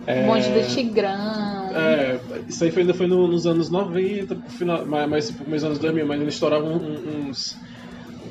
é, 0.06 0.22
O 0.22 0.26
bonde 0.26 0.48
do 0.52 0.62
Tigrão. 0.74 1.72
É, 1.74 2.20
isso 2.48 2.64
aí 2.64 2.70
foi, 2.70 2.82
ainda 2.82 2.94
foi 2.94 3.06
no- 3.06 3.26
nos 3.28 3.46
anos 3.46 3.70
90, 3.70 4.36
pro 4.36 4.52
final, 4.52 4.86
mas, 4.86 5.08
mas 5.10 5.26
tipo, 5.28 5.48
nos 5.48 5.64
anos 5.64 5.78
2000, 5.78 6.06
mas 6.06 6.18
ainda 6.18 6.30
estouravam 6.30 6.72
um- 6.76 7.28
uns, 7.28 7.38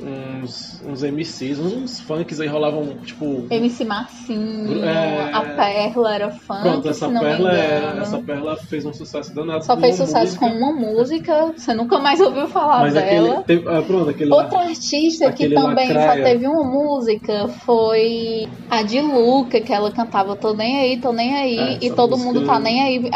uns, 0.01 0.81
uns 0.85 1.03
MCs, 1.03 1.59
uns, 1.59 1.73
uns 1.73 1.99
funks 2.01 2.39
aí 2.39 2.47
rolavam, 2.47 2.97
tipo. 3.03 3.45
MC 3.49 3.83
Marcinho, 3.85 4.83
É. 4.83 5.31
a 5.33 5.41
Perla 5.41 6.15
era 6.15 6.31
funk, 6.31 6.61
Pronto, 6.61 6.89
essa 6.89 7.09
perla, 7.09 7.57
é, 7.57 7.97
essa 8.01 8.17
perla 8.19 8.57
fez 8.57 8.85
um 8.85 8.93
sucesso 8.93 9.33
danado. 9.33 9.63
Só 9.65 9.77
fez 9.77 9.95
sucesso 9.95 10.19
música, 10.33 10.39
com 10.39 10.51
uma 10.57 10.71
música, 10.73 11.53
você 11.55 11.73
nunca 11.73 11.97
mais 11.99 12.19
ouviu 12.19 12.47
falar 12.47 12.81
Mas 12.81 12.93
dela. 12.93 13.39
aquele. 13.39 13.43
Teve, 13.43 13.69
ah, 13.69 13.81
pronto, 13.81 14.09
aquele. 14.09 14.33
Outra 14.33 14.59
artista 14.59 15.31
que 15.31 15.49
também 15.49 15.87
Lacraia. 15.93 16.17
só 16.17 16.23
teve 16.23 16.47
uma 16.47 16.63
música 16.63 17.47
foi 17.65 18.45
a 18.69 18.81
de 18.81 19.01
Luca, 19.01 19.59
que 19.61 19.71
ela 19.73 19.91
cantava 19.91 20.35
Tô 20.35 20.53
Nem 20.53 20.77
Aí, 20.79 20.99
Tô 20.99 21.11
Nem 21.11 21.35
Aí, 21.35 21.57
É, 21.57 21.77
e 21.81 21.91
todo 21.91 22.11
música- 22.11 22.33
mundo 22.33 22.45
tá 22.45 22.59
nem 22.59 22.81
aí 22.81 23.09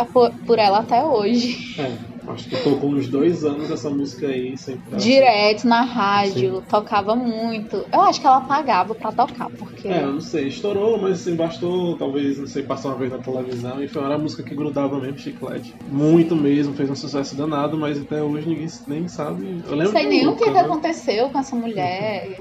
por 0.46 0.60
ela 0.60 0.80
até 0.80 1.04
hoje. 1.04 1.58
É, 1.80 2.09
acho 2.32 2.50
que 2.50 2.64
tocou 2.64 2.92
uns 2.92 3.08
dois 3.08 3.44
anos 3.44 3.70
essa 3.72 3.90
música 3.90 4.28
aí, 4.28 4.58
sempre. 4.58 4.98
Direto 4.98 5.68
na 5.68 5.82
rádio, 5.82 6.62
tocava 6.70 7.16
muito. 7.16 7.86
Eu 7.92 8.02
acho 8.02 8.20
que 8.20 8.28
ela 8.28 8.42
pagava 8.42 8.96
pra 8.96 9.12
tocar, 9.12 9.50
porque. 9.58 9.88
É, 9.88 10.04
eu 10.04 10.14
não 10.14 10.22
sei, 10.22 10.48
estourou, 10.48 11.00
mas 11.02 11.22
assim, 11.22 11.36
bastou, 11.36 11.98
talvez, 11.98 12.38
não 12.38 12.48
sei, 12.48 12.64
passar 12.64 12.90
uma 12.90 12.98
vez 12.98 13.12
na 13.12 13.18
televisão 13.20 13.84
e 13.84 13.88
foi 13.88 14.02
uma 14.02 14.18
música 14.18 14.44
que 14.44 14.56
grudava 14.56 15.00
mesmo, 15.00 15.18
chiclete. 15.18 15.76
Muito 15.88 16.36
mesmo, 16.36 16.74
fez 16.74 16.90
um 16.90 16.96
sucesso 16.96 17.36
danado, 17.36 17.78
mas 17.78 18.00
até 18.00 18.22
hoje 18.22 18.48
ninguém 18.48 18.68
nem 18.88 19.08
sabe. 19.08 19.46
Eu 19.66 19.72
não 19.72 19.78
lembro 19.78 19.92
sei 19.92 20.04
de 20.04 20.10
nem 20.10 20.28
o 20.28 20.36
que, 20.36 20.46
que 20.46 20.52
né? 20.52 20.62
aconteceu 20.62 21.30
com 21.30 21.40
essa 21.40 21.56
mulher. 21.56 22.38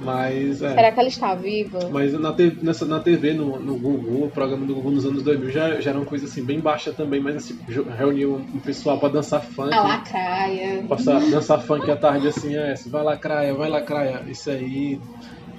Mas, 0.00 0.62
é. 0.62 0.74
Será 0.74 0.92
que 0.92 1.00
ela 1.00 1.08
está 1.08 1.34
viva? 1.34 1.90
Mas 1.90 2.12
na 2.12 2.32
TV, 2.32 2.56
nessa, 2.62 2.86
na 2.86 3.00
TV 3.00 3.34
no, 3.34 3.60
no 3.60 3.76
Google, 3.76 4.24
o 4.26 4.30
programa 4.30 4.66
do 4.66 4.74
Google 4.74 4.92
nos 4.92 5.04
anos 5.04 5.22
2000 5.22 5.50
já, 5.50 5.80
já 5.80 5.90
era 5.90 5.98
uma 5.98 6.06
coisa 6.06 6.24
assim, 6.24 6.42
bem 6.42 6.58
baixa 6.58 6.92
também, 6.92 7.20
mas 7.20 7.36
assim, 7.36 7.58
reuniu 7.96 8.36
um 8.36 8.60
pessoal 8.60 8.98
pra 8.98 9.08
dançar 9.08 9.42
funk. 9.42 9.74
A 9.74 9.82
lacraia. 9.82 10.84
Passar, 10.88 11.20
dançar 11.20 11.60
funk 11.60 11.90
à 11.90 11.96
tarde 11.96 12.28
assim, 12.28 12.56
é, 12.56 12.74
vai 12.86 13.02
lá, 13.02 13.16
craia, 13.16 13.54
vai 13.54 13.68
lá, 13.68 13.80
craia, 13.82 14.22
isso 14.26 14.50
aí. 14.50 14.98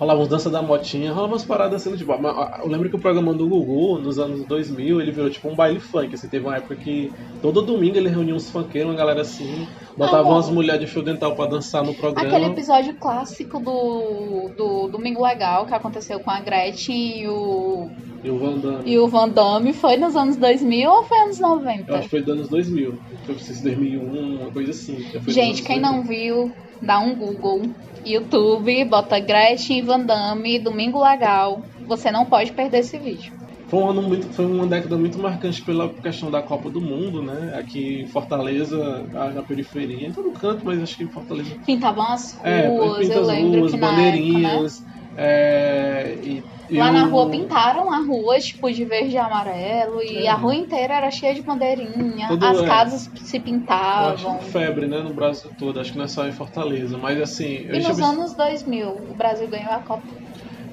Rolava 0.02 0.22
uns 0.22 0.28
dança 0.28 0.50
da 0.50 0.64
motinha, 0.64 1.14
rolava 1.14 1.34
umas 1.34 1.46
paradas 1.46 1.86
assim, 1.86 1.96
tipo, 1.96 2.12
eu 2.12 2.68
lembro 2.68 2.90
que 2.90 2.96
o 2.96 3.00
programa 3.00 3.36
do 3.36 3.48
Gugu, 3.48 4.00
nos 4.00 4.18
anos 4.18 4.44
2000, 4.48 5.00
ele 5.00 5.12
virou 5.12 5.30
tipo 5.30 5.48
um 5.48 5.54
baile 5.54 5.80
funk, 5.80 6.16
assim, 6.16 6.28
teve 6.28 6.44
uma 6.44 6.58
época 6.58 6.76
que 6.76 7.14
todo 7.40 7.62
domingo 7.62 7.98
ele 7.98 8.10
reunia 8.10 8.34
uns 8.34 8.50
funkeiros, 8.50 8.90
uma 8.90 8.98
galera 8.98 9.22
assim, 9.22 9.68
botava 9.96 10.28
Ah, 10.28 10.32
umas 10.32 10.50
mulheres 10.50 10.82
de 10.82 10.88
fio 10.88 11.04
dental 11.04 11.36
pra 11.36 11.46
dançar 11.46 11.84
no 11.84 11.94
programa. 11.94 12.28
Aquele 12.28 12.46
episódio 12.52 12.96
clássico 12.96 13.60
do, 13.60 14.50
do 14.58 14.88
Domingo 14.88 15.24
Legal 15.24 15.68
que 15.68 15.74
aconteceu 15.76 16.20
com 16.20 16.32
a 16.32 16.40
Gretchen 16.40 17.22
e 17.22 17.28
o, 17.28 17.88
E 18.24 18.30
o 18.30 18.38
Van 18.38 18.58
Damme. 18.60 18.84
e 18.86 19.00
o 19.00 19.08
Van 19.08 19.30
Damme 19.30 19.74
foi 19.74 19.98
nos 19.98 20.16
anos 20.16 20.38
2000 20.38 20.90
ou 20.92 21.04
foi 21.04 21.20
anos 21.20 21.40
Eu 21.40 21.48
90? 21.50 21.94
acho 21.96 22.04
que 22.04 22.10
foi 22.10 22.22
dos 22.22 22.34
anos 22.36 22.50
2000. 22.50 23.00
Foi 23.26 23.40
se 23.40 23.64
2001, 23.64 24.36
uma 24.42 24.52
coisa 24.52 24.72
assim. 24.72 24.98
Gente, 25.28 25.64
quem 25.64 25.82
2000. 25.82 25.82
não 25.82 26.04
viu, 26.04 26.52
dá 26.82 27.00
um 27.00 27.16
Google, 27.16 27.64
YouTube, 28.06 28.86
bota 28.86 29.20
Gretchen 29.20 29.80
e 29.80 29.82
Van 29.82 30.00
Damme, 30.02 30.60
Domingo 30.60 31.04
Legal. 31.04 31.62
Você 31.88 32.12
não 32.12 32.26
pode 32.26 32.52
perder 32.52 32.80
esse 32.80 32.98
vídeo. 32.98 33.34
Foi, 33.68 33.80
um 33.80 33.90
ano 33.90 34.02
muito, 34.02 34.28
foi 34.34 34.46
uma 34.46 34.68
década 34.68 34.98
muito 34.98 35.18
marcante 35.18 35.62
pela 35.62 35.88
questão 35.88 36.30
da 36.30 36.42
Copa 36.42 36.70
do 36.70 36.82
Mundo, 36.82 37.24
né? 37.24 37.56
Aqui 37.58 38.02
em 38.02 38.08
Fortaleza, 38.08 39.04
na 39.34 39.42
periferia, 39.44 40.08
em 40.08 40.12
todo 40.12 40.30
canto, 40.32 40.66
mas 40.66 40.82
acho 40.82 40.98
que 40.98 41.04
em 41.06 41.08
Fortaleza. 41.08 41.56
Pintavam 41.66 42.04
as 42.04 42.38
É, 42.44 42.68
ruas, 42.68 42.98
pinta 43.00 43.14
eu 43.16 43.22
as 43.22 43.28
lembro 43.30 43.60
ruas, 43.62 43.72
que 43.72 43.78
na 43.78 43.88
época, 43.88 44.02
né? 44.02 44.12
bandeirinhas. 44.12 44.86
é, 45.16 46.18
e, 46.22 46.44
Lá 46.76 46.92
na 46.92 47.06
rua 47.06 47.30
pintaram 47.30 47.92
a 47.92 47.98
rua, 48.00 48.40
tipo, 48.40 48.72
de 48.72 48.86
verde 48.86 49.16
e 49.16 49.18
amarelo, 49.18 50.02
e 50.04 50.26
É. 50.26 50.28
a 50.28 50.36
rua 50.36 50.56
inteira 50.56 50.96
era 50.96 51.12
cheia 51.12 51.34
de 51.36 51.44
bandeirinha, 51.44 52.28
Tudo 52.28 52.48
as 52.50 52.62
é. 52.62 52.70
casas 52.70 53.10
se 53.16 53.40
pintavam. 53.40 54.36
acho 54.36 54.40
febre, 54.52 54.88
né, 54.88 55.02
no 55.02 55.14
Brasil 55.14 55.54
todo, 55.58 55.80
acho 55.80 55.92
que 55.92 55.98
não 55.98 56.06
é 56.06 56.08
só 56.08 56.28
em 56.28 56.32
Fortaleza, 56.32 56.98
mas 56.98 57.20
assim, 57.22 57.66
E 57.76 57.80
nos 57.86 57.98
vi- 57.98 58.04
anos 58.12 58.36
2000, 58.36 58.92
o 59.12 59.16
Brasil 59.16 59.50
ganhou 59.50 59.72
a 59.74 59.82
Copa. 59.82 60.14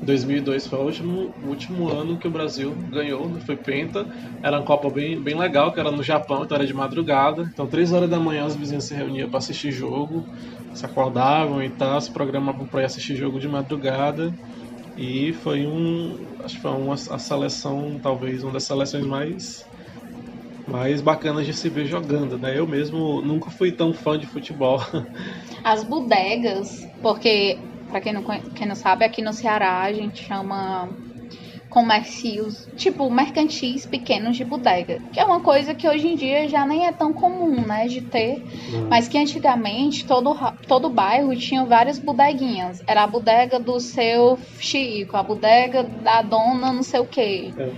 2002 0.01 0.67
foi 0.67 0.79
o 0.79 0.83
último, 0.85 1.35
último 1.43 1.89
ano 1.89 2.19
que 2.19 2.29
o 2.29 2.31
Brasil 2.31 2.77
ganhou, 2.89 3.29
né? 3.31 3.41
foi 3.45 3.57
penta. 3.57 4.07
Era 4.43 4.57
uma 4.59 4.65
Copa 4.65 4.91
bem, 4.91 5.23
bem 5.23 5.37
legal, 5.37 5.73
que 5.73 5.81
era 5.81 5.91
no 5.91 6.03
Japão, 6.03 6.45
então 6.45 6.57
era 6.57 6.67
de 6.67 6.75
madrugada. 6.75 7.43
Então, 7.53 7.69
três 7.69 7.93
horas 7.93 8.09
da 8.09 8.19
manhã, 8.21 8.47
os 8.47 8.57
vizinhos 8.57 8.87
se 8.87 8.95
reuniam 8.95 9.29
para 9.29 9.39
assistir 9.39 9.73
jogo, 9.73 10.27
se 10.73 10.87
acordavam 10.87 11.63
e 11.63 11.75
tal, 11.77 12.01
se 12.01 12.13
programavam 12.13 12.69
para 12.69 12.83
ir 12.83 12.85
assistir 12.85 13.17
jogo 13.17 13.41
de 13.41 13.49
madrugada. 13.49 14.31
E 14.99 15.33
foi 15.33 15.65
um, 15.65 16.35
acho 16.41 16.57
que 16.57 16.61
foi 16.63 16.73
uma 16.73 16.95
a 16.95 17.19
seleção, 17.21 18.01
talvez 18.01 18.43
uma 18.43 18.53
das 18.53 18.65
seleções 18.65 19.07
mais 19.07 19.69
mais 20.67 21.01
bacanas 21.01 21.47
de 21.47 21.55
se 21.55 21.71
ver 21.71 21.87
jogando, 21.87 22.39
né? 22.39 22.59
Eu 22.59 22.67
mesmo 22.67 23.23
nunca 23.23 23.51
fui 23.51 23.73
tão 23.73 23.95
fã 23.95 24.19
de 24.19 24.27
futebol. 24.27 24.79
As 25.65 25.85
bodegas, 25.85 26.69
porque 27.01 27.65
para 27.87 28.01
quem 28.01 28.13
não, 28.13 28.23
quem 28.55 28.67
não 28.67 28.75
sabe, 28.75 29.05
aqui 29.05 29.23
no 29.23 29.33
Ceará 29.33 29.83
a 29.83 29.93
gente 29.93 30.25
chama 30.25 30.95
comércios, 31.69 32.67
tipo 32.77 33.11
mercantis 33.11 33.85
pequenos 33.85 34.37
de 34.37 34.45
bodega, 34.45 35.01
que 35.13 35.21
é 35.21 35.25
uma 35.25 35.41
coisa 35.41 35.75
que 35.75 35.89
hoje 35.89 36.09
em 36.09 36.17
dia 36.17 36.49
já 36.49 36.65
nem 36.65 36.87
é 36.87 36.93
tão 36.93 37.13
comum, 37.13 37.61
né, 37.67 37.87
de 37.87 38.01
ter, 38.01 38.43
uhum. 38.73 38.89
mas 38.89 39.09
que 39.09 39.19
antigamente 39.19 40.07
todo 40.07 40.35
todo 40.67 40.89
bairro 40.89 41.35
tinha 41.37 41.65
várias 41.65 41.99
bodeguinhas. 41.99 42.83
Era 42.87 43.05
a 43.05 43.07
bodega 43.07 43.59
do 43.59 43.79
seu 43.81 44.39
Chico, 44.59 45.17
a 45.17 45.23
bodega 45.23 45.83
da 45.83 46.23
dona 46.23 46.73
não 46.73 46.83
sei 46.83 47.01
o 47.01 47.07
quê. 47.07 47.53
É. 47.57 47.71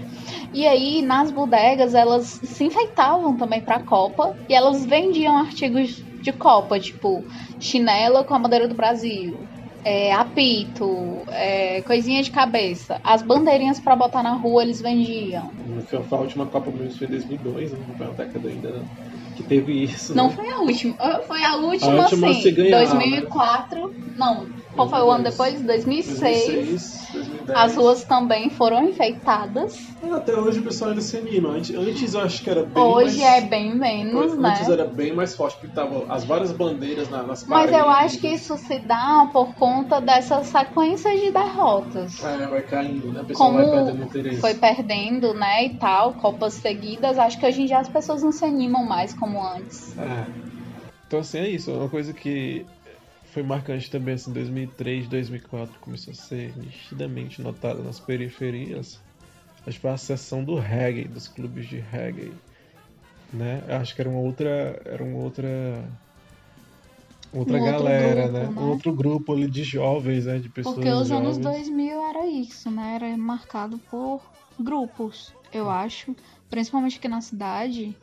E 0.52 0.66
aí 0.66 1.02
nas 1.02 1.30
bodegas 1.30 1.94
elas 1.94 2.40
se 2.42 2.64
enfeitavam 2.64 3.36
também 3.36 3.60
para 3.60 3.76
a 3.76 3.82
Copa 3.82 4.36
e 4.48 4.54
elas 4.54 4.84
vendiam 4.84 5.36
artigos 5.36 6.02
de 6.20 6.32
Copa, 6.32 6.78
tipo 6.78 7.24
chinela 7.58 8.24
com 8.24 8.34
a 8.34 8.38
bandeira 8.38 8.68
do 8.68 8.74
Brasil, 8.74 9.38
é, 9.84 10.12
apito, 10.12 11.22
é, 11.28 11.80
coisinha 11.82 12.22
de 12.22 12.30
cabeça. 12.30 13.00
As 13.02 13.22
bandeirinhas 13.22 13.80
para 13.80 13.96
botar 13.96 14.22
na 14.22 14.34
rua 14.34 14.62
eles 14.62 14.80
vendiam. 14.80 15.50
Foi 15.86 16.18
a 16.18 16.20
última 16.20 16.46
Copa 16.46 16.70
Mundial 16.70 16.90
foi 16.90 17.06
em 17.06 17.10
2002, 17.10 17.72
né? 17.72 17.78
não 17.88 17.94
foi 17.94 18.06
uma 18.06 18.14
década 18.14 18.48
ainda, 18.48 18.70
né? 18.70 18.84
Que 19.40 19.48
teve 19.48 19.84
isso. 19.84 20.14
Não 20.14 20.28
né? 20.28 20.34
foi 20.36 20.50
a 20.50 20.58
última. 20.58 20.94
Ah, 20.98 21.20
foi 21.26 21.42
a 21.42 21.56
última, 21.56 21.92
a 21.92 22.02
última 22.02 22.34
sim. 22.34 22.52
2004. 22.52 23.88
Né? 23.88 23.94
Não, 24.16 24.46
qual 24.74 24.88
foi 24.88 25.00
o 25.00 25.10
ano 25.10 25.24
depois? 25.24 25.60
2006. 25.62 26.20
2006 26.20 27.00
2010. 27.12 27.58
As 27.58 27.74
ruas 27.74 28.04
também 28.04 28.50
foram 28.50 28.88
enfeitadas. 28.88 29.78
Até 30.12 30.34
hoje 30.34 30.60
o 30.60 30.62
pessoal 30.62 30.90
ainda 30.90 31.02
se 31.02 31.16
anima. 31.16 31.50
Antes, 31.50 31.74
antes 31.74 32.14
eu 32.14 32.20
acho 32.20 32.42
que 32.42 32.50
era 32.50 32.64
bem 32.64 32.82
Hoje 32.82 33.20
mais... 33.20 33.44
é 33.44 33.46
bem 33.46 33.74
menos, 33.74 34.22
antes 34.22 34.38
né? 34.38 34.48
Antes 34.50 34.68
era 34.68 34.84
bem 34.84 35.12
mais 35.12 35.34
forte, 35.34 35.54
porque 35.54 35.66
estavam 35.66 36.06
as 36.08 36.24
várias 36.24 36.52
bandeiras 36.52 37.08
nas 37.10 37.44
Mas 37.44 37.70
paredes. 37.70 37.78
eu 37.78 37.88
acho 37.88 38.18
que 38.18 38.28
isso 38.28 38.56
se 38.56 38.78
dá 38.80 39.28
por 39.32 39.54
conta 39.54 40.00
dessa 40.00 40.42
sequência 40.44 41.14
de 41.16 41.30
derrotas. 41.30 42.22
É, 42.22 42.46
vai 42.46 42.62
caindo, 42.62 43.12
né? 43.12 43.20
A 43.20 43.24
pessoa 43.24 43.50
Como 43.50 43.58
vai 43.58 43.84
perdendo 43.84 44.04
interesse. 44.04 44.40
foi 44.40 44.54
perdendo, 44.54 45.34
né, 45.34 45.66
e 45.66 45.70
tal, 45.76 46.14
copas 46.14 46.54
seguidas, 46.54 47.18
acho 47.18 47.38
que 47.38 47.46
hoje 47.46 47.62
em 47.62 47.66
dia 47.66 47.78
as 47.78 47.88
pessoas 47.88 48.22
não 48.22 48.32
se 48.32 48.44
animam 48.44 48.84
mais 48.84 49.12
como 49.32 49.46
antes. 49.46 49.96
É. 49.98 50.26
Então, 51.06 51.20
assim, 51.20 51.38
é 51.38 51.48
isso. 51.48 51.72
Uma 51.72 51.88
coisa 51.88 52.12
que 52.12 52.64
foi 53.32 53.42
marcante 53.42 53.90
também 53.90 54.14
assim, 54.14 54.32
2003, 54.32 55.08
2004 55.08 55.78
começou 55.80 56.12
a 56.12 56.14
ser 56.14 56.56
nitidamente 56.56 57.40
notada 57.40 57.82
nas 57.82 58.00
periferias. 58.00 59.00
Acho 59.66 59.76
que 59.76 59.82
foi 59.82 59.90
a 59.90 59.96
sessão 59.96 60.42
do 60.42 60.56
reggae, 60.56 61.04
dos 61.04 61.28
clubes 61.28 61.68
de 61.68 61.78
reggae, 61.78 62.32
né? 63.32 63.62
Acho 63.68 63.94
que 63.94 64.00
era 64.00 64.10
uma 64.10 64.20
outra, 64.20 64.80
era 64.84 65.02
uma 65.02 65.18
outra 65.18 65.84
outra 67.32 67.58
um 67.58 67.64
galera, 67.64 68.22
grupo, 68.22 68.32
né? 68.32 68.48
né? 68.48 68.60
Um 68.60 68.68
outro 68.70 68.92
grupo 68.92 69.32
ali 69.32 69.48
de 69.48 69.62
jovens, 69.62 70.26
né? 70.26 70.38
De 70.38 70.48
pessoas 70.48 70.76
Porque 70.76 70.90
os 70.90 71.08
jovens. 71.08 71.36
anos 71.36 71.38
2000 71.38 72.08
era 72.08 72.26
isso, 72.26 72.70
né? 72.70 72.94
Era 72.96 73.16
marcado 73.16 73.78
por 73.90 74.22
grupos, 74.58 75.32
eu 75.52 75.70
acho. 75.70 76.16
Principalmente 76.48 76.98
aqui 76.98 77.06
na 77.06 77.20
cidade, 77.20 77.96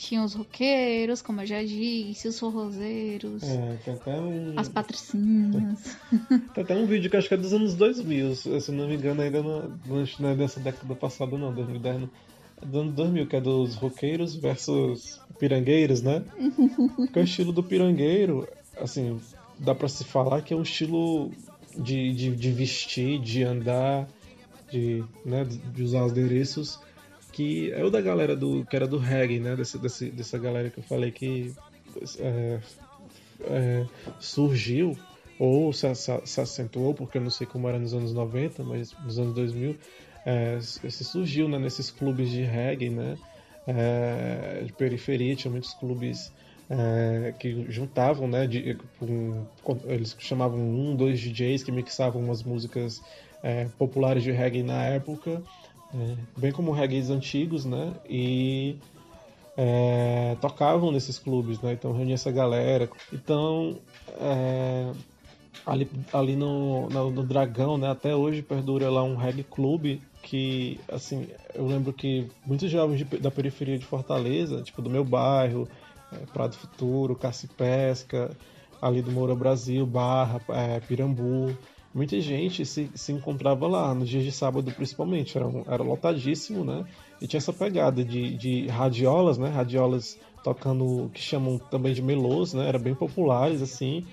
tinha 0.00 0.24
os 0.24 0.34
roqueiros, 0.34 1.20
como 1.20 1.42
eu 1.42 1.46
já 1.46 1.62
disse, 1.62 2.26
os 2.26 2.38
forrozeiros, 2.38 3.42
é, 3.42 3.76
tem 3.84 3.94
até 3.94 4.18
um... 4.18 4.58
as 4.58 4.68
patricinhas. 4.68 5.96
Tem 6.54 6.64
até 6.64 6.74
um 6.74 6.86
vídeo 6.86 7.10
que 7.10 7.16
acho 7.16 7.28
que 7.28 7.34
é 7.34 7.36
dos 7.36 7.52
anos 7.52 7.74
2000, 7.74 8.34
se 8.34 8.72
não 8.72 8.88
me 8.88 8.96
engano, 8.96 9.20
ainda 9.20 9.42
não, 9.42 9.70
não 10.18 10.28
é 10.28 10.34
dessa 10.34 10.58
década 10.58 10.94
passada, 10.94 11.36
não, 11.36 11.52
2010, 11.52 12.00
não. 12.00 12.10
É 12.62 12.66
do 12.66 12.80
ano 12.80 12.92
2000, 12.92 13.26
que 13.26 13.36
é 13.36 13.40
dos 13.40 13.74
roqueiros 13.74 14.34
versus 14.34 15.20
pirangueiros, 15.38 16.02
né? 16.02 16.24
Porque 16.96 17.20
o 17.20 17.24
estilo 17.24 17.52
do 17.52 17.62
pirangueiro, 17.62 18.48
assim, 18.80 19.20
dá 19.58 19.74
pra 19.74 19.88
se 19.88 20.04
falar 20.04 20.42
que 20.42 20.54
é 20.54 20.56
um 20.56 20.62
estilo 20.62 21.30
de, 21.76 22.12
de, 22.14 22.34
de 22.34 22.50
vestir, 22.50 23.20
de 23.20 23.44
andar, 23.44 24.08
de, 24.70 25.04
né, 25.24 25.44
de 25.44 25.82
usar 25.82 26.04
os 26.04 26.12
adereços 26.12 26.80
que 27.32 27.72
é 27.72 27.84
o 27.84 27.90
da 27.90 28.00
galera 28.00 28.36
do 28.36 28.64
que 28.64 28.76
era 28.76 28.86
do 28.86 28.98
reggae, 28.98 29.38
né? 29.38 29.56
Desse, 29.56 29.78
desse, 29.78 30.10
dessa 30.10 30.38
galera 30.38 30.70
que 30.70 30.78
eu 30.78 30.84
falei 30.84 31.10
que 31.10 31.52
é, 32.18 32.60
é, 33.42 33.86
surgiu 34.18 34.96
ou 35.38 35.72
se, 35.72 35.94
se, 35.94 36.20
se, 36.24 36.40
acentuou, 36.40 36.92
porque 36.92 37.18
eu 37.18 37.22
não 37.22 37.30
sei 37.30 37.46
como 37.46 37.68
era 37.68 37.78
nos 37.78 37.94
anos 37.94 38.12
90, 38.12 38.62
mas 38.62 38.92
nos 39.02 39.18
anos 39.18 39.34
2000, 39.34 39.76
é, 40.26 40.58
se 40.60 41.04
surgiu 41.04 41.48
né, 41.48 41.58
nesses 41.58 41.90
clubes 41.90 42.30
de 42.30 42.42
reggae, 42.42 42.90
né? 42.90 43.16
É, 43.66 44.62
de 44.64 44.72
periferia, 44.72 45.34
tinha 45.36 45.50
muitos 45.50 45.72
clubes 45.74 46.32
é, 46.68 47.32
que 47.38 47.66
juntavam, 47.70 48.28
né? 48.28 48.46
De, 48.46 48.76
um, 49.00 49.44
eles 49.86 50.14
chamavam 50.18 50.58
um, 50.58 50.94
dois 50.94 51.20
DJs 51.20 51.62
que 51.62 51.72
mixavam 51.72 52.22
umas 52.22 52.42
músicas 52.42 53.00
é, 53.42 53.66
populares 53.78 54.22
de 54.22 54.30
reggae 54.30 54.62
na 54.62 54.84
época 54.84 55.42
é, 55.94 56.16
bem 56.36 56.52
como 56.52 56.72
reggaes 56.72 57.10
antigos, 57.10 57.64
né? 57.64 57.94
E 58.08 58.76
é, 59.56 60.36
tocavam 60.40 60.92
nesses 60.92 61.18
clubes, 61.18 61.60
né? 61.60 61.72
Então 61.72 61.92
reunia 61.92 62.14
essa 62.14 62.30
galera. 62.30 62.88
Então 63.12 63.76
é, 64.18 64.92
ali, 65.66 65.90
ali 66.12 66.36
no, 66.36 66.88
no, 66.88 67.10
no, 67.10 67.22
Dragão, 67.24 67.76
né? 67.76 67.90
Até 67.90 68.14
hoje 68.14 68.42
perdura 68.42 68.90
lá 68.90 69.02
um 69.02 69.16
reggae 69.16 69.42
clube 69.42 70.02
que, 70.22 70.78
assim, 70.90 71.28
eu 71.54 71.66
lembro 71.66 71.92
que 71.92 72.28
muitos 72.46 72.70
jovens 72.70 72.98
de, 72.98 73.04
da 73.18 73.30
periferia 73.30 73.78
de 73.78 73.84
Fortaleza, 73.84 74.62
tipo 74.62 74.82
do 74.82 74.90
meu 74.90 75.04
bairro, 75.04 75.68
é, 76.12 76.16
Prado 76.32 76.54
Futuro, 76.56 77.16
Caça 77.16 77.48
Pesca, 77.56 78.30
ali 78.80 79.02
do 79.02 79.10
Moura 79.10 79.34
Brasil, 79.34 79.86
Barra, 79.86 80.40
é, 80.50 80.80
Pirambu, 80.80 81.56
muita 81.94 82.20
gente 82.20 82.64
se, 82.64 82.90
se 82.94 83.12
encontrava 83.12 83.66
lá, 83.66 83.94
nos 83.94 84.08
dias 84.08 84.24
de 84.24 84.32
sábado 84.32 84.70
principalmente, 84.72 85.36
era, 85.36 85.46
era 85.66 85.82
lotadíssimo, 85.82 86.64
né? 86.64 86.84
E 87.20 87.26
tinha 87.26 87.38
essa 87.38 87.52
pegada 87.52 88.04
de, 88.04 88.36
de 88.36 88.66
radiolas, 88.68 89.38
né? 89.38 89.48
Radiolas 89.48 90.18
tocando 90.42 91.04
o 91.04 91.10
que 91.10 91.20
chamam 91.20 91.58
também 91.58 91.92
de 91.92 92.02
melôs, 92.02 92.54
né? 92.54 92.66
Era 92.68 92.78
bem 92.78 92.94
populares, 92.94 93.60
assim. 93.60 94.06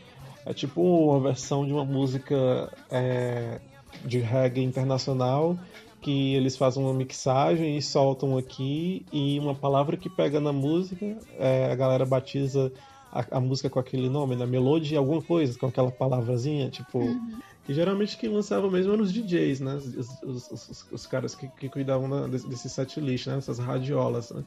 É 0.46 0.54
tipo 0.54 0.82
uma 0.82 1.20
versão 1.20 1.66
de 1.66 1.74
uma 1.74 1.86
música 1.86 2.72
é, 2.90 3.60
de 4.06 4.20
reggae 4.20 4.63
internacional 4.63 5.58
que 6.02 6.36
eles 6.36 6.56
fazem 6.56 6.84
uma 6.84 6.94
mixagem 6.94 7.78
e 7.78 7.82
soltam 7.82 8.38
aqui 8.38 9.06
e 9.12 9.40
uma 9.40 9.56
palavra 9.56 9.98
que 9.98 10.10
pega 10.10 10.40
na 10.40 10.54
música, 10.54 11.18
é, 11.38 11.72
a 11.72 11.76
galera 11.76 12.06
batiza 12.06 12.72
a, 13.12 13.38
a, 13.38 13.40
música 13.42 13.70
com 13.70 13.80
aquele 13.80 14.08
nome, 14.08 14.36
né? 14.36 14.46
melodia, 14.46 15.00
alguma 15.00 15.22
coisa, 15.22 15.58
com 15.58 15.66
aquela 15.66 15.92
palavrazinha, 15.92 16.70
tipo, 16.70 17.00
uhum. 17.00 17.40
E 17.67 17.73
geralmente 17.73 18.17
quem 18.17 18.30
lançava 18.30 18.69
mesmo 18.69 18.93
eram 18.93 19.03
os 19.03 19.12
DJs, 19.12 19.60
né? 19.60 19.75
Os, 19.75 20.21
os, 20.23 20.51
os, 20.51 20.86
os 20.91 21.08
caras 21.08 21.36
que, 21.36 21.47
que 21.47 21.67
cuidavam 21.67 22.10
da, 22.10 22.27
desse 22.27 22.69
set 22.69 22.99
list, 22.99 23.27
né? 23.27 23.38
Essas 23.38 23.60
radiolas, 23.60 24.32
né? 24.32 24.43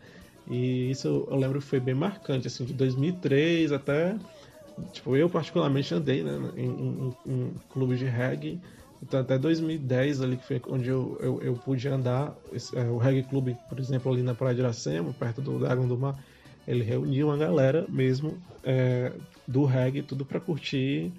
E 0.49 0.91
isso 0.91 1.27
eu 1.31 1.37
lembro 1.37 1.61
que 1.61 1.67
foi 1.67 1.81
bem 1.81 1.95
marcante, 1.95 2.47
assim, 2.47 2.65
de 2.65 2.73
2003 2.73 3.73
até... 3.73 4.17
Tipo, 4.93 5.15
eu 5.15 5.29
particularmente 5.29 5.93
andei, 5.95 6.23
né? 6.23 6.53
Em, 6.57 6.67
em, 6.67 7.17
em 7.27 7.55
clubes 7.71 7.99
de 7.99 8.07
reggae. 8.07 8.59
Então, 9.03 9.21
até 9.21 9.39
2010 9.39 10.21
ali, 10.21 10.37
que 10.37 10.47
foi 10.47 10.61
onde 10.69 10.89
eu, 10.89 11.19
eu, 11.21 11.43
eu 11.43 11.55
pude 11.55 11.87
andar. 11.89 12.35
Esse, 12.53 12.77
é, 12.77 12.85
o 12.85 12.99
Reggae 12.99 13.23
Clube, 13.23 13.57
por 13.69 13.79
exemplo, 13.79 14.13
ali 14.13 14.23
na 14.23 14.35
Praia 14.35 14.55
de 14.55 14.61
Iracema, 14.61 15.13
perto 15.13 15.41
do 15.41 15.59
Dragão 15.59 15.89
do 15.89 15.97
Mar, 15.97 16.19
ele 16.67 16.85
reuniu 16.85 17.29
uma 17.29 17.37
galera 17.37 17.87
mesmo 17.89 18.39
é, 18.63 19.13
do 19.47 19.65
reggae, 19.65 20.03
tudo 20.03 20.25
para 20.25 20.39
curtir 20.39 21.13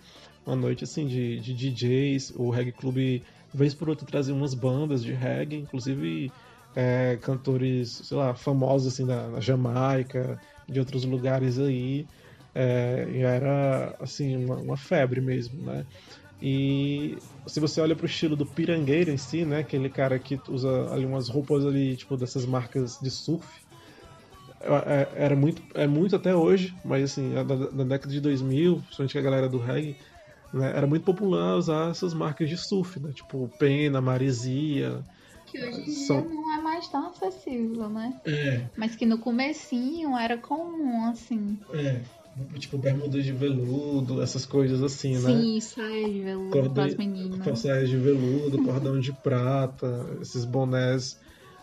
uma 0.45 0.55
noite 0.55 0.83
assim 0.83 1.07
de, 1.07 1.39
de 1.39 1.53
DJs. 1.53 2.33
O 2.35 2.49
Reggae 2.49 2.71
Club, 2.71 3.21
vez 3.53 3.73
por 3.73 3.89
outra, 3.89 4.05
trazia 4.05 4.33
umas 4.33 4.53
bandas 4.53 5.03
de 5.03 5.13
reggae, 5.13 5.57
inclusive 5.57 6.31
é, 6.75 7.17
cantores, 7.21 8.01
sei 8.03 8.17
lá, 8.17 8.33
famosos 8.33 8.93
assim 8.93 9.05
da, 9.05 9.39
Jamaica, 9.39 10.39
de 10.67 10.79
outros 10.79 11.03
lugares 11.05 11.59
aí. 11.59 12.07
É, 12.53 13.07
e 13.09 13.19
era 13.19 13.95
assim 13.99 14.35
uma, 14.43 14.57
uma, 14.57 14.77
febre 14.77 15.21
mesmo, 15.21 15.63
né? 15.63 15.85
E 16.41 17.17
se 17.47 17.59
você 17.59 17.79
olha 17.79 17.95
para 17.95 18.03
o 18.03 18.07
estilo 18.09 18.35
do 18.35 18.45
pirangueiro 18.45 19.11
em 19.11 19.17
si, 19.17 19.45
né, 19.45 19.59
aquele 19.59 19.89
cara 19.89 20.19
que 20.19 20.37
usa 20.49 20.91
ali 20.91 21.05
umas 21.05 21.29
roupas 21.29 21.65
ali 21.65 21.95
tipo 21.95 22.17
dessas 22.17 22.45
marcas 22.45 22.97
de 22.99 23.09
surf, 23.09 23.47
é, 24.59 25.07
era 25.15 25.35
muito 25.35 25.61
é 25.75 25.87
muito 25.87 26.15
até 26.15 26.35
hoje, 26.35 26.75
mas 26.83 27.03
assim 27.03 27.33
da, 27.33 27.43
da 27.43 27.83
década 27.83 28.11
de 28.11 28.19
2000, 28.19 28.77
principalmente 28.77 29.17
a 29.17 29.21
galera 29.21 29.47
do 29.47 29.59
reggae 29.59 29.95
né, 30.53 30.71
era 30.75 30.85
muito 30.87 31.03
popular 31.03 31.55
usar 31.57 31.91
essas 31.91 32.13
marcas 32.13 32.49
de 32.49 32.57
surf, 32.57 32.99
né? 32.99 33.11
Tipo 33.13 33.49
Pena, 33.57 34.01
Maresia. 34.01 35.03
Que 35.45 35.57
hoje 35.63 35.81
em 35.81 35.85
São- 35.93 36.21
dia 36.21 36.29
não 36.29 36.53
é 36.53 36.61
mais 36.61 36.87
tão 36.87 37.09
acessível, 37.09 37.89
né? 37.89 38.13
É, 38.25 38.65
Mas 38.77 38.95
que 38.95 39.05
no 39.05 39.17
comecinho 39.17 40.17
era 40.17 40.37
comum, 40.37 41.05
assim. 41.09 41.57
é. 41.73 42.01
Tipo 42.59 42.77
bermudas 42.77 43.25
de 43.25 43.33
veludo, 43.33 44.21
essas 44.21 44.45
coisas 44.45 44.81
assim, 44.81 45.15
né? 45.15 45.19
Sim, 45.19 45.59
saia 45.59 46.09
de 46.09 46.21
veludo 46.21 46.49
Cordão- 46.51 46.73
pras 46.85 46.95
meninas. 46.95 47.39
calçadas 47.39 47.89
de 47.89 47.97
veludo, 47.97 48.61
cordão 48.63 48.97
de 48.99 49.11
prata, 49.11 50.17
esses 50.21 50.45
bonés 50.45 51.17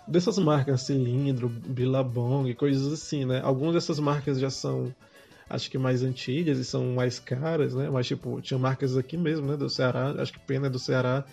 dessas 0.06 0.38
marcas, 0.38 0.82
cilindro, 0.82 1.48
Billabong, 1.48 2.52
coisas 2.54 2.92
assim, 2.92 3.24
né? 3.24 3.40
Algumas 3.42 3.74
dessas 3.74 3.98
marcas 3.98 4.38
já 4.38 4.50
são, 4.50 4.92
acho 5.48 5.70
que 5.70 5.78
mais 5.78 6.02
antigas 6.02 6.58
e 6.58 6.64
são 6.64 6.94
mais 6.94 7.18
caras, 7.18 7.74
né? 7.74 7.88
Mas, 7.90 8.06
tipo, 8.06 8.40
tinha 8.40 8.58
marcas 8.58 8.96
aqui 8.96 9.16
mesmo, 9.16 9.46
né? 9.46 9.56
Do 9.56 9.68
Ceará, 9.68 10.14
acho 10.18 10.32
que 10.32 10.40
Pena 10.40 10.66
é 10.66 10.70
do 10.70 10.78
Ceará, 10.78 11.24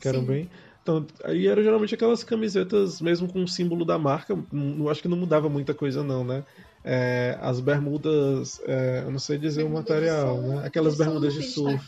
que 0.00 0.08
eram 0.08 0.20
Sim. 0.20 0.26
bem... 0.26 0.50
Então, 0.82 1.06
aí 1.24 1.46
eram 1.46 1.62
geralmente 1.62 1.94
aquelas 1.94 2.24
camisetas 2.24 3.02
mesmo 3.02 3.30
com 3.30 3.42
o 3.42 3.46
símbolo 3.46 3.84
da 3.84 3.98
marca, 3.98 4.36
não 4.50 4.88
acho 4.88 5.02
que 5.02 5.08
não 5.08 5.16
mudava 5.16 5.46
muita 5.46 5.74
coisa 5.74 6.02
não, 6.02 6.24
né? 6.24 6.42
É, 6.82 7.36
as 7.42 7.60
bermudas, 7.60 8.58
é, 8.66 9.02
eu 9.04 9.10
não 9.10 9.18
sei 9.18 9.36
dizer 9.36 9.62
o 9.62 9.68
material, 9.68 10.40
né? 10.40 10.62
Aquelas 10.64 10.96
bermudas 10.96 11.34
de 11.34 11.42
surf. 11.42 11.86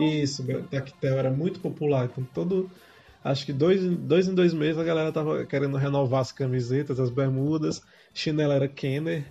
Isso, 0.00 0.44
tactel 0.68 1.18
era 1.18 1.30
muito 1.30 1.60
popular. 1.60 2.06
Então, 2.06 2.24
todo. 2.34 2.68
Acho 3.22 3.46
que 3.46 3.52
dois, 3.52 3.80
dois 3.80 4.26
em 4.26 4.34
dois 4.34 4.52
meses 4.52 4.78
a 4.78 4.84
galera 4.84 5.12
tava 5.12 5.46
querendo 5.46 5.76
renovar 5.76 6.22
as 6.22 6.32
camisetas, 6.32 6.98
as 6.98 7.10
bermudas. 7.10 7.80
Chinela 8.12 8.54
era 8.54 8.66
Kenner. 8.66 9.24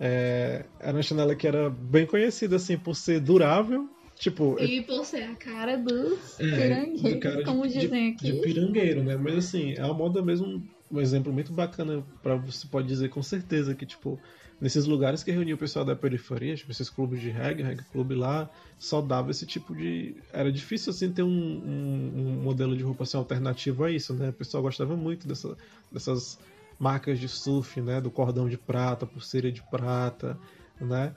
É, 0.00 0.64
era 0.78 0.96
uma 0.96 1.02
chinela 1.02 1.34
que 1.34 1.46
era 1.46 1.68
bem 1.70 2.06
conhecida 2.06 2.56
assim 2.56 2.78
por 2.78 2.94
ser 2.94 3.20
durável. 3.20 3.88
Tipo, 4.16 4.56
E 4.60 4.82
por 4.82 5.04
ser 5.04 5.22
a 5.24 5.34
cara 5.36 5.76
dos 5.76 6.40
é, 6.40 6.44
do 6.44 6.56
pirangueiros, 6.56 7.20
cara 7.22 7.36
de- 7.36 7.44
como 7.44 7.66
de, 7.68 7.78
dizem 7.80 8.14
de 8.16 8.32
aqui. 8.32 8.40
pirangueiro, 8.40 9.02
né? 9.04 9.16
Mas 9.16 9.36
assim, 9.36 9.74
é 9.74 9.84
uma 9.84 9.94
moda 9.94 10.20
mesmo, 10.20 10.60
um 10.90 11.00
exemplo 11.00 11.32
muito 11.32 11.52
bacana 11.52 12.04
para 12.20 12.34
você 12.34 12.66
pode 12.66 12.88
dizer 12.88 13.10
com 13.10 13.22
certeza 13.22 13.76
que, 13.76 13.86
tipo, 13.86 14.18
nesses 14.60 14.86
lugares 14.86 15.22
que 15.22 15.30
reunia 15.30 15.54
o 15.54 15.58
pessoal 15.58 15.84
da 15.84 15.94
periferia, 15.94 16.56
tipo, 16.56 16.72
esses 16.72 16.90
clubes 16.90 17.20
de 17.20 17.30
reggae, 17.30 17.62
reggae 17.62 17.84
clube 17.92 18.16
lá, 18.16 18.50
só 18.76 19.00
dava 19.00 19.30
esse 19.30 19.46
tipo 19.46 19.72
de. 19.72 20.16
Era 20.32 20.50
difícil 20.50 20.90
assim 20.90 21.12
ter 21.12 21.22
um, 21.22 21.28
um- 21.28 22.12
um 22.16 22.42
modelo 22.42 22.76
de 22.76 22.82
roupa 22.82 23.04
assim, 23.04 23.16
alternativo 23.16 23.84
a 23.84 23.90
isso, 23.92 24.12
né? 24.14 24.30
O 24.30 24.32
pessoal 24.32 24.64
gostava 24.64 24.96
muito 24.96 25.28
dessa, 25.28 25.56
dessas 25.92 26.38
marcas 26.78 27.18
de 27.18 27.28
surf, 27.28 27.80
né? 27.80 28.00
Do 28.00 28.10
cordão 28.10 28.48
de 28.48 28.56
prata, 28.58 29.06
pulseira 29.06 29.50
de 29.50 29.62
prata, 29.62 30.38
né? 30.80 31.14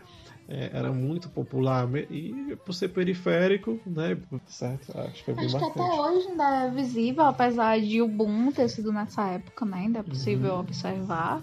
É, 0.47 0.69
era 0.77 0.91
muito 0.91 1.29
popular 1.29 1.87
e 2.09 2.55
por 2.65 2.73
ser 2.73 2.89
periférico, 2.89 3.81
né? 3.85 4.17
Certo? 4.47 4.91
Acho 4.97 5.19
que 5.19 5.25
foi 5.25 5.33
bem 5.35 5.45
Acho 5.45 5.57
que 5.57 5.63
até 5.63 6.01
hoje 6.01 6.27
ainda 6.29 6.65
é 6.65 6.69
visível, 6.71 7.23
apesar 7.25 7.79
de 7.79 8.01
o 8.01 8.07
boom 8.07 8.51
ter 8.51 8.67
sido 8.69 8.91
nessa 8.91 9.27
época, 9.27 9.65
né? 9.65 9.79
Ainda 9.79 9.99
é 9.99 10.03
possível 10.03 10.53
Uhum. 10.53 10.59
observar 10.59 11.41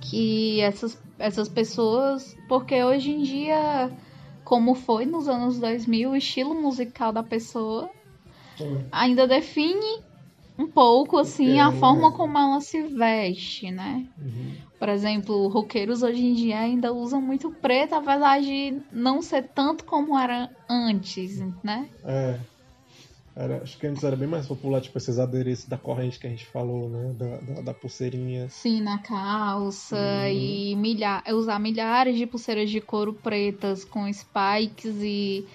que 0.00 0.60
essas, 0.60 0.98
essas 1.18 1.48
pessoas. 1.48 2.34
Porque 2.48 2.82
hoje 2.82 3.10
em 3.10 3.22
dia, 3.22 3.90
como 4.44 4.74
foi 4.74 5.06
nos 5.06 5.28
anos 5.28 5.58
2000, 5.58 6.10
o 6.10 6.16
estilo 6.16 6.54
musical 6.60 7.12
da 7.12 7.22
pessoa 7.22 7.90
ainda 8.90 9.26
define 9.26 10.09
um 10.62 10.70
pouco, 10.70 11.18
assim, 11.18 11.58
É, 11.58 11.60
a 11.60 11.72
forma 11.72 12.08
é. 12.08 12.12
como 12.12 12.36
ela 12.38 12.60
se 12.60 12.82
veste, 12.88 13.70
né? 13.70 14.06
Uhum. 14.18 14.52
Por 14.78 14.88
exemplo, 14.88 15.48
roqueiros 15.48 16.02
hoje 16.02 16.20
em 16.24 16.34
dia 16.34 16.58
ainda 16.60 16.92
usam 16.92 17.20
muito 17.20 17.50
preto, 17.60 17.94
apesar 17.94 18.40
de 18.40 18.80
não 18.92 19.20
ser 19.22 19.48
tanto 19.54 19.84
como 19.84 20.18
era 20.18 20.48
antes, 20.68 21.38
né? 21.62 21.88
É. 22.04 22.38
Era, 23.36 23.62
acho 23.62 23.78
que 23.78 23.86
antes 23.86 24.02
era 24.02 24.16
bem 24.16 24.26
mais 24.28 24.46
popular, 24.46 24.80
tipo, 24.80 24.98
esses 24.98 25.18
adereços 25.18 25.66
da 25.66 25.78
corrente 25.78 26.18
que 26.18 26.26
a 26.26 26.30
gente 26.30 26.44
falou, 26.46 26.90
né? 26.90 27.12
Da, 27.14 27.36
da, 27.54 27.60
da 27.62 27.74
pulseirinha. 27.74 28.48
Sim, 28.50 28.80
na 28.82 28.98
calça 28.98 29.96
Uhum. 29.96 30.26
e 30.32 30.76
milha 30.76 31.22
usar 31.28 31.58
milhares 31.58 32.16
de 32.18 32.26
pulseiras 32.26 32.68
de 32.68 32.80
couro 32.80 33.14
pretas 33.14 33.84
com 33.84 34.12
spikes 34.12 34.96
e 35.00 35.46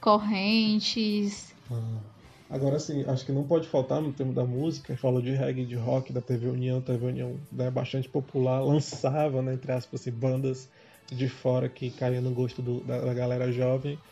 correntes. 0.00 1.54
Ah. 1.70 2.11
Agora 2.52 2.78
sim, 2.78 3.02
acho 3.04 3.24
que 3.24 3.32
não 3.32 3.46
pode 3.48 3.66
faltar 3.66 4.00
no 4.02 4.12
tema 4.12 4.32
da 4.32 4.44
música, 4.44 4.96
falou 4.96 5.22
de 5.22 5.30
reggae, 5.32 5.64
de 5.66 5.74
rock, 5.74 6.12
da 6.12 6.20
TV 6.20 6.48
União, 6.48 6.82
TV 6.82 7.06
União 7.06 7.46
né, 7.50 7.70
bastante 7.70 8.08
popular, 8.10 8.60
lançava, 8.62 9.40
né, 9.42 9.54
entre 9.54 9.72
aspas, 9.72 10.00
assim, 10.02 10.12
bandas 10.12 10.70
de 11.10 11.28
fora 11.28 11.68
que 11.68 11.90
caíam 11.90 12.22
no 12.22 12.34
gosto 12.34 12.60
do- 12.62 12.84
da, 12.84 13.00
da 13.00 13.14
galera 13.14 13.50
jovem. 13.50 14.02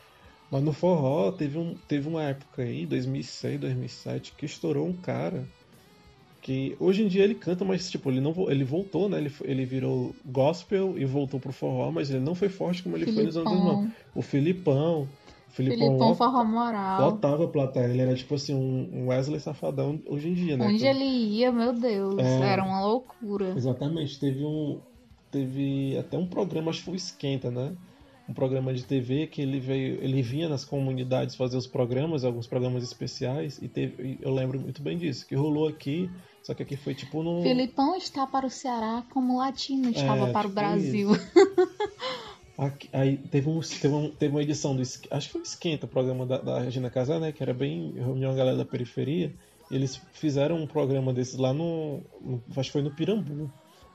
Mas 0.50 0.62
no 0.62 0.72
forró 0.72 1.32
teve, 1.32 1.58
um, 1.58 1.78
teve 1.88 2.08
uma 2.08 2.24
época 2.24 2.62
aí, 2.62 2.86
2006, 2.86 3.60
2007, 3.60 4.34
que 4.36 4.46
estourou 4.46 4.86
um 4.88 5.00
cara 5.00 5.52
que 6.40 6.74
hoje 6.80 7.02
em 7.02 7.08
dia 7.08 7.24
ele 7.24 7.34
canta, 7.34 7.64
mas 7.64 7.90
tipo, 7.90 8.10
ele 8.10 8.20
não 8.20 8.32
ele 8.50 8.64
voltou, 8.64 9.08
né? 9.08 9.18
Ele, 9.18 9.30
ele 9.44 9.64
virou 9.66 10.18
gospel 10.24 10.98
e 10.98 11.04
voltou 11.04 11.38
pro 11.38 11.52
forró, 11.52 11.90
mas 11.92 12.10
ele 12.10 12.20
não 12.20 12.34
foi 12.34 12.48
forte 12.48 12.82
como 12.82 12.96
ele 12.96 13.06
foi 13.06 13.22
nos 13.24 13.36
anos 13.36 13.48
2000. 13.50 13.78
Filipão, 13.78 13.96
O 14.14 14.22
Filipão, 14.22 15.18
Filipão, 15.50 15.86
Filipão 15.88 16.14
Forró 16.14 16.44
Moral. 16.44 17.00
lotava 17.10 17.44
a 17.44 17.48
plateia, 17.48 17.84
ele 17.86 18.00
era 18.00 18.14
tipo 18.14 18.34
assim 18.34 18.54
um 18.54 19.08
Wesley 19.08 19.40
Safadão 19.40 20.00
hoje 20.06 20.28
em 20.28 20.34
dia, 20.34 20.56
né? 20.56 20.66
Onde 20.66 20.78
Que- 20.78 20.86
ele 20.86 21.04
ia, 21.04 21.52
meu 21.52 21.72
Deus, 21.72 22.18
É. 22.18 22.52
era 22.52 22.64
uma 22.64 22.84
loucura. 22.84 23.52
Exatamente, 23.56 24.18
teve 24.18 24.44
um 24.44 24.80
teve 25.30 25.96
até 25.96 26.18
um 26.18 26.26
programa, 26.26 26.70
acho 26.70 26.80
que 26.80 26.84
foi 26.86 26.96
Esquenta, 26.96 27.50
né? 27.50 27.72
Um 28.28 28.34
programa 28.34 28.72
de 28.74 28.84
TV 28.84 29.26
que 29.26 29.40
ele 29.42 29.58
veio, 29.60 30.02
ele 30.02 30.22
vinha 30.22 30.48
nas 30.48 30.64
comunidades 30.64 31.34
fazer 31.34 31.56
os 31.56 31.66
programas, 31.66 32.24
alguns 32.24 32.46
programas 32.46 32.82
especiais 32.84 33.58
e 33.60 33.68
teve, 33.68 34.18
eu 34.20 34.32
lembro 34.32 34.58
muito 34.60 34.80
bem 34.82 34.96
disso, 34.96 35.26
que 35.26 35.34
rolou 35.34 35.66
aqui, 35.68 36.08
só 36.44 36.54
que 36.54 36.62
aqui 36.62 36.76
foi 36.76 36.94
tipo 36.94 37.22
no 37.24 37.42
Filipão 37.42 37.96
está 37.96 38.26
para 38.26 38.46
o 38.46 38.50
Ceará 38.50 39.04
como 39.12 39.36
latino 39.38 39.90
estava 39.90 40.28
É, 40.28 40.32
para 40.32 40.46
o 40.46 40.50
tipo 40.50 40.54
Brasil. 40.60 41.08
Aí 42.92 43.16
teve, 43.16 43.48
um, 43.48 43.60
teve, 43.60 43.94
um- 43.94 44.10
teve 44.14 44.34
uma 44.34 44.42
edição 44.42 44.76
do 44.76 44.82
acho 44.82 45.00
que 45.00 45.32
foi 45.32 45.40
o 45.40 45.42
Esquenta, 45.42 45.86
o 45.86 45.88
programa 45.88 46.26
da, 46.26 46.38
da 46.38 46.60
Regina 46.60 46.90
Casé, 46.90 47.18
né? 47.18 47.32
Que 47.32 47.42
era 47.42 47.54
bem 47.54 47.92
reunião 47.94 48.32
a 48.32 48.34
galera 48.34 48.56
da 48.56 48.64
periferia. 48.66 49.34
Eles 49.70 49.96
fizeram 50.12 50.56
um 50.56 50.66
programa 50.66 51.12
desses 51.12 51.36
lá 51.38 51.54
no, 51.54 52.04
no- 52.20 52.44
acho 52.56 52.68
que 52.68 52.72
foi 52.72 52.82
no 52.82 52.90
Pirambu. 52.94 53.50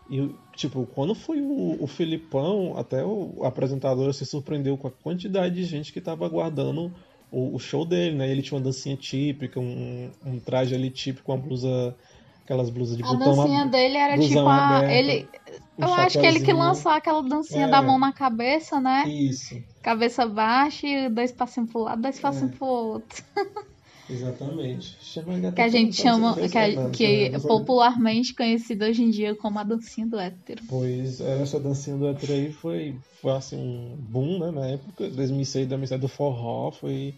E 0.07 0.35
tipo, 0.55 0.85
quando 0.87 1.13
foi 1.15 1.41
o, 1.41 1.83
o 1.83 1.87
Filipão, 1.87 2.75
até 2.77 3.03
o 3.05 3.43
apresentador 3.43 4.13
se 4.13 4.25
surpreendeu 4.25 4.77
com 4.77 4.87
a 4.87 4.91
quantidade 4.91 5.55
de 5.55 5.63
gente 5.65 5.91
que 5.93 6.01
tava 6.01 6.25
aguardando 6.25 6.95
o, 7.29 7.55
o 7.55 7.59
show 7.59 7.85
dele, 7.85 8.15
né? 8.15 8.31
Ele 8.31 8.41
tinha 8.41 8.57
uma 8.57 8.63
dancinha 8.63 8.97
típica, 8.97 9.59
um, 9.59 10.11
um 10.23 10.39
traje 10.39 10.73
ali 10.75 10.89
típico, 10.89 11.31
uma 11.31 11.37
blusa, 11.37 11.95
aquelas 12.45 12.69
blusas 12.69 12.95
de 12.95 13.03
A 13.03 13.07
botão 13.07 13.35
dancinha 13.35 13.63
ab- 13.63 13.71
dele 13.71 13.97
era 13.97 14.17
tipo 14.17 14.39
a. 14.39 14.77
aberto, 14.77 14.91
Ele, 14.91 15.27
eu 15.77 15.93
acho 15.93 16.19
que 16.19 16.25
ele 16.25 16.39
que 16.39 16.53
lançou 16.53 16.91
aquela 16.91 17.21
dancinha 17.21 17.65
É. 17.65 17.69
da 17.69 17.81
mão 17.81 17.99
na 17.99 18.13
cabeça, 18.13 18.79
né? 18.79 19.03
Isso. 19.09 19.55
Cabeça 19.81 20.25
baixa 20.25 20.87
e 20.87 21.09
dois 21.09 21.31
passinhos 21.31 21.69
pro 21.71 21.81
lado, 21.81 22.01
dois 22.01 22.17
passinhos 22.19 22.53
É. 22.53 22.55
pro 22.55 22.65
outro. 22.67 23.23
Exatamente. 24.07 24.95
Chama 25.01 25.51
Que 25.51 25.61
a 25.61 25.67
gente 25.67 25.95
chama, 25.99 26.35
que, 26.35 26.57
a- 26.57 26.89
que 26.91 27.05
é 27.25 27.39
popularmente 27.39 28.35
conhecido 28.35 28.85
hoje 28.85 29.01
em 29.01 29.09
dia 29.09 29.33
como 29.35 29.57
a 29.57 29.63
dancinha 29.63 30.05
do 30.05 30.19
hétero. 30.19 30.61
Pois 30.69 31.19
é, 31.19 31.41
essa 31.41 31.59
dancinha 31.59 31.97
do 31.97 32.07
hétero 32.07 32.33
aí 32.33 32.51
foi, 32.51 32.95
foi 33.19 33.31
assim 33.31 33.57
um 33.57 33.95
boom, 33.97 34.39
né, 34.39 34.51
na 34.51 34.67
época, 34.67 35.09
2006, 35.09 35.67
2007 35.67 35.99
do 36.01 36.07
forró, 36.07 36.69
foi 36.69 37.15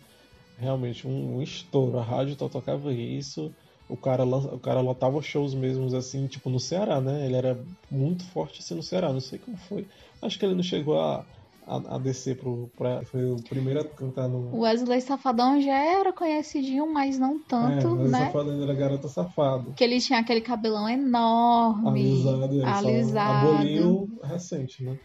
realmente 0.57 1.05
um, 1.05 1.35
um 1.37 1.41
estouro. 1.41 1.99
A 1.99 2.03
rádio 2.03 2.37
só 2.39 2.47
tocava 2.47 2.93
isso, 2.93 3.53
o 3.89 3.95
cara, 3.95 4.25
o 4.25 4.59
cara 4.59 4.81
lotava 4.81 5.21
shows 5.21 5.53
mesmos 5.53 5.93
assim, 5.93 6.27
tipo 6.27 6.49
no 6.49 6.59
Ceará, 6.59 6.99
né, 6.99 7.25
ele 7.25 7.35
era 7.35 7.57
muito 7.89 8.23
forte 8.25 8.59
assim 8.59 8.75
no 8.75 8.83
Ceará, 8.83 9.11
não 9.13 9.19
sei 9.19 9.39
como 9.39 9.57
foi. 9.57 9.87
Acho 10.21 10.37
que 10.37 10.45
ele 10.45 10.55
não 10.55 10.63
chegou 10.63 10.99
a, 10.99 11.25
a, 11.65 11.95
a 11.95 11.97
descer 11.97 12.37
pro, 12.37 12.69
pra, 12.77 13.03
foi 13.03 13.23
o 13.31 13.37
primeiro 13.43 13.81
a 13.81 13.85
cantar 13.85 14.27
no... 14.27 14.53
O 14.53 14.59
Wesley 14.61 14.99
Safadão 14.99 15.61
já 15.61 15.77
era 15.77 16.11
conhecidinho, 16.11 16.91
mas 16.91 17.17
não 17.17 17.39
tanto, 17.39 17.87
é, 17.87 17.93
mas 17.93 18.11
né? 18.11 18.29
falando 18.31 18.63
era 18.63 18.73
garota 18.73 19.07
safado. 19.07 19.73
Que 19.73 19.83
ele 19.83 19.99
tinha 19.99 20.19
aquele 20.19 20.41
cabelão 20.41 20.89
enorme, 20.89 22.23
Alisado, 22.25 22.61
só 22.61 22.87
alisado. 22.87 23.47
aboliu 23.47 24.09
recente, 24.23 24.83
né? 24.83 24.97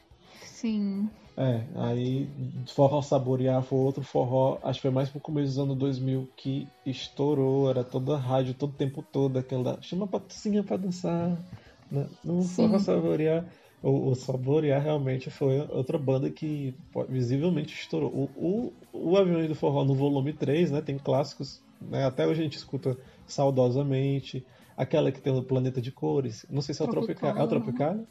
Sim. 0.47 1.09
É, 1.37 1.65
aí 1.77 2.29
forró 2.75 3.01
saborear 3.01 3.63
foi 3.63 3.79
outro 3.79 4.03
forró, 4.03 4.59
acho 4.63 4.79
que 4.79 4.83
foi 4.83 4.91
mais 4.91 5.09
pro 5.09 5.21
começo 5.21 5.49
dos 5.49 5.59
anos 5.59 5.79
2000 5.79 6.29
que 6.37 6.69
estourou, 6.85 7.71
era 7.71 7.83
toda 7.83 8.15
a 8.15 8.19
rádio, 8.19 8.53
todo 8.55 8.73
o 8.73 8.77
tempo 8.77 9.03
todo, 9.11 9.39
aquela 9.39 9.81
chama 9.81 10.05
a 10.05 10.09
patricinha 10.09 10.63
pra 10.63 10.77
dançar, 10.77 11.43
né? 11.91 12.07
No 12.23 12.43
Sim. 12.43 12.69
forró 12.69 12.79
saborear, 12.79 13.51
o, 13.83 14.11
o 14.11 14.15
saborear 14.15 14.83
realmente 14.83 15.31
foi 15.31 15.59
outra 15.71 15.97
banda 15.99 16.31
que 16.31 16.75
visivelmente 17.09 17.75
estourou. 17.75 18.13
O, 18.15 18.73
o, 18.93 19.11
o 19.13 19.17
Avião 19.17 19.47
do 19.47 19.55
Forró 19.55 19.85
no 19.85 19.95
volume 19.95 20.35
3, 20.35 20.71
né, 20.71 20.83
tem 20.83 20.99
clássicos, 20.99 21.61
né, 21.81 22.05
até 22.05 22.27
hoje 22.27 22.41
a 22.41 22.45
gente 22.45 22.59
escuta 22.59 22.95
saudosamente, 23.27 24.45
aquela 24.77 25.11
que 25.11 25.21
tem 25.21 25.33
o 25.33 25.43
Planeta 25.43 25.81
de 25.81 25.91
Cores, 25.91 26.45
não 26.51 26.61
sei 26.61 26.75
se 26.75 26.83
é 26.83 26.85
o 26.85 26.89
Tropical, 26.89 27.37
é 27.37 27.43
o. 27.43 27.49
Tropical? 27.49 28.07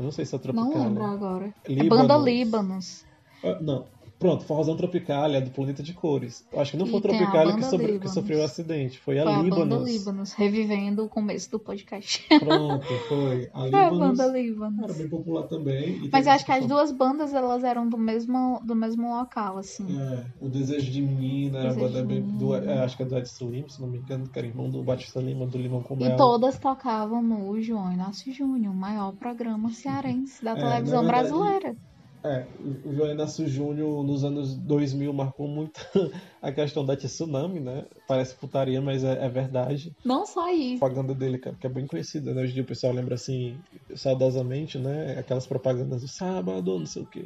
Eu 0.00 0.04
não 0.04 0.10
sei 0.10 0.24
se 0.24 0.34
é 0.34 0.38
o 0.38 0.40
Não 0.54 0.54
Tropical. 0.70 0.82
lembro 0.82 1.04
agora. 1.04 1.54
É 1.62 1.72
Líbanos. 1.74 2.06
banda 2.08 2.16
Líbanos. 2.16 3.04
Ah, 3.44 3.58
não. 3.60 3.84
Pronto, 4.20 4.44
Forrozão 4.44 4.76
Tropical, 4.76 5.32
é 5.34 5.40
do 5.40 5.50
Planeta 5.50 5.82
de 5.82 5.94
Cores. 5.94 6.46
Acho 6.54 6.72
que 6.72 6.76
não 6.76 6.84
foi 6.86 6.96
E 6.96 6.98
o 6.98 7.00
tem 7.00 7.10
a 7.14 7.18
Tropical 7.18 7.56
que, 7.56 7.64
sobre- 7.64 7.86
que 7.86 7.92
Líbanos. 7.92 8.12
sofreu 8.14 8.38
o 8.40 8.42
acidente, 8.44 8.98
foi 9.00 9.18
a 9.18 9.22
Foi 9.24 9.32
a 9.32 9.36
banda 9.36 9.44
Líbanos. 9.56 9.90
Líbanos, 9.90 10.32
revivendo 10.34 11.04
o 11.04 11.08
começo 11.08 11.50
do 11.50 11.58
podcast. 11.58 12.22
Pronto, 12.38 12.84
foi. 13.08 13.48
A 13.54 13.60
Foi 13.60 13.80
a 13.80 13.90
Líbanos 13.90 14.18
banda 14.18 14.22
era 14.24 14.32
Líbanos. 14.38 14.96
bem 14.98 15.08
popular 15.08 15.42
também. 15.44 16.04
e 16.04 16.10
Mas 16.12 16.26
acho 16.26 16.44
que 16.44 16.52
as 16.52 16.66
duas 16.66 16.92
bandas, 16.92 17.32
elas 17.32 17.64
eram 17.64 17.88
do 17.88 17.96
mesmo, 17.96 18.60
do 18.62 18.76
mesmo 18.76 19.08
local, 19.16 19.56
assim. 19.56 19.86
É, 19.98 20.24
o 20.38 20.48
Desejo 20.50 20.90
de 20.90 21.00
Menina, 21.00 21.58
era 21.60 21.70
a 21.72 21.74
banda 21.74 22.04
bem, 22.04 22.20
do, 22.20 22.54
é, 22.54 22.84
acho 22.84 22.98
que 22.98 23.02
é 23.02 23.06
do 23.06 23.16
Edson 23.16 23.48
Lima, 23.48 23.68
se 23.70 23.80
não 23.80 23.88
me 23.88 23.98
engano, 23.98 24.28
que 24.28 24.38
era 24.38 24.46
irmão 24.46 24.68
do 24.68 24.82
Batista 24.82 25.18
Lima, 25.20 25.46
do 25.46 25.56
Limão 25.56 25.82
com 25.82 25.94
E 25.94 26.04
Mel. 26.04 26.16
todas 26.18 26.58
tocavam 26.58 27.22
no 27.22 27.58
João 27.62 27.90
Inácio 27.90 28.30
Júnior, 28.34 28.74
o 28.74 28.76
maior 28.76 29.12
programa 29.12 29.70
cearense 29.72 30.44
da 30.44 30.50
É, 30.52 30.54
televisão 30.56 31.02
verdade, 31.04 31.28
brasileira. 31.30 31.76
É, 32.22 32.44
o 32.84 32.92
João 32.92 33.10
Inácio 33.10 33.48
Júnior 33.48 34.04
nos 34.04 34.24
anos 34.24 34.54
2000 34.54 35.10
marcou 35.12 35.48
muito 35.48 35.80
a 36.42 36.52
questão 36.52 36.84
da 36.84 36.94
tsunami, 36.94 37.60
né? 37.60 37.86
Parece 38.06 38.34
putaria, 38.34 38.80
mas 38.80 39.02
é, 39.02 39.24
é 39.24 39.28
verdade. 39.28 39.96
Não 40.04 40.26
só 40.26 40.52
isso. 40.52 40.76
A 40.76 40.88
propaganda 40.88 41.14
dele, 41.14 41.38
cara, 41.38 41.56
que 41.58 41.66
é 41.66 41.70
bem 41.70 41.86
conhecida, 41.86 42.34
né? 42.34 42.42
Hoje 42.42 42.50
em 42.50 42.54
dia 42.54 42.62
o 42.62 42.66
pessoal 42.66 42.92
lembra 42.92 43.14
assim, 43.14 43.58
saudosamente, 43.94 44.78
né? 44.78 45.18
Aquelas 45.18 45.46
propagandas 45.46 46.02
do 46.02 46.08
sábado, 46.08 46.78
não 46.78 46.86
sei 46.86 47.02
o 47.02 47.06
quê. 47.06 47.24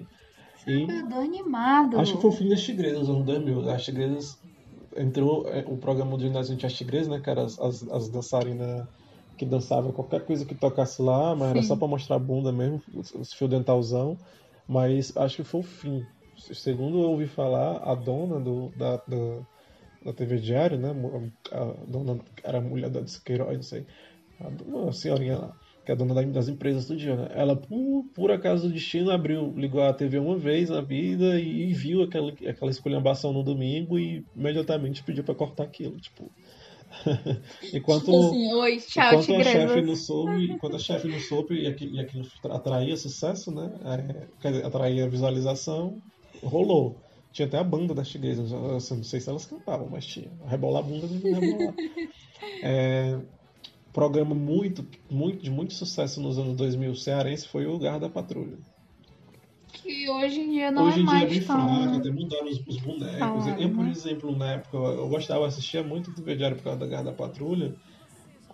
E 0.66 0.86
Tudo 0.86 1.14
animado. 1.16 1.98
acho 1.98 2.14
que 2.14 2.22
foi 2.22 2.30
o 2.30 2.34
fim 2.34 2.48
das 2.48 2.62
tigresas 2.62 3.00
nos 3.00 3.10
anos 3.10 3.26
2000. 3.26 3.70
As 3.70 3.84
tigresas 3.84 4.38
entrou 4.96 5.48
é, 5.48 5.64
o 5.66 5.76
programa 5.76 6.16
do 6.16 6.22
ginásio 6.22 6.54
de 6.54 6.66
as 6.66 6.72
tigresas, 6.72 7.08
né? 7.08 7.20
Que 7.20 7.30
as, 7.30 7.58
as, 7.58 7.82
as 7.90 8.08
dançarinas 8.08 8.86
que 9.36 9.44
dançavam 9.44 9.90
qualquer 9.90 10.24
coisa 10.24 10.44
que 10.44 10.54
tocasse 10.54 11.02
lá, 11.02 11.34
mas 11.34 11.50
era 11.50 11.62
Sim. 11.62 11.66
só 11.68 11.76
pra 11.76 11.88
mostrar 11.88 12.14
a 12.14 12.20
bunda 12.20 12.52
mesmo, 12.52 12.80
os 12.94 13.32
fio 13.32 13.48
dentalzão. 13.48 14.16
Mas 14.66 15.16
acho 15.16 15.36
que 15.36 15.44
foi 15.44 15.60
o 15.60 15.62
fim. 15.62 16.06
Segundo 16.36 16.98
eu 17.02 17.10
ouvi 17.10 17.26
falar, 17.26 17.78
a 17.78 17.94
dona 17.94 18.40
do, 18.40 18.70
da, 18.76 18.96
da, 18.96 19.42
da 20.04 20.12
TV 20.12 20.38
Diário, 20.38 20.78
né? 20.78 20.90
A 21.52 21.64
dona 21.86 22.20
era 22.42 22.58
a 22.58 22.60
mulher 22.60 22.90
da 22.90 23.02
Queiroz, 23.24 23.56
não 23.56 23.62
sei. 23.62 23.86
A, 24.88 24.92
senhorinha 24.92 25.38
lá, 25.38 25.56
que 25.84 25.92
é 25.92 25.94
a 25.94 25.96
dona 25.96 26.14
da- 26.14 26.22
das 26.22 26.48
empresas 26.48 26.86
do 26.86 26.96
dia, 26.96 27.16
né? 27.16 27.28
Ela, 27.32 27.56
por, 27.56 28.04
por 28.14 28.30
acaso 28.32 28.68
do 28.68 28.74
destino, 28.74 29.10
abriu, 29.10 29.52
ligou 29.56 29.82
a 29.82 29.92
TV 29.94 30.18
uma 30.18 30.36
vez 30.38 30.70
na 30.70 30.80
vida 30.80 31.38
e, 31.40 31.72
viu 31.72 32.02
aquela, 32.02 32.32
aquela 32.32 32.70
esculhambação 32.70 33.32
no 33.32 33.42
domingo 33.44 33.98
e 33.98 34.26
imediatamente 34.34 35.04
pediu 35.04 35.24
pra 35.24 35.34
cortar 35.34 35.64
aquilo, 35.64 35.98
tipo. 36.00 36.32
enquanto 37.72 38.04
Tipo 38.04 38.26
assim, 38.28 38.54
oi, 38.54 38.76
tchau, 38.78 39.22
enquanto 39.22 39.40
a 39.40 39.44
chefe 39.44 39.66
tigresa. 39.66 39.82
não 39.82 39.96
soube, 39.96 40.44
enquanto 40.52 40.76
a 40.76 40.78
chefe 40.78 41.08
não 41.08 41.20
soube 41.20 41.54
e 41.62 41.66
aquilo, 41.66 41.96
e 41.96 42.00
aquilo 42.00 42.26
atraía 42.50 42.96
sucesso, 42.96 43.50
né? 43.50 43.70
É, 43.84 44.26
quer 44.40 44.52
dizer, 44.52 44.66
atraía 44.66 45.08
visualização, 45.08 46.00
rolou. 46.42 47.00
Tinha 47.32 47.48
até 47.48 47.58
a 47.58 47.64
banda 47.64 47.92
das 47.92 48.08
tigresas, 48.08 48.52
assim, 48.52 48.96
não 48.96 49.02
sei 49.02 49.20
se 49.20 49.28
elas 49.28 49.44
cantavam, 49.44 49.88
mas 49.90 50.06
tinha. 50.06 50.30
Rebolar 50.46 50.84
a 50.84 50.86
bunda 50.86 51.06
rebolar. 51.06 51.74
É, 52.62 53.18
programa 53.92 54.34
muito, 54.34 54.86
muito, 55.10 55.42
de 55.42 55.50
muito 55.50 55.72
sucesso 55.72 56.20
nos 56.20 56.38
anos 56.38 56.56
2000 56.56 56.94
cearense 56.94 57.48
foi 57.48 57.66
o 57.66 57.78
Garra 57.78 58.00
da 58.00 58.08
Patrulha. 58.08 58.58
Que 59.84 60.08
hoje 60.08 60.40
em 60.40 60.50
dia 60.50 60.70
não 60.70 60.86
Hoje 60.86 61.00
é 61.00 61.02
em 61.02 61.04
dia 61.04 61.14
é 61.14 61.20
mais 61.20 61.30
bem 61.30 61.42
tão... 61.46 61.94
até 61.94 62.10
mudaram 62.10 62.48
os, 62.48 62.58
os 62.66 62.78
bonecos. 62.78 63.18
Falaram, 63.18 63.60
eu, 63.60 63.70
por 63.70 63.84
né? 63.84 63.90
exemplo, 63.90 64.34
na 64.36 64.52
época, 64.52 64.76
eu 64.78 65.08
gostava, 65.10 65.46
assistia 65.46 65.82
muito 65.82 66.10
TV 66.14 66.36
Diário 66.36 66.56
por 66.56 66.64
causa 66.64 66.78
da 66.78 66.86
Garra 66.86 67.04
da 67.04 67.12
Patrulha. 67.12 67.74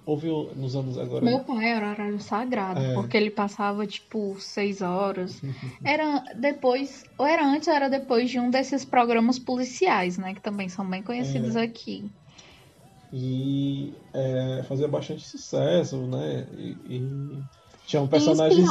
Houve 0.05 0.27
nos 0.57 0.75
anos 0.75 0.99
agora. 0.99 1.25
Meu 1.25 1.39
pai 1.41 1.71
era 1.71 1.91
horário 1.91 2.19
sagrado, 2.19 2.81
É. 2.81 2.95
porque 2.95 3.17
ele 3.17 3.31
passava 3.31 3.87
tipo 3.87 4.35
seis 4.41 4.83
horas. 4.83 5.41
Era 5.85 6.25
depois, 6.35 7.05
ou 7.17 7.25
era 7.27 7.47
antes 7.47 7.69
ou 7.69 7.75
era 7.75 7.89
depois 7.89 8.29
de 8.29 8.41
um 8.41 8.51
desses 8.51 8.85
programas 8.85 9.39
policiais, 9.39 10.19
né? 10.19 10.35
Que 10.35 10.41
também 10.41 10.69
são 10.69 10.85
bem 10.89 11.01
conhecidos 11.03 11.55
É. 11.55 11.63
aqui. 11.63 12.11
E 13.13 13.93
é, 14.13 14.65
fazia 14.67 14.89
bastante 14.89 15.25
sucesso, 15.25 15.97
né? 16.07 16.47
E, 16.57 16.77
e 16.89 17.43
tinham 17.91 18.07
personagens. 18.07 18.69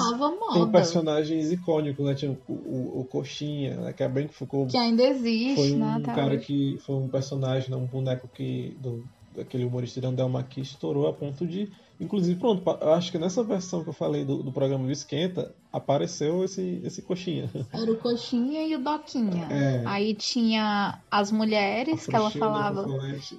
Tem 0.53 0.71
personagens 0.71 1.51
icônicos, 1.51 2.05
né? 2.05 2.15
Tinha 2.15 2.31
o, 2.47 2.53
o, 2.53 3.01
o 3.01 3.05
Coxinha, 3.05 3.75
né? 3.75 3.93
Que 3.93 4.03
é 4.03 4.07
bem 4.07 4.27
que 4.27 4.33
ficou. 4.33 4.65
que 4.65 4.77
ainda 4.77 5.03
existe, 5.03 5.55
Foi 5.55 5.71
né? 5.71 5.85
um 5.85 5.95
até 5.97 6.13
cara 6.13 6.37
que. 6.37 6.77
Foi 6.85 6.95
um 6.95 7.09
personagem, 7.09 7.69
né, 7.69 7.75
um 7.75 7.85
boneco 7.85 8.29
que. 8.33 8.77
Do, 8.79 9.03
daquele 9.35 9.65
humorista 9.65 9.99
Irandel 9.99 10.29
que 10.49 10.61
estourou 10.61 11.07
a 11.07 11.13
ponto 11.13 11.45
de. 11.45 11.69
Inclusive, 11.99 12.39
pronto, 12.39 12.63
eu 12.81 12.93
acho 12.93 13.11
que 13.11 13.17
nessa 13.17 13.43
versão 13.43 13.83
que 13.83 13.89
eu 13.89 13.93
falei 13.93 14.23
do, 14.23 14.41
do 14.41 14.53
programa 14.53 14.85
do 14.85 14.91
Esquenta, 14.91 15.53
apareceu 15.71 16.45
esse, 16.45 16.81
esse 16.81 17.01
coxinha. 17.01 17.49
Era 17.73 17.91
o 17.91 17.97
Coxinha 17.97 18.65
e 18.65 18.73
o 18.73 18.79
Doquinha. 18.81 19.47
É. 19.51 19.83
Aí 19.85 20.13
tinha 20.13 21.01
as 21.11 21.29
mulheres 21.29 22.07
que 22.07 22.15
ela 22.15 22.29
da 22.29 22.39
falava, 22.39 22.87
mostre, 22.87 23.37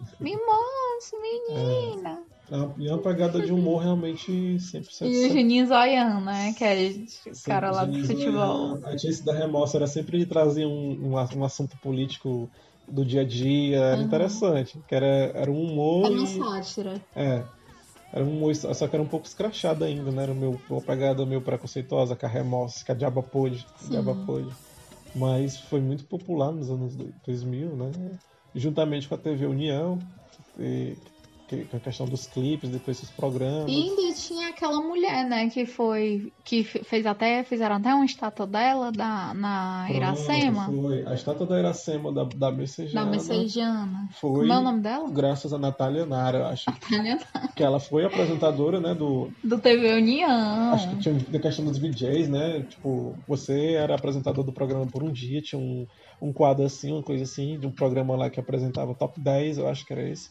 menina. 1.22 2.22
É 2.26 2.29
E 2.78 2.88
é 2.88 2.92
uma 2.92 3.02
pegada 3.02 3.40
de 3.40 3.52
humor 3.52 3.82
realmente 3.82 4.58
100% 4.58 5.12
E 5.12 5.26
o 5.26 5.28
Juninho 5.30 5.66
Zoian, 5.66 6.20
né? 6.20 6.52
Que 6.54 6.64
é 6.64 6.90
o 7.30 7.42
cara 7.44 7.70
lá 7.70 7.84
do 7.84 8.06
futebol. 8.06 8.78
A 8.84 8.96
tia 8.96 9.10
da 9.24 9.32
Remorso 9.34 9.76
era 9.76 9.86
sempre 9.86 10.26
trazia 10.26 10.66
um, 10.68 10.98
um, 11.00 11.14
um 11.14 11.44
assunto 11.44 11.78
político 11.78 12.50
do 12.88 13.04
dia 13.04 13.20
a 13.20 13.24
dia, 13.24 13.76
era 13.76 13.96
Aham. 13.96 14.04
interessante. 14.04 14.82
Que 14.88 14.94
era, 14.94 15.06
era 15.06 15.50
um 15.50 15.62
humor. 15.62 16.06
Era 16.06 16.14
uma 16.14 16.26
e- 16.26 16.38
sátira. 16.38 17.00
É. 17.14 17.44
Era 18.12 18.24
um 18.24 18.36
humor, 18.36 18.52
só 18.54 18.88
que 18.88 18.96
era 18.96 19.02
um 19.02 19.08
pouco 19.08 19.26
escrachado 19.28 19.84
ainda, 19.84 20.10
né? 20.10 20.24
Era 20.24 20.32
o 20.32 20.36
meu, 20.36 20.60
uma 20.68 20.82
pegada 20.82 21.24
meio 21.24 21.42
preconceituosa, 21.42 22.16
com 22.16 22.26
a 22.26 22.28
remorse, 22.28 22.84
que 22.84 22.90
a 22.90 22.94
diaba 22.94 23.22
pôde. 23.22 23.64
Diaba 23.88 24.14
pôde. 24.26 24.50
Mas 25.14 25.56
foi 25.68 25.80
muito 25.80 26.04
popular 26.06 26.50
nos 26.52 26.70
anos 26.70 26.96
2000, 27.24 27.76
né? 27.76 27.92
Juntamente 28.54 29.08
com 29.08 29.14
a 29.14 29.18
TV 29.18 29.46
União, 29.46 30.02
que, 30.56 30.96
com 31.56 31.76
a 31.76 31.80
questão 31.80 32.06
dos 32.06 32.26
clipes, 32.26 32.70
depois 32.70 32.96
esses 32.98 33.10
programas. 33.10 33.70
E 33.70 33.74
ainda 33.74 34.14
tinha 34.14 34.48
aquela 34.48 34.80
mulher, 34.80 35.24
né, 35.28 35.48
que 35.50 35.66
foi. 35.66 36.32
que 36.44 36.64
fe- 36.64 36.82
fez 36.84 37.06
até. 37.06 37.42
fizeram 37.44 37.76
até 37.76 37.92
uma 37.94 38.04
estátua 38.04 38.46
dela 38.46 38.90
da, 38.92 39.34
na 39.34 39.84
Pronto, 39.86 39.96
Iracema. 39.96 40.66
Foi. 40.66 41.06
A 41.06 41.14
estátua 41.14 41.46
da 41.46 41.58
Iracema 41.58 42.12
da, 42.12 42.24
da 42.24 42.50
Da 42.50 42.52
Messejana 42.52 43.10
Messejana. 43.10 44.08
foi 44.20 44.30
Como 44.40 44.52
é 44.52 44.58
o 44.58 44.62
nome 44.62 44.80
dela? 44.80 45.10
graças 45.10 45.52
a 45.52 45.58
Natália 45.58 46.06
Nara, 46.06 46.38
eu 46.38 46.46
acho. 46.46 46.64
Tânia 46.88 47.18
que 47.56 47.62
ela 47.62 47.78
foi 47.80 48.04
apresentadora, 48.04 48.80
né, 48.80 48.94
do, 48.94 49.30
Do 49.44 49.58
TV 49.58 49.92
União. 49.94 50.72
Acho 50.72 50.88
que 50.90 50.98
tinha 50.98 51.14
a 51.34 51.38
questão 51.38 51.64
dos 51.64 51.78
VJs, 51.78 52.28
né? 52.28 52.62
Tipo, 52.62 53.14
você 53.26 53.72
era 53.74 53.94
apresentador 53.94 54.44
do 54.44 54.52
programa 54.52 54.86
por 54.86 55.02
um 55.02 55.12
dia, 55.12 55.42
tinha 55.42 55.60
um, 55.60 55.86
um 56.22 56.32
quadro 56.32 56.64
assim, 56.64 56.92
uma 56.92 57.02
coisa 57.02 57.24
assim, 57.24 57.58
de 57.58 57.66
um 57.66 57.72
programa 57.72 58.16
lá 58.16 58.30
que 58.30 58.40
apresentava 58.40 58.94
top 58.94 59.20
10, 59.20 59.58
eu 59.58 59.68
acho 59.68 59.84
que 59.84 59.92
era 59.92 60.08
esse. 60.08 60.30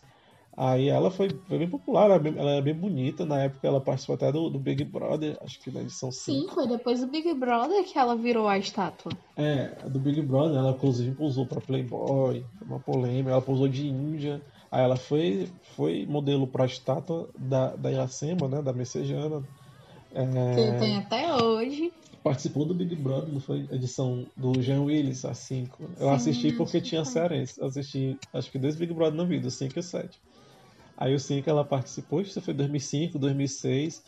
Aí 0.58 0.89
ela 0.89 1.10
foi, 1.10 1.30
foi 1.47 1.58
bem 1.58 1.70
popular, 1.70 2.06
ela, 2.06 2.16
é 2.16 2.20
bem- 2.20 2.38
ela 2.38 2.52
é 2.52 2.62
bem 2.62 2.74
bonita, 2.74 3.26
na 3.26 3.43
época 3.43 3.68
ela 3.68 3.82
participou 3.82 4.16
até 4.16 4.32
do, 4.32 4.50
do 4.50 4.60
Big 4.60 4.84
Brother, 4.84 5.38
acho 5.41 5.60
que 5.62 5.72
na 5.72 5.82
edição 5.82 6.12
5. 6.12 6.50
Sim, 6.50 6.54
foi 6.54 6.68
depois 6.68 7.00
do 7.00 7.08
Big 7.08 7.34
Brother 7.34 7.84
que 7.86 7.97
ela 7.97 8.16
virou 8.16 8.47
a 8.47 8.58
estátua. 8.58 9.12
É, 9.38 9.88
do 9.89 10.00
Big 10.00 10.22
Brother, 10.22 10.58
ela 10.58 10.72
inclusive 10.72 11.16
pousou 11.16 11.47
pra 11.47 11.62
Playboy, 11.62 12.43
foi 12.58 12.68
uma 12.68 12.80
polêmica, 12.80 13.32
ela 13.32 13.41
pousou 13.41 13.70
de 13.70 13.88
Índia, 13.88 14.41
aí 14.70 14.84
ela 14.84 14.97
foi, 14.97 15.47
foi 15.76 16.06
modelo 16.06 16.45
pra 16.47 16.66
estátua 16.66 17.30
da, 17.38 17.76
da 17.76 17.91
Iracema, 17.91 18.50
né, 18.50 18.62
da 18.62 18.74
Messejana. 18.74 19.41
É, 20.12 20.24
Que 20.56 20.80
tem 20.80 20.97
até 20.97 21.34
hoje. 21.36 21.91
participou 22.24 22.66
do 22.66 22.74
Big 22.74 22.95
Brother, 22.95 23.32
não 23.32 23.39
foi 23.39 23.60
edição 23.72 24.26
do 24.36 24.62
Jean 24.62 24.82
Willis, 24.82 25.24
a 25.26 25.34
5. 25.34 25.84
Eu 25.97 26.10
Sim, 26.10 26.16
assisti 26.16 26.52
porque 26.58 26.82
tinha 26.82 27.04
foi. 27.06 27.14
cearense. 27.14 27.62
Assisti, 27.64 28.18
acho 28.34 28.52
que 28.52 28.60
dois 28.60 28.76
Big 28.76 28.93
Brother 28.93 29.16
na 29.16 29.24
vida, 29.24 29.47
o 29.47 29.52
5 29.52 29.78
e 29.78 29.80
o 29.80 29.84
7. 29.84 30.20
Aí 31.00 31.16
o 31.16 31.20
5 31.20 31.50
ela 31.50 31.66
participou, 31.66 32.22
isso 32.22 32.41
foi 32.41 32.54
2005, 32.54 33.18
2006. 33.20 34.04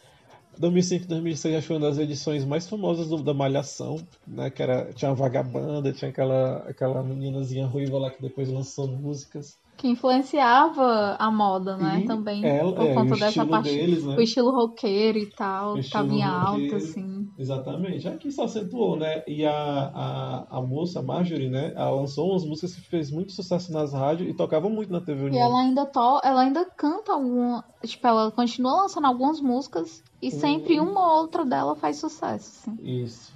2005 0.59 1.07
2006 1.07 1.55
acho 1.55 1.63
que 1.63 1.67
foi 1.69 1.77
uma 1.77 1.87
das 1.89 1.97
edições 1.97 2.45
mais 2.45 2.67
famosas 2.69 3.09
do- 3.09 3.23
da 3.23 3.33
Malhação, 3.33 4.05
né? 4.27 4.49
Que 4.51 4.61
era, 4.63 4.93
tinha 4.93 5.11
a 5.11 5.13
Vagabanda, 5.13 5.93
tinha 5.93 6.11
aquela, 6.11 6.57
aquela 6.69 7.03
meninazinha 7.03 7.65
ruiva 7.67 7.97
lá 7.99 8.11
que 8.11 8.21
depois 8.21 8.49
lançou 8.49 8.87
músicas. 8.87 9.60
Que 9.77 9.87
influenciava 9.87 11.15
a 11.17 11.31
moda, 11.31 11.75
né? 11.75 12.01
E 12.03 12.05
Também. 12.05 12.45
ela- 12.45 12.73
por 12.73 12.85
é, 12.85 12.93
conta 12.93 13.15
o 13.15 13.17
dessa 13.17 13.27
estilo 13.29 13.47
parte. 13.49 13.69
deles, 13.73 14.03
né? 14.05 14.15
O 14.15 14.21
estilo 14.21 14.51
roqueiro 14.51 15.17
e 15.17 15.25
tal, 15.31 15.73
O 15.73 15.81
que 15.81 15.89
tava 15.89 16.05
estilo 16.05 16.19
em 16.19 16.23
alta, 16.23 16.75
assim. 16.75 17.27
Exatamente, 17.37 18.07
aqui 18.07 18.31
só 18.31 18.43
acentuou, 18.43 18.95
né? 18.97 19.23
E 19.27 19.43
a, 19.43 19.51
a, 19.53 20.57
a 20.57 20.61
moça, 20.61 20.99
a 20.99 21.01
Marjorie, 21.01 21.49
né? 21.49 21.73
Ela 21.75 21.89
lançou 21.91 22.29
umas 22.29 22.45
músicas 22.45 22.75
que 22.75 22.81
fez 22.81 23.09
muito 23.09 23.31
sucesso 23.31 23.71
nas 23.73 23.91
rádios 23.93 24.29
e 24.29 24.33
tocava 24.35 24.69
muito 24.69 24.91
na 24.91 25.01
TV 25.01 25.23
E 25.23 25.25
União. 25.29 25.41
ela 25.47 25.59
ainda 25.61 25.85
to... 25.87 26.19
ela 26.23 26.41
ainda 26.41 26.63
canta 26.77 27.13
alguma. 27.13 27.63
Tipo, 27.83 28.05
ela 28.07 28.31
continua 28.31 28.83
lançando 28.83 29.07
algumas 29.07 29.41
músicas 29.41 30.03
e 30.21 30.29
sempre 30.29 30.79
Hum. 30.79 30.91
uma 30.91 31.13
ou 31.13 31.21
outra 31.21 31.43
dela 31.43 31.75
faz 31.75 31.97
sucesso, 31.97 32.69
assim. 32.69 32.75
Isso. 33.03 33.33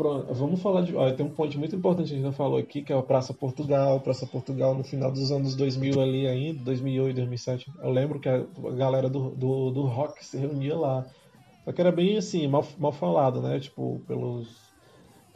Pronto, 0.00 0.32
vamos 0.32 0.62
falar 0.62 0.80
de. 0.80 0.96
Olha, 0.96 1.14
tem 1.14 1.26
um 1.26 1.28
ponto 1.28 1.58
muito 1.58 1.76
importante 1.76 2.06
que 2.08 2.14
a 2.14 2.16
gente 2.16 2.24
não 2.24 2.32
falou 2.32 2.58
aqui, 2.58 2.80
que 2.80 2.90
é 2.90 2.96
a 2.96 3.02
Praça 3.02 3.34
Portugal. 3.34 4.00
Praça 4.00 4.26
Portugal 4.26 4.74
no 4.74 4.82
final 4.82 5.12
dos 5.12 5.30
anos 5.30 5.54
2000 5.54 6.00
ali 6.00 6.26
ainda, 6.26 6.64
2008, 6.64 7.16
2007. 7.16 7.70
Eu 7.82 7.90
lembro 7.90 8.18
que 8.18 8.26
a 8.26 8.42
galera 8.78 9.10
do, 9.10 9.32
do, 9.32 9.70
do 9.70 9.82
rock 9.82 10.24
se 10.24 10.38
reunia 10.38 10.74
lá. 10.74 11.06
Só 11.66 11.72
que 11.72 11.82
era 11.82 11.92
bem 11.92 12.16
assim, 12.16 12.48
mal, 12.48 12.66
mal 12.78 12.92
falado, 12.92 13.42
né? 13.42 13.60
Tipo, 13.60 14.00
pelos, 14.06 14.72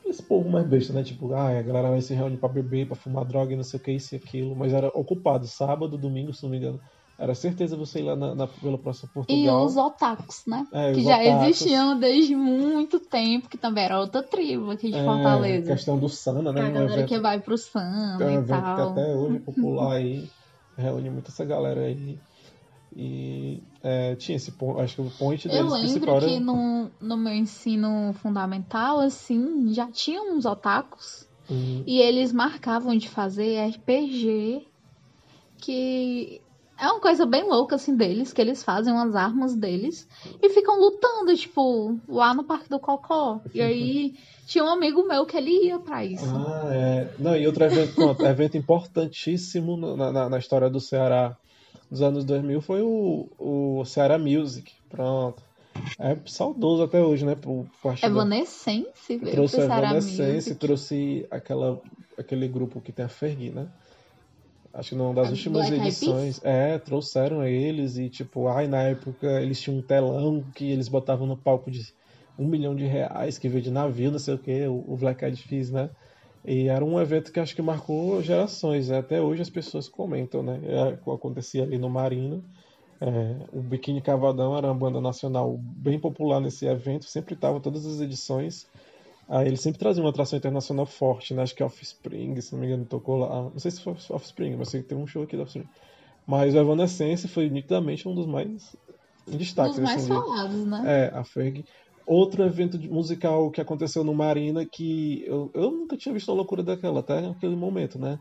esse 0.07 0.23
povo 0.23 0.49
mais 0.49 0.67
besta, 0.67 0.95
né? 0.95 1.03
Tipo, 1.03 1.35
ah, 1.35 1.59
a 1.59 1.61
galera 1.61 1.91
vai 1.91 2.01
se 2.01 2.15
reunir 2.15 2.39
pra 2.39 2.49
beber, 2.49 2.87
pra 2.87 2.97
fumar 2.97 3.27
droga 3.27 3.53
e 3.53 3.57
não 3.57 3.65
sei 3.65 3.79
o 3.79 3.83
que, 3.83 3.93
isso 3.93 4.15
e 4.15 4.17
aquilo. 4.17 4.57
Mas 4.57 4.73
era 4.73 4.89
ocupado, 4.89 5.47
sábado, 5.47 5.99
domingo, 5.99 6.33
se 6.33 6.43
não 6.43 6.49
me 6.49 6.57
engano. 6.57 6.81
Era 7.19 7.35
certeza 7.35 7.77
você 7.77 8.01
ir 8.01 8.03
lá 8.03 8.17
na, 8.17 8.35
na, 8.35 8.47
pela 8.47 8.77
Praça 8.79 9.07
E 9.07 9.12
Portugal. 9.15 9.65
os 9.67 9.77
otakus, 9.77 10.43
né? 10.47 10.67
É, 10.73 10.93
que 10.93 11.03
já 11.03 11.21
otakus. 11.23 11.47
existiam 11.51 11.99
desde 11.99 12.35
muito 12.37 12.99
tempo, 13.01 13.49
que 13.49 13.57
também 13.57 13.85
era 13.85 14.01
outra 14.01 14.23
tribo 14.23 14.71
aqui 14.73 14.91
de 14.91 14.99
É, 14.99 15.05
Fortaleza. 15.05 15.73
questão 15.75 15.99
do 15.99 16.09
Sana, 16.09 16.53
né? 16.53 16.61
a 16.61 16.71
Um 16.71 16.73
galera 16.73 16.93
evento, 16.95 17.09
que 17.09 17.19
vai 17.21 17.41
pro 17.41 17.57
samba 17.57 18.25
é 18.25 18.27
um 18.27 18.31
e 18.31 18.35
evento 18.35 18.47
que 18.75 18.81
tal. 18.81 18.91
até 18.93 19.15
hoje 19.15 19.37
é 19.37 19.41
popular 19.47 19.97
aí. 19.97 20.29
Reúne 20.77 21.11
muito 21.11 21.31
essa 21.31 21.45
galera 21.45 21.83
aí. 21.83 22.19
E 22.97 23.62
é, 23.83 24.15
tinha 24.17 24.37
esse 24.37 24.53
ponto, 24.53 24.81
acho 24.81 24.95
que 24.97 25.01
o 25.03 25.11
point 25.11 25.49
Eu 25.49 25.67
deles 25.67 25.73
principal 25.79 26.17
lembro 26.17 26.17
era. 26.17 26.27
que 26.27 26.41
no, 26.41 26.91
no 27.01 27.17
meu 27.17 27.35
ensino 27.35 28.12
fundamental, 28.15 29.01
assim, 29.01 29.73
já 29.73 29.91
tinha 29.91 30.23
uns 30.23 30.45
otakus 30.45 31.29
Hum, 31.51 31.85
e 31.87 32.01
eles 32.01 32.33
marcavam 32.33 32.97
de 32.97 33.09
fazer 33.09 33.59
RPG, 33.69 34.67
que 35.59 36.43
é 36.79 36.87
uma 36.87 37.01
coisa 37.01 37.25
bem 37.27 37.45
louca, 37.49 37.77
assim, 37.77 37.97
deles, 37.97 38.33
que 38.33 38.41
eles 38.41 38.62
fazem 38.62 38.93
umas 38.93 39.14
armas 39.14 39.55
deles 39.55 40.07
e 40.43 40.49
ficam 40.51 40.79
lutando, 40.81 41.35
tipo, 41.37 41.99
lá 42.09 42.35
no 42.35 42.45
Parque 42.45 42.68
do 42.68 42.79
Cocó. 42.81 43.41
E 43.55 43.61
aí 43.61 44.14
tinha 44.47 44.64
um 44.64 44.68
amigo 44.68 45.07
meu 45.07 45.25
que 45.25 45.37
ele 45.37 45.66
ia 45.66 45.79
pra 45.79 46.05
isso. 46.05 46.25
Ah, 46.25 46.70
é. 46.72 47.14
Não, 47.18 47.37
e 47.37 47.47
outro 47.47 47.64
evento, 47.64 47.95
pronto, 47.95 48.25
evento 48.27 48.57
importantíssimo 48.57 49.77
na, 49.77 50.12
na, 50.12 50.29
na 50.31 50.39
história 50.39 50.68
do 50.68 50.81
Ceará 50.81 51.37
dos 51.91 52.03
anos 52.03 52.25
2000 52.25 52.61
foi 52.61 52.83
o, 52.83 53.29
o 53.39 53.85
Ceará 53.85 54.18
Music. 54.18 54.72
Pronto. 54.89 55.43
É 55.99 56.16
saudoso 56.27 56.83
até 56.83 57.01
hoje, 57.01 57.25
né? 57.25 57.35
Da- 57.35 58.07
Evanescence, 58.07 59.16
veio 59.16 59.31
trouxe 59.33 59.57
pro 59.57 59.64
Evanescence, 59.64 60.55
trouxe 60.57 61.27
aquela, 61.31 61.81
aquele 62.18 62.49
grupo 62.49 62.81
que 62.81 62.93
tem 62.93 63.05
a 63.05 63.09
Fergie, 63.09 63.51
né? 63.51 63.68
Acho 64.75 64.91
que 64.91 64.95
numa 64.97 65.14
das 65.14 65.29
A 65.29 65.31
últimas 65.31 65.68
Black 65.68 65.87
edições. 65.87 66.41
É, 66.43 66.79
trouxeram 66.79 67.45
eles 67.45 67.97
e, 67.97 68.11
tipo, 68.11 68.49
ai, 68.49 68.66
na 68.66 68.83
época 68.83 69.41
eles 69.41 69.61
tinham 69.61 69.79
um 69.79 69.83
telão 69.83 70.45
que 70.55 70.68
eles 70.68 70.89
botavam 70.89 71.27
no 71.29 71.37
palco 71.37 71.70
de 71.70 71.81
um 72.37 72.49
milhão 72.49 72.75
de 72.75 72.85
reais, 72.85 73.39
que 73.39 73.49
veio 73.49 73.62
de 73.62 73.70
navio, 73.70 74.11
não 74.11 74.18
sei 74.18 74.35
o 74.35 74.39
que, 74.39 74.66
o, 74.66 74.85
o 74.89 74.97
Black 74.97 75.25
Eyed 75.25 75.41
Peas, 75.49 75.70
né? 75.70 75.89
E 76.45 76.68
era 76.68 76.85
um 76.85 77.01
evento 77.01 77.33
que 77.33 77.39
acho 77.39 77.55
que 77.55 77.62
marcou 77.62 78.20
gerações. 78.20 78.89
né? 78.89 78.99
Até 78.99 79.20
hoje 79.20 79.43
as 79.43 79.49
pessoas 79.49 79.89
comentam, 79.89 80.43
né? 80.43 80.61
É, 80.64 81.12
acontecia 81.12 81.62
ali 81.62 81.79
no 81.79 81.89
Marino. 81.89 82.45
É, 83.01 83.37
o 83.53 83.62
Biquíni 83.62 84.01
Cavadão 84.01 84.57
era 84.57 84.66
uma 84.66 84.75
banda 84.75 85.01
nacional 85.01 85.57
bem 85.59 85.99
popular 85.99 86.41
nesse 86.41 86.66
evento, 86.66 87.05
sempre 87.05 87.35
estava 87.35 87.61
todas 87.61 87.87
as 87.87 88.01
edições. 88.01 88.66
Aí 89.29 89.47
ele 89.49 89.57
sempre 89.57 89.79
trazia 89.79 90.03
uma 90.03 90.11
atração 90.11 90.39
internacional 90.39 90.87
forte, 90.87 91.35
né? 91.35 91.43
Acho 91.43 91.55
que 91.55 91.62
Offspring, 91.64 92.41
se 92.41 92.53
não 92.53 92.61
me 92.61 92.66
engano, 92.66 92.87
tocou 92.87 93.16
lá. 93.18 93.45
Não 93.51 93.59
sei 93.59 93.70
se 93.70 93.81
foi 93.83 93.95
Offspring, 94.11 94.57
mas 94.57 94.68
sei 94.68 94.83
que 94.83 94.89
teve 94.89 95.01
um 95.01 95.07
show 95.07 95.22
aqui 95.22 95.37
da 95.37 95.43
Offspring. 95.45 95.66
Mas 96.27 96.55
o 96.55 96.59
Evanescence 96.59 97.29
foi 97.29 97.49
nitidamente 97.51 98.09
um 98.09 98.14
dos 98.14 98.27
mais 98.27 98.62
em 99.27 99.37
destaque. 99.37 99.77
Dos 99.77 99.85
mais 99.85 100.03
de- 100.03 100.09
falados, 100.09 100.66
né? 100.66 100.87
é, 100.87 101.07
a 101.14 101.25
Ferg. 101.25 101.64
Outro 102.07 102.45
evento 102.45 102.79
musical 102.93 103.51
que 103.51 103.61
aconteceu 103.61 104.05
no 104.05 104.14
Marina 104.14 104.66
que 104.70 105.25
eu, 105.27 105.51
eu 105.55 105.70
nunca 105.70 105.97
tinha 105.97 106.12
visto 106.12 106.29
uma 106.29 106.37
loucura 106.37 106.62
daquela, 106.62 107.01
até 107.01 107.20
naquele 107.22 107.57
momento, 107.57 107.99
né? 107.99 108.18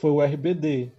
Foi 0.00 0.10
o 0.10 0.22
RBD. 0.22 0.92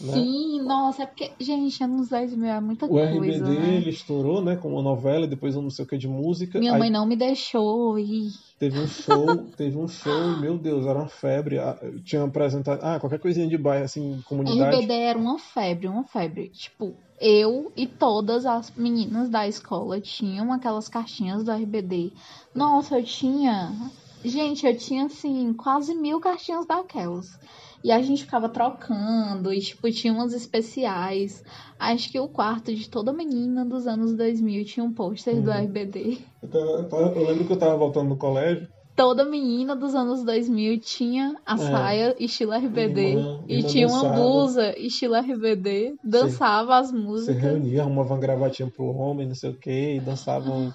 né? 0.00 0.14
Sim, 0.14 0.62
nossa, 0.62 1.04
é 1.04 1.06
porque, 1.06 1.32
gente, 1.40 1.82
anos 1.82 2.08
2000 2.08 2.48
é 2.48 2.60
muita 2.60 2.88
O 2.88 2.98
coisa, 2.98 3.10
RBD 3.10 3.44
né? 3.54 3.76
ele 3.76 3.90
estourou, 3.90 4.42
né? 4.42 4.56
Com 4.56 4.72
uma 4.72 4.82
novela, 4.82 5.26
depois 5.26 5.54
um 5.56 5.62
não 5.62 5.70
sei 5.70 5.84
o 5.84 5.88
que 5.88 5.96
de 5.98 6.08
música. 6.08 6.58
Minha 6.58 6.72
Aí 6.72 6.80
mãe 6.80 6.90
não 6.90 7.06
me 7.06 7.16
deixou 7.16 7.98
ir. 7.98 8.30
Teve 8.58 8.78
um 8.78 8.86
show, 8.86 9.36
teve 9.56 9.76
um 9.76 9.88
show, 9.88 10.36
meu 10.38 10.58
Deus, 10.58 10.86
era 10.86 10.98
uma 10.98 11.08
febre. 11.08 11.58
Ah, 11.58 11.78
Tinha 12.04 12.24
apresentado. 12.24 12.80
Ah, 12.82 12.98
qualquer 12.98 13.18
coisinha 13.18 13.46
de 13.46 13.56
bairro, 13.56 13.84
assim, 13.84 14.20
comunidade. 14.24 14.76
RBD 14.76 14.92
era 14.92 15.18
uma 15.18 15.38
febre, 15.38 15.86
uma 15.88 16.04
febre. 16.04 16.48
Tipo, 16.48 16.94
eu 17.20 17.72
e 17.76 17.86
todas 17.86 18.46
as 18.46 18.70
meninas 18.76 19.28
da 19.28 19.46
escola 19.46 20.00
tinham 20.00 20.52
aquelas 20.52 20.88
caixinhas 20.88 21.44
do 21.44 21.52
RBD. 21.52 22.12
Nossa, 22.54 22.98
eu 22.98 23.04
tinha. 23.04 23.72
Gente, 24.24 24.66
eu 24.66 24.76
tinha 24.76 25.06
assim, 25.06 25.52
quase 25.52 25.94
mil 25.94 26.20
caixinhas 26.20 26.66
daquelas. 26.66 27.38
E 27.82 27.92
a 27.92 28.02
gente 28.02 28.24
ficava 28.24 28.48
trocando, 28.48 29.52
e 29.52 29.60
tipo, 29.60 29.90
tinha 29.90 30.12
umas 30.12 30.32
especiais. 30.32 31.44
Acho 31.78 32.10
que 32.10 32.18
o 32.18 32.28
quarto 32.28 32.74
de 32.74 32.88
toda 32.88 33.12
menina 33.12 33.64
dos 33.64 33.86
anos 33.86 34.14
2000 34.16 34.64
tinha 34.64 34.84
um 34.84 34.92
pôster 34.92 35.40
do 35.40 35.50
Uhum. 35.50 35.56
RBD. 35.56 36.18
Eu, 36.42 36.88
tava- 36.88 37.10
lembro 37.20 37.44
que 37.44 37.52
eu 37.52 37.56
tava 37.58 37.76
voltando 37.76 38.08
no 38.08 38.16
colégio. 38.16 38.68
Toda 38.96 39.24
menina 39.24 39.76
dos 39.76 39.94
anos 39.94 40.24
2000 40.24 40.80
tinha 40.80 41.36
a 41.46 41.54
É. 41.54 41.56
saia 41.56 42.16
estilo 42.18 42.52
RBD. 42.52 43.00
Irmã- 43.12 43.44
e 43.46 43.54
irmã 43.58 43.68
tinha 43.68 43.86
uma 43.86 44.02
dançava. 44.02 44.20
blusa 44.20 44.76
estilo 44.78 45.14
RBD. 45.14 45.94
Dançava 46.02 46.78
as 46.78 46.90
Você 46.90 46.96
músicas. 46.98 47.40
reunia, 47.40 47.82
arrumava 47.82 48.14
uma 48.14 48.20
gravatinha 48.20 48.68
pro 48.68 48.86
homem, 48.86 49.28
não 49.28 49.36
sei 49.36 49.50
o 49.50 49.54
que, 49.54 49.94
e 49.94 50.00
dançavam. 50.00 50.74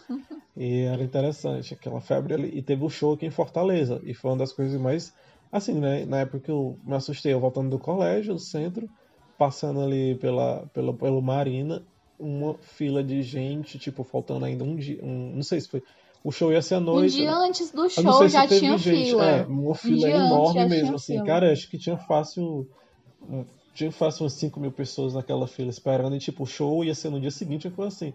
e 0.56 0.84
era 0.84 1.04
interessante, 1.04 1.74
aquela 1.74 1.99
febre 1.99 2.34
ali. 2.36 2.49
E 2.58 2.62
teve 2.62 2.86
o 2.86 2.89
show 2.89 3.14
aqui 3.14 3.26
em 3.26 3.32
Fortaleza. 3.32 3.99
E 4.06 4.14
foi 4.14 4.32
uma 4.32 4.38
das 4.38 4.54
coisas 4.54 4.80
mais. 4.80 5.14
Assim, 5.54 5.76
né? 5.76 6.04
Na 6.06 6.22
época 6.22 6.39
que 6.39 6.49
eu 6.51 6.80
me 6.84 6.95
assustei, 6.95 7.32
eu 7.32 7.39
voltando 7.39 7.70
do 7.70 7.78
colégio, 7.78 8.34
do 8.34 8.39
centro, 8.39 8.89
passando 9.38 9.82
ali 9.82 10.16
pela, 10.16 10.66
pela, 10.74 10.91
pelo 10.91 11.22
Marina, 11.22 11.84
uma 12.20 12.56
fila 12.56 13.04
de 13.04 13.22
gente, 13.22 13.78
tipo, 13.78 14.04
faltando 14.04 14.45
ainda 14.45 14.64
um 14.64 14.76
dia. 14.76 14.99
Um, 15.04 15.34
não 15.36 15.43
sei 15.43 15.62
se 15.62 15.70
foi. 15.70 15.84
O 16.24 16.32
show 16.32 16.51
ia 16.51 16.62
ser 16.62 16.76
à 16.76 16.78
Um 16.80 16.82
noite. 16.82 17.18
dia 17.18 17.32
antes 17.36 17.70
do 17.70 17.88
show 17.88 18.28
já 18.28 18.47
tinha 18.47 18.78
gente. 18.80 19.06
fila. 19.06 19.26
É, 19.30 19.45
uma 19.45 19.76
fila 19.76 20.08
antes 20.08 20.20
enorme 20.26 20.66
mesmo, 20.70 20.95
assim. 20.95 21.14
fila. 21.14 21.26
Cara, 21.26 21.51
acho 21.54 21.70
que 21.70 21.78
tinha 21.78 21.97
fácil. 21.97 22.68
um, 23.30 23.45
Tinha 23.76 23.91
fácil 23.91 24.24
umas 24.24 24.34
5 24.34 24.60
mil 24.60 24.72
pessoas 24.72 25.14
naquela 25.14 25.45
fila 25.47 25.70
esperando. 25.70 26.16
E, 26.16 26.20
tipo, 26.20 26.43
o 26.43 26.47
show 26.47 26.84
ia 26.84 26.95
ser 26.95 27.10
no 27.12 27.20
dia 27.22 27.30
seguinte, 27.32 27.66
eu 27.66 27.72
falei 27.72 27.89
assim. 27.89 28.14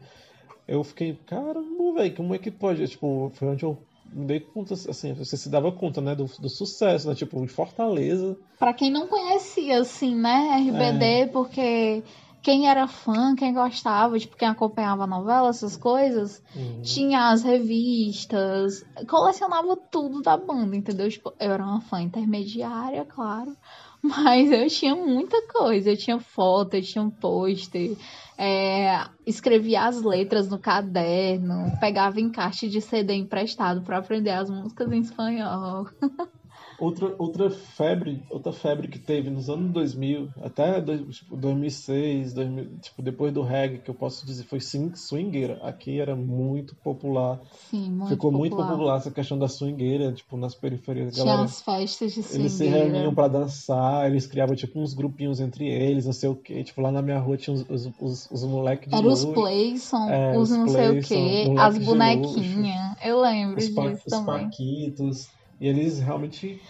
Eu 0.67 0.83
fiquei, 0.85 1.17
caramba, 1.27 1.95
velho, 1.95 2.15
como 2.17 2.35
é 2.35 2.39
que 2.39 2.51
pode? 2.51 2.87
Tipo, 2.89 3.31
foi 3.35 3.49
onde 3.49 3.65
eu 3.65 3.79
me 4.13 4.27
dei 4.27 4.41
conta, 4.41 4.75
assim, 4.75 5.13
você 5.13 5.37
se 5.37 5.49
dava 5.49 5.71
conta, 5.73 6.01
né, 6.01 6.15
do, 6.15 6.25
do 6.25 6.49
sucesso, 6.49 7.09
né? 7.09 7.15
Tipo, 7.15 7.41
de 7.41 7.49
Fortaleza. 7.49 8.37
Pra 8.59 8.73
quem 8.73 8.91
não 8.91 9.07
conhecia, 9.07 9.81
assim, 9.81 10.15
né, 10.15 10.57
RBD, 10.61 11.05
É. 11.05 11.27
porque 11.27 12.03
quem 12.43 12.69
era 12.69 12.87
fã, 12.87 13.35
quem 13.35 13.53
gostava, 13.53 14.19
tipo, 14.19 14.37
quem 14.37 14.49
acompanhava 14.49 15.05
a 15.05 15.07
novela, 15.07 15.49
essas 15.51 15.77
coisas, 15.77 16.43
Uhum. 16.57 16.83
tinha 16.83 17.29
as 17.31 17.43
revistas, 17.43 18.85
colecionava 19.09 19.77
tudo 19.77 20.23
da 20.23 20.37
banda, 20.37 20.77
entendeu? 20.77 21.09
Tipo, 21.11 21.33
eu 21.39 21.53
era 21.53 21.65
uma 21.65 21.81
fã 21.81 22.01
intermediária, 22.01 23.05
claro, 23.05 23.57
mas 24.03 24.51
eu 24.51 24.67
tinha 24.69 24.95
muita 24.95 25.41
coisa. 25.49 25.91
Eu 25.91 25.97
tinha 25.97 26.19
foto, 26.19 26.75
eu 26.75 26.83
tinha 26.83 27.03
um 27.03 27.11
pôster, 27.11 27.97
é, 28.37 29.05
escrevia 29.27 29.85
as 29.87 30.03
letras 30.03 30.49
no 30.49 30.59
caderno, 30.59 31.73
pegava 31.81 32.21
encaixe 32.21 32.69
de 32.69 32.81
CD 32.81 33.15
emprestado 33.15 33.83
pra 33.83 33.99
aprender 33.99 34.31
as 34.31 34.49
músicas 34.49 34.93
em 34.93 35.01
espanhol. 35.01 35.89
Outra, 36.81 37.13
outra 37.19 37.51
febre, 37.51 38.23
outra 38.31 38.53
febre 38.53 38.87
que 38.87 39.01
teve 39.01 39.29
nos 39.31 39.51
anos 39.51 39.73
2000, 39.73 40.29
até 40.41 40.81
dois- 40.81 41.17
tipo, 41.17 41.37
2006, 41.37 42.33
2000, 42.33 42.79
tipo, 42.81 43.03
depois 43.03 43.33
do 43.33 43.43
reggae, 43.43 43.79
que 43.79 43.91
eu 43.91 43.95
posso 43.95 44.25
dizer, 44.25 44.45
foi 44.45 44.61
swing, 44.61 44.97
swingueira. 44.97 45.59
Aqui 45.63 45.99
era 45.99 46.15
muito 46.15 46.77
popular. 46.77 47.41
Sim, 47.69 47.91
muito 47.91 48.09
Ficou 48.11 48.31
muito 48.31 48.53
popular. 48.53 48.71
popular 48.73 48.97
essa 48.99 49.11
questão 49.11 49.37
da 49.37 49.49
swingueira, 49.49 50.13
tipo, 50.13 50.37
nas 50.37 50.55
periferias. 50.55 51.15
Tinha 51.15 51.25
Galera, 51.27 51.45
as 51.47 51.61
festas 51.61 52.13
de 52.13 52.21
eles 52.21 52.53
se 52.53 52.59
swingueira. 52.59 52.85
reuniam 52.93 53.13
pra 53.15 53.27
dançar, 53.27 54.09
eles 54.09 54.27
criavam, 54.29 54.55
tipo, 54.55 54.79
uns 54.81 54.95
grupinhos 54.95 55.41
entre 55.41 55.67
eles, 55.67 56.07
não 56.07 56.13
sei 56.13 56.29
o 56.29 56.37
quê. 56.37 56.63
Tipo, 56.63 56.81
lá 56.81 56.93
na 56.93 57.03
minha 57.03 57.19
rua 57.19 57.37
tinha 57.37 57.55
os, 57.55 57.69
os, 57.69 57.91
os, 58.01 58.31
os 58.31 58.45
moleques 58.45 58.89
de 58.89 58.95
Era 58.95 59.07
os 59.09 59.25
Playson, 59.25 60.09
É, 60.09 60.39
os 60.39 60.49
os 60.51 60.57
não 60.57 60.69
sei 60.69 60.99
o 61.01 61.03
quê, 61.03 61.45
as 61.59 61.77
bonequinhas. 61.79 62.97
Eu 63.05 63.21
lembro 63.21 63.59
os, 63.59 63.69
pa, 63.71 63.89
disso 63.91 64.03
os 64.07 64.13
também. 64.13 64.45
paquitos, 64.45 65.29
e 65.61 65.69
eles 65.69 65.99
realmente... 65.99 66.61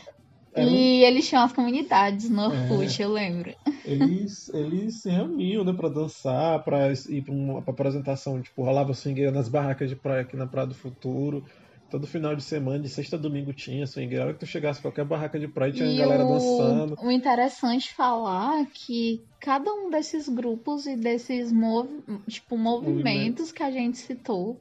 eram 0.55 0.70
E 0.70 1.05
eles 1.05 1.28
tinham 1.28 1.45
as 1.45 1.53
comunidades 1.53 2.30
no 2.30 2.53
É. 2.53 2.70
Orkut, 2.70 3.03
eu 3.03 3.12
lembro. 3.12 3.55
eles, 3.84 4.49
eles 4.53 5.03
se 5.03 5.11
reuniam, 5.11 5.64
né, 5.64 5.72
pra 5.72 5.89
dançar, 5.89 6.62
pra 6.64 6.93
ir 6.93 7.22
pra 7.22 7.32
uma 7.34 7.62
pra 7.62 7.72
apresentação, 7.72 8.41
tipo, 8.43 8.62
rolava 8.62 8.93
swingueira 8.95 9.30
nas 9.30 9.49
barracas 9.49 9.89
de 9.89 9.97
praia 9.97 10.22
aqui 10.22 10.36
na 10.36 10.47
Praia 10.47 10.66
do 10.66 10.74
Futuro. 10.74 11.45
Todo 11.91 12.07
final 12.07 12.36
de 12.36 12.43
semana, 12.43 12.80
de 12.80 12.89
sexta 12.91 13.16
a 13.16 13.18
domingo 13.18 13.51
tinha 13.55 13.86
swingueira. 13.86 14.24
A 14.24 14.26
hora 14.26 14.34
que 14.34 14.41
tu 14.41 14.47
chegasse 14.47 14.82
qualquer 14.82 15.07
barraca 15.07 15.41
de 15.41 15.49
praia, 15.49 15.72
tinha 15.72 15.89
E 15.89 15.97
galera 15.97 16.22
o, 16.22 16.34
dançando. 16.34 16.99
o 17.03 17.11
interessante 17.11 17.95
falar 17.95 18.61
é 18.61 18.66
que 18.66 19.22
cada 19.41 19.72
um 19.72 19.89
desses 19.89 20.28
grupos 20.28 20.86
e 20.86 20.97
desses 20.97 21.51
mov, 21.51 21.89
tipo, 22.28 22.59
movimentos 22.59 23.51
que 23.53 23.62
a 23.62 23.70
gente 23.70 23.97
citou 23.97 24.61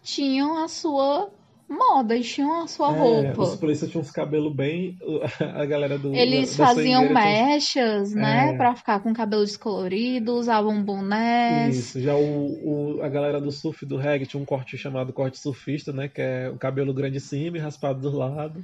tinham 0.00 0.62
a 0.62 0.68
sua 0.68 1.28
moda, 1.70 2.16
e 2.16 2.22
tinham 2.22 2.62
a 2.62 2.66
sua 2.66 2.92
É, 2.94 2.98
roupa. 2.98 3.42
os 3.42 3.54
polícias 3.56 3.90
tinham 3.90 4.02
uns 4.02 4.10
cabelos 4.10 4.52
bem. 4.54 4.98
A 5.54 5.64
galera 5.64 5.96
do. 5.98 6.12
Eles 6.14 6.56
da, 6.56 6.64
da 6.64 6.74
faziam 6.74 7.04
swingueira 7.04 7.30
tinha 7.30 7.46
mechas, 7.46 8.12
né? 8.14 8.50
É. 8.52 8.56
Pra 8.56 8.74
ficar 8.74 9.00
com 9.00 9.14
cabelo 9.14 9.44
descolorido, 9.44 10.34
usavam 10.34 10.82
bonés. 10.82 11.76
Isso, 11.76 12.00
já 12.00 12.14
o, 12.16 12.96
o- 12.96 13.02
a 13.02 13.08
galera 13.08 13.40
do 13.40 13.52
surf 13.52 13.86
do 13.86 13.96
reggae 13.96 14.26
tinha 14.26 14.42
um 14.42 14.44
corte 14.46 14.76
chamado 14.76 15.12
corte 15.12 15.38
surfista, 15.38 15.92
né? 15.92 16.08
Que 16.08 16.20
é 16.20 16.50
o 16.52 16.56
cabelo 16.58 16.92
grande 16.92 17.18
em 17.18 17.20
cima 17.20 17.56
e 17.56 17.60
raspado 17.60 18.00
do 18.00 18.16
lado. 18.16 18.62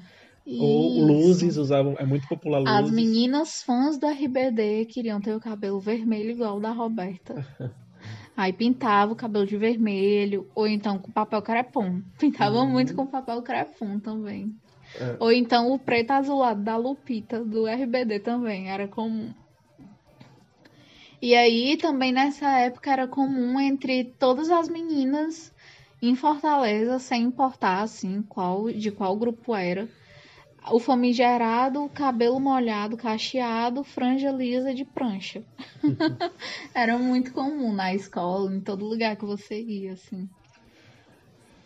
Ou 0.49 0.97
Isso. 0.99 1.07
luzes 1.07 1.57
usavam. 1.57 1.97
É 1.99 2.05
muito 2.07 2.29
popular 2.29 2.59
luzes. 2.61 2.75
As 2.75 2.91
meninas 2.91 3.63
fãs 3.63 3.99
do 3.99 4.07
RBD 4.07 4.85
queriam 4.87 5.21
ter 5.21 5.35
o 5.35 5.41
cabelo 5.41 5.81
vermelho 5.81 6.31
igual 6.31 6.59
o 6.59 6.61
da 6.61 6.71
Roberta. 6.71 7.45
Aí 8.37 8.53
pintava 8.53 9.13
o 9.13 9.17
cabelo 9.17 9.47
de 9.47 9.57
vermelho, 9.57 10.47
ou 10.55 10.67
então 10.67 10.99
com 10.99 11.11
papel 11.11 11.41
crepom. 11.41 12.03
Pintava 12.19 12.59
Uhum. 12.59 12.69
muito 12.69 12.95
com 12.95 13.07
papel 13.07 13.41
crepom 13.43 13.99
também. 13.99 14.55
É. 14.95 15.17
Ou 15.19 15.33
então 15.33 15.73
o 15.73 15.79
preto 15.79 16.11
azulado 16.13 16.63
da 16.63 16.77
Lupita, 16.77 17.43
do 17.43 17.67
RBD 17.67 18.21
também, 18.21 18.71
era 18.71 18.87
comum. 18.87 19.33
E 21.21 21.35
aí 21.35 21.77
também 21.79 22.13
nessa 22.13 22.59
época 22.59 22.91
era 22.91 23.09
comum 23.09 23.59
entre 23.59 24.05
todas 24.19 24.51
as 24.51 24.69
meninas 24.69 25.53
em 26.01 26.15
Fortaleza, 26.15 26.99
sem 26.99 27.23
importar 27.23 27.83
assim 27.83 28.23
qual 28.23 28.71
de 28.71 28.91
qual 28.91 29.17
grupo 29.17 29.55
era. 29.55 29.89
O 30.71 30.79
famigerado, 30.79 31.89
cabelo 31.91 32.39
molhado, 32.41 32.97
cacheado, 32.97 33.83
franja 33.85 34.31
lisa 34.31 34.75
de 34.75 34.85
prancha. 34.85 35.45
era 36.75 36.99
muito 36.99 37.33
comum 37.33 37.73
na 37.75 37.95
escola, 37.95 38.55
em 38.55 38.61
todo 38.63 38.85
lugar 38.87 39.17
que 39.17 39.25
você 39.25 39.61
ia, 39.63 39.93
assim. 39.95 40.29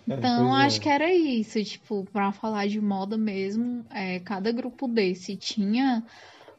É, 0.09 0.15
Então, 0.19 0.55
é. 0.57 0.67
acho 0.67 0.81
que 0.81 0.89
era 0.89 1.13
isso, 1.15 1.63
tipo, 1.65 2.05
pra 2.13 2.33
falar 2.33 2.67
de 2.69 2.81
moda 2.81 3.17
mesmo, 3.17 3.85
é, 3.91 4.19
cada 4.21 4.51
grupo 4.53 4.89
desse 4.89 5.37
tinha 5.37 6.05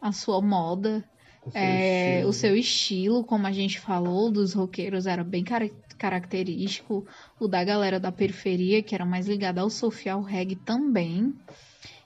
a 0.02 0.12
sua 0.12 0.42
moda, 0.42 1.04
O 1.46 1.52
seu 1.52 1.60
é, 1.60 1.76
estilo. 1.76 2.28
o 2.28 2.34
seu 2.34 2.56
estilo, 2.56 3.26
como 3.26 3.48
a 3.48 3.52
gente 3.52 3.80
falou, 3.80 4.32
dos 4.32 4.54
roqueiros 4.54 5.06
era 5.06 5.24
bem 5.24 5.44
cara- 5.44 5.70
característico, 5.98 7.06
o 7.40 7.48
da 7.48 7.64
galera 7.64 8.00
da 8.00 8.12
periferia, 8.12 8.84
que 8.84 8.96
era 8.96 9.06
mais 9.06 9.28
ligada 9.28 9.62
ao 9.62 9.70
ao 10.10 10.22
reggae 10.24 10.56
também. 10.56 11.34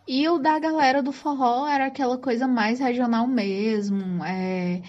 E 0.08 0.30
o 0.30 0.38
da 0.38 0.60
galera 0.60 1.02
do 1.02 1.12
forró 1.12 1.68
era 1.68 1.88
aquela 1.88 2.16
coisa 2.18 2.48
mais 2.48 2.80
regional 2.80 3.26
mesmo. 3.26 4.24
é, 4.24 4.84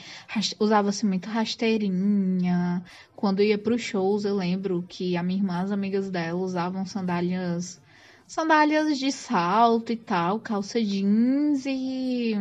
Usava-se 0.61 1.07
muito 1.07 1.29
rasteirinha. 1.31 2.85
Quando 3.15 3.43
ia 3.43 3.57
para 3.57 3.75
os 3.75 3.81
shows, 3.81 4.27
eu 4.27 4.37
lembro 4.37 4.85
que 4.87 5.17
a 5.17 5.23
minha 5.23 5.39
irmã, 5.39 5.63
as 5.63 5.73
amigas 5.73 6.11
dela, 6.11 6.39
usavam 6.39 6.85
sandálias, 6.85 7.81
sandálias 8.27 8.99
de 8.99 9.11
salto 9.11 9.91
e 9.91 9.97
tal, 9.97 10.39
calça 10.39 10.83
jeans 10.83 11.65
e 11.65 12.39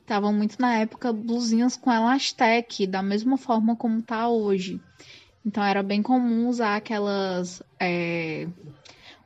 estavam 0.00 0.32
muito 0.32 0.60
na 0.60 0.76
época 0.76 1.12
blusinhas 1.12 1.76
com 1.76 1.92
elastec, 1.92 2.86
da 2.86 3.02
mesma 3.02 3.36
forma 3.36 3.74
como 3.74 4.00
tá 4.00 4.28
hoje. 4.28 4.80
Então 5.44 5.64
era 5.64 5.82
bem 5.82 6.00
comum 6.00 6.48
usar 6.48 6.76
aquelas 6.76 7.60
é, 7.80 8.46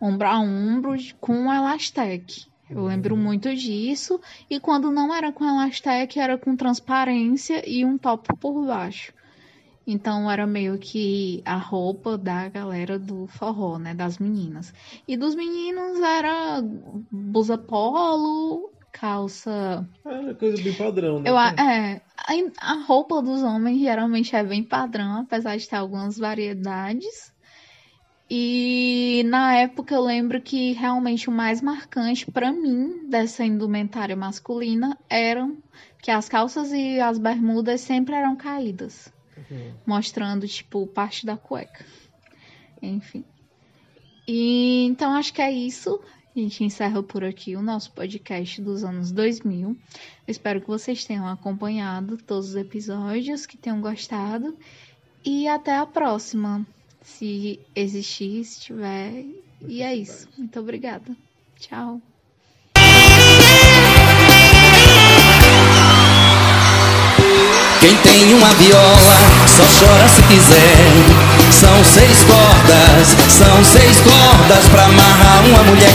ombro 0.01 0.26
a 0.26 0.38
ombro 0.38 0.94
com 1.20 1.53
elastec. 1.53 2.47
Eu 2.68 2.84
lembro 2.84 3.16
muito 3.16 3.55
disso. 3.55 4.20
E 4.51 4.59
quando 4.59 4.90
não 4.90 5.14
era 5.14 5.32
com 5.32 5.44
elastec, 5.44 6.18
era 6.18 6.36
com 6.36 6.57
transparência 6.57 7.62
e 7.68 7.84
um 7.84 7.97
top 7.97 8.28
por 8.38 8.66
baixo. 8.66 9.12
Então 9.86 10.28
era 10.28 10.47
meio 10.47 10.76
que 10.78 11.42
a 11.44 11.57
roupa 11.57 12.18
da 12.18 12.49
galera 12.49 12.99
do 12.99 13.28
forró, 13.28 13.78
né? 13.78 13.94
Das 13.94 14.18
meninas. 14.18 14.74
E 15.07 15.16
dos 15.16 15.36
meninos 15.36 16.01
era 16.01 16.61
blusa 17.11 17.57
polo, 17.57 18.72
calça. 18.90 19.88
É 20.05 20.34
coisa 20.34 20.61
bem 20.61 20.74
padrão, 20.74 21.20
né? 21.20 21.30
Eu, 21.30 21.38
é, 21.38 22.03
a, 22.16 22.72
a 22.72 22.84
roupa 22.84 23.22
dos 23.22 23.44
homens 23.44 23.78
geralmente 23.78 24.34
é 24.34 24.42
bem 24.42 24.64
padrão, 24.64 25.20
apesar 25.20 25.57
de 25.57 25.68
ter 25.68 25.76
algumas 25.76 26.18
variedades. 26.18 27.32
E 28.29 29.22
na 29.27 29.55
época 29.55 29.95
eu 29.95 30.03
lembro 30.03 30.41
que 30.41 30.72
realmente 30.72 31.29
o 31.29 31.33
mais 31.33 31.61
marcante 31.61 32.29
pra 32.31 32.53
mim 32.53 33.09
dessa 33.09 33.45
indumentária 33.45 34.16
masculina 34.16 34.99
eram 35.09 35.57
que 36.03 36.11
as 36.11 36.29
calças 36.29 36.72
e 36.72 37.01
as 37.01 37.18
bermudas 37.18 37.81
sempre 37.81 38.14
eram 38.14 38.35
caídas, 38.35 39.12
Uhum. 39.37 39.72
mostrando 39.87 40.47
tipo 40.49 40.87
parte 40.89 41.24
da 41.24 41.37
cueca. 41.37 41.85
Enfim. 42.83 43.24
E 44.27 44.85
então 44.87 45.12
acho 45.14 45.33
que 45.33 45.41
é 45.43 45.53
isso. 45.53 46.01
A 46.35 46.39
gente 46.39 46.64
encerra 46.64 47.03
por 47.03 47.24
aqui 47.24 47.55
o 47.57 47.62
nosso 47.62 47.93
podcast 47.93 48.61
dos 48.61 48.83
anos 48.85 49.11
2000. 49.12 49.70
Eu 49.70 49.77
espero 50.27 50.61
que 50.61 50.66
vocês 50.66 51.05
tenham 51.05 51.27
acompanhado 51.27 52.16
todos 52.18 52.51
os 52.51 52.57
episódios, 52.57 53.47
que 53.47 53.57
tenham 53.57 53.81
gostado. 53.81 54.57
E 55.24 55.47
até 55.49 55.77
a 55.77 55.87
próxima. 55.87 56.66
Se 57.07 57.61
existir, 57.75 58.45
se 58.45 58.61
tiver. 58.61 59.25
E 59.67 59.81
é 59.81 59.95
isso. 59.95 60.29
Muito 60.37 60.59
obrigada. 60.59 61.17
Tchau. 61.59 62.03
Quem 67.81 67.97
tem 67.99 68.35
uma 68.35 68.53
viola 68.55 69.17
só 69.47 69.63
chora 69.79 70.09
se 70.09 70.23
quiser. 70.25 70.77
São 71.53 71.85
seis 71.85 72.25
cordas, 72.25 73.17
são 73.33 73.65
seis 73.65 74.01
cordas 74.01 74.69
pra 74.69 74.85
amarrar 74.85 75.47
uma 75.47 75.63
mulher 75.63 75.93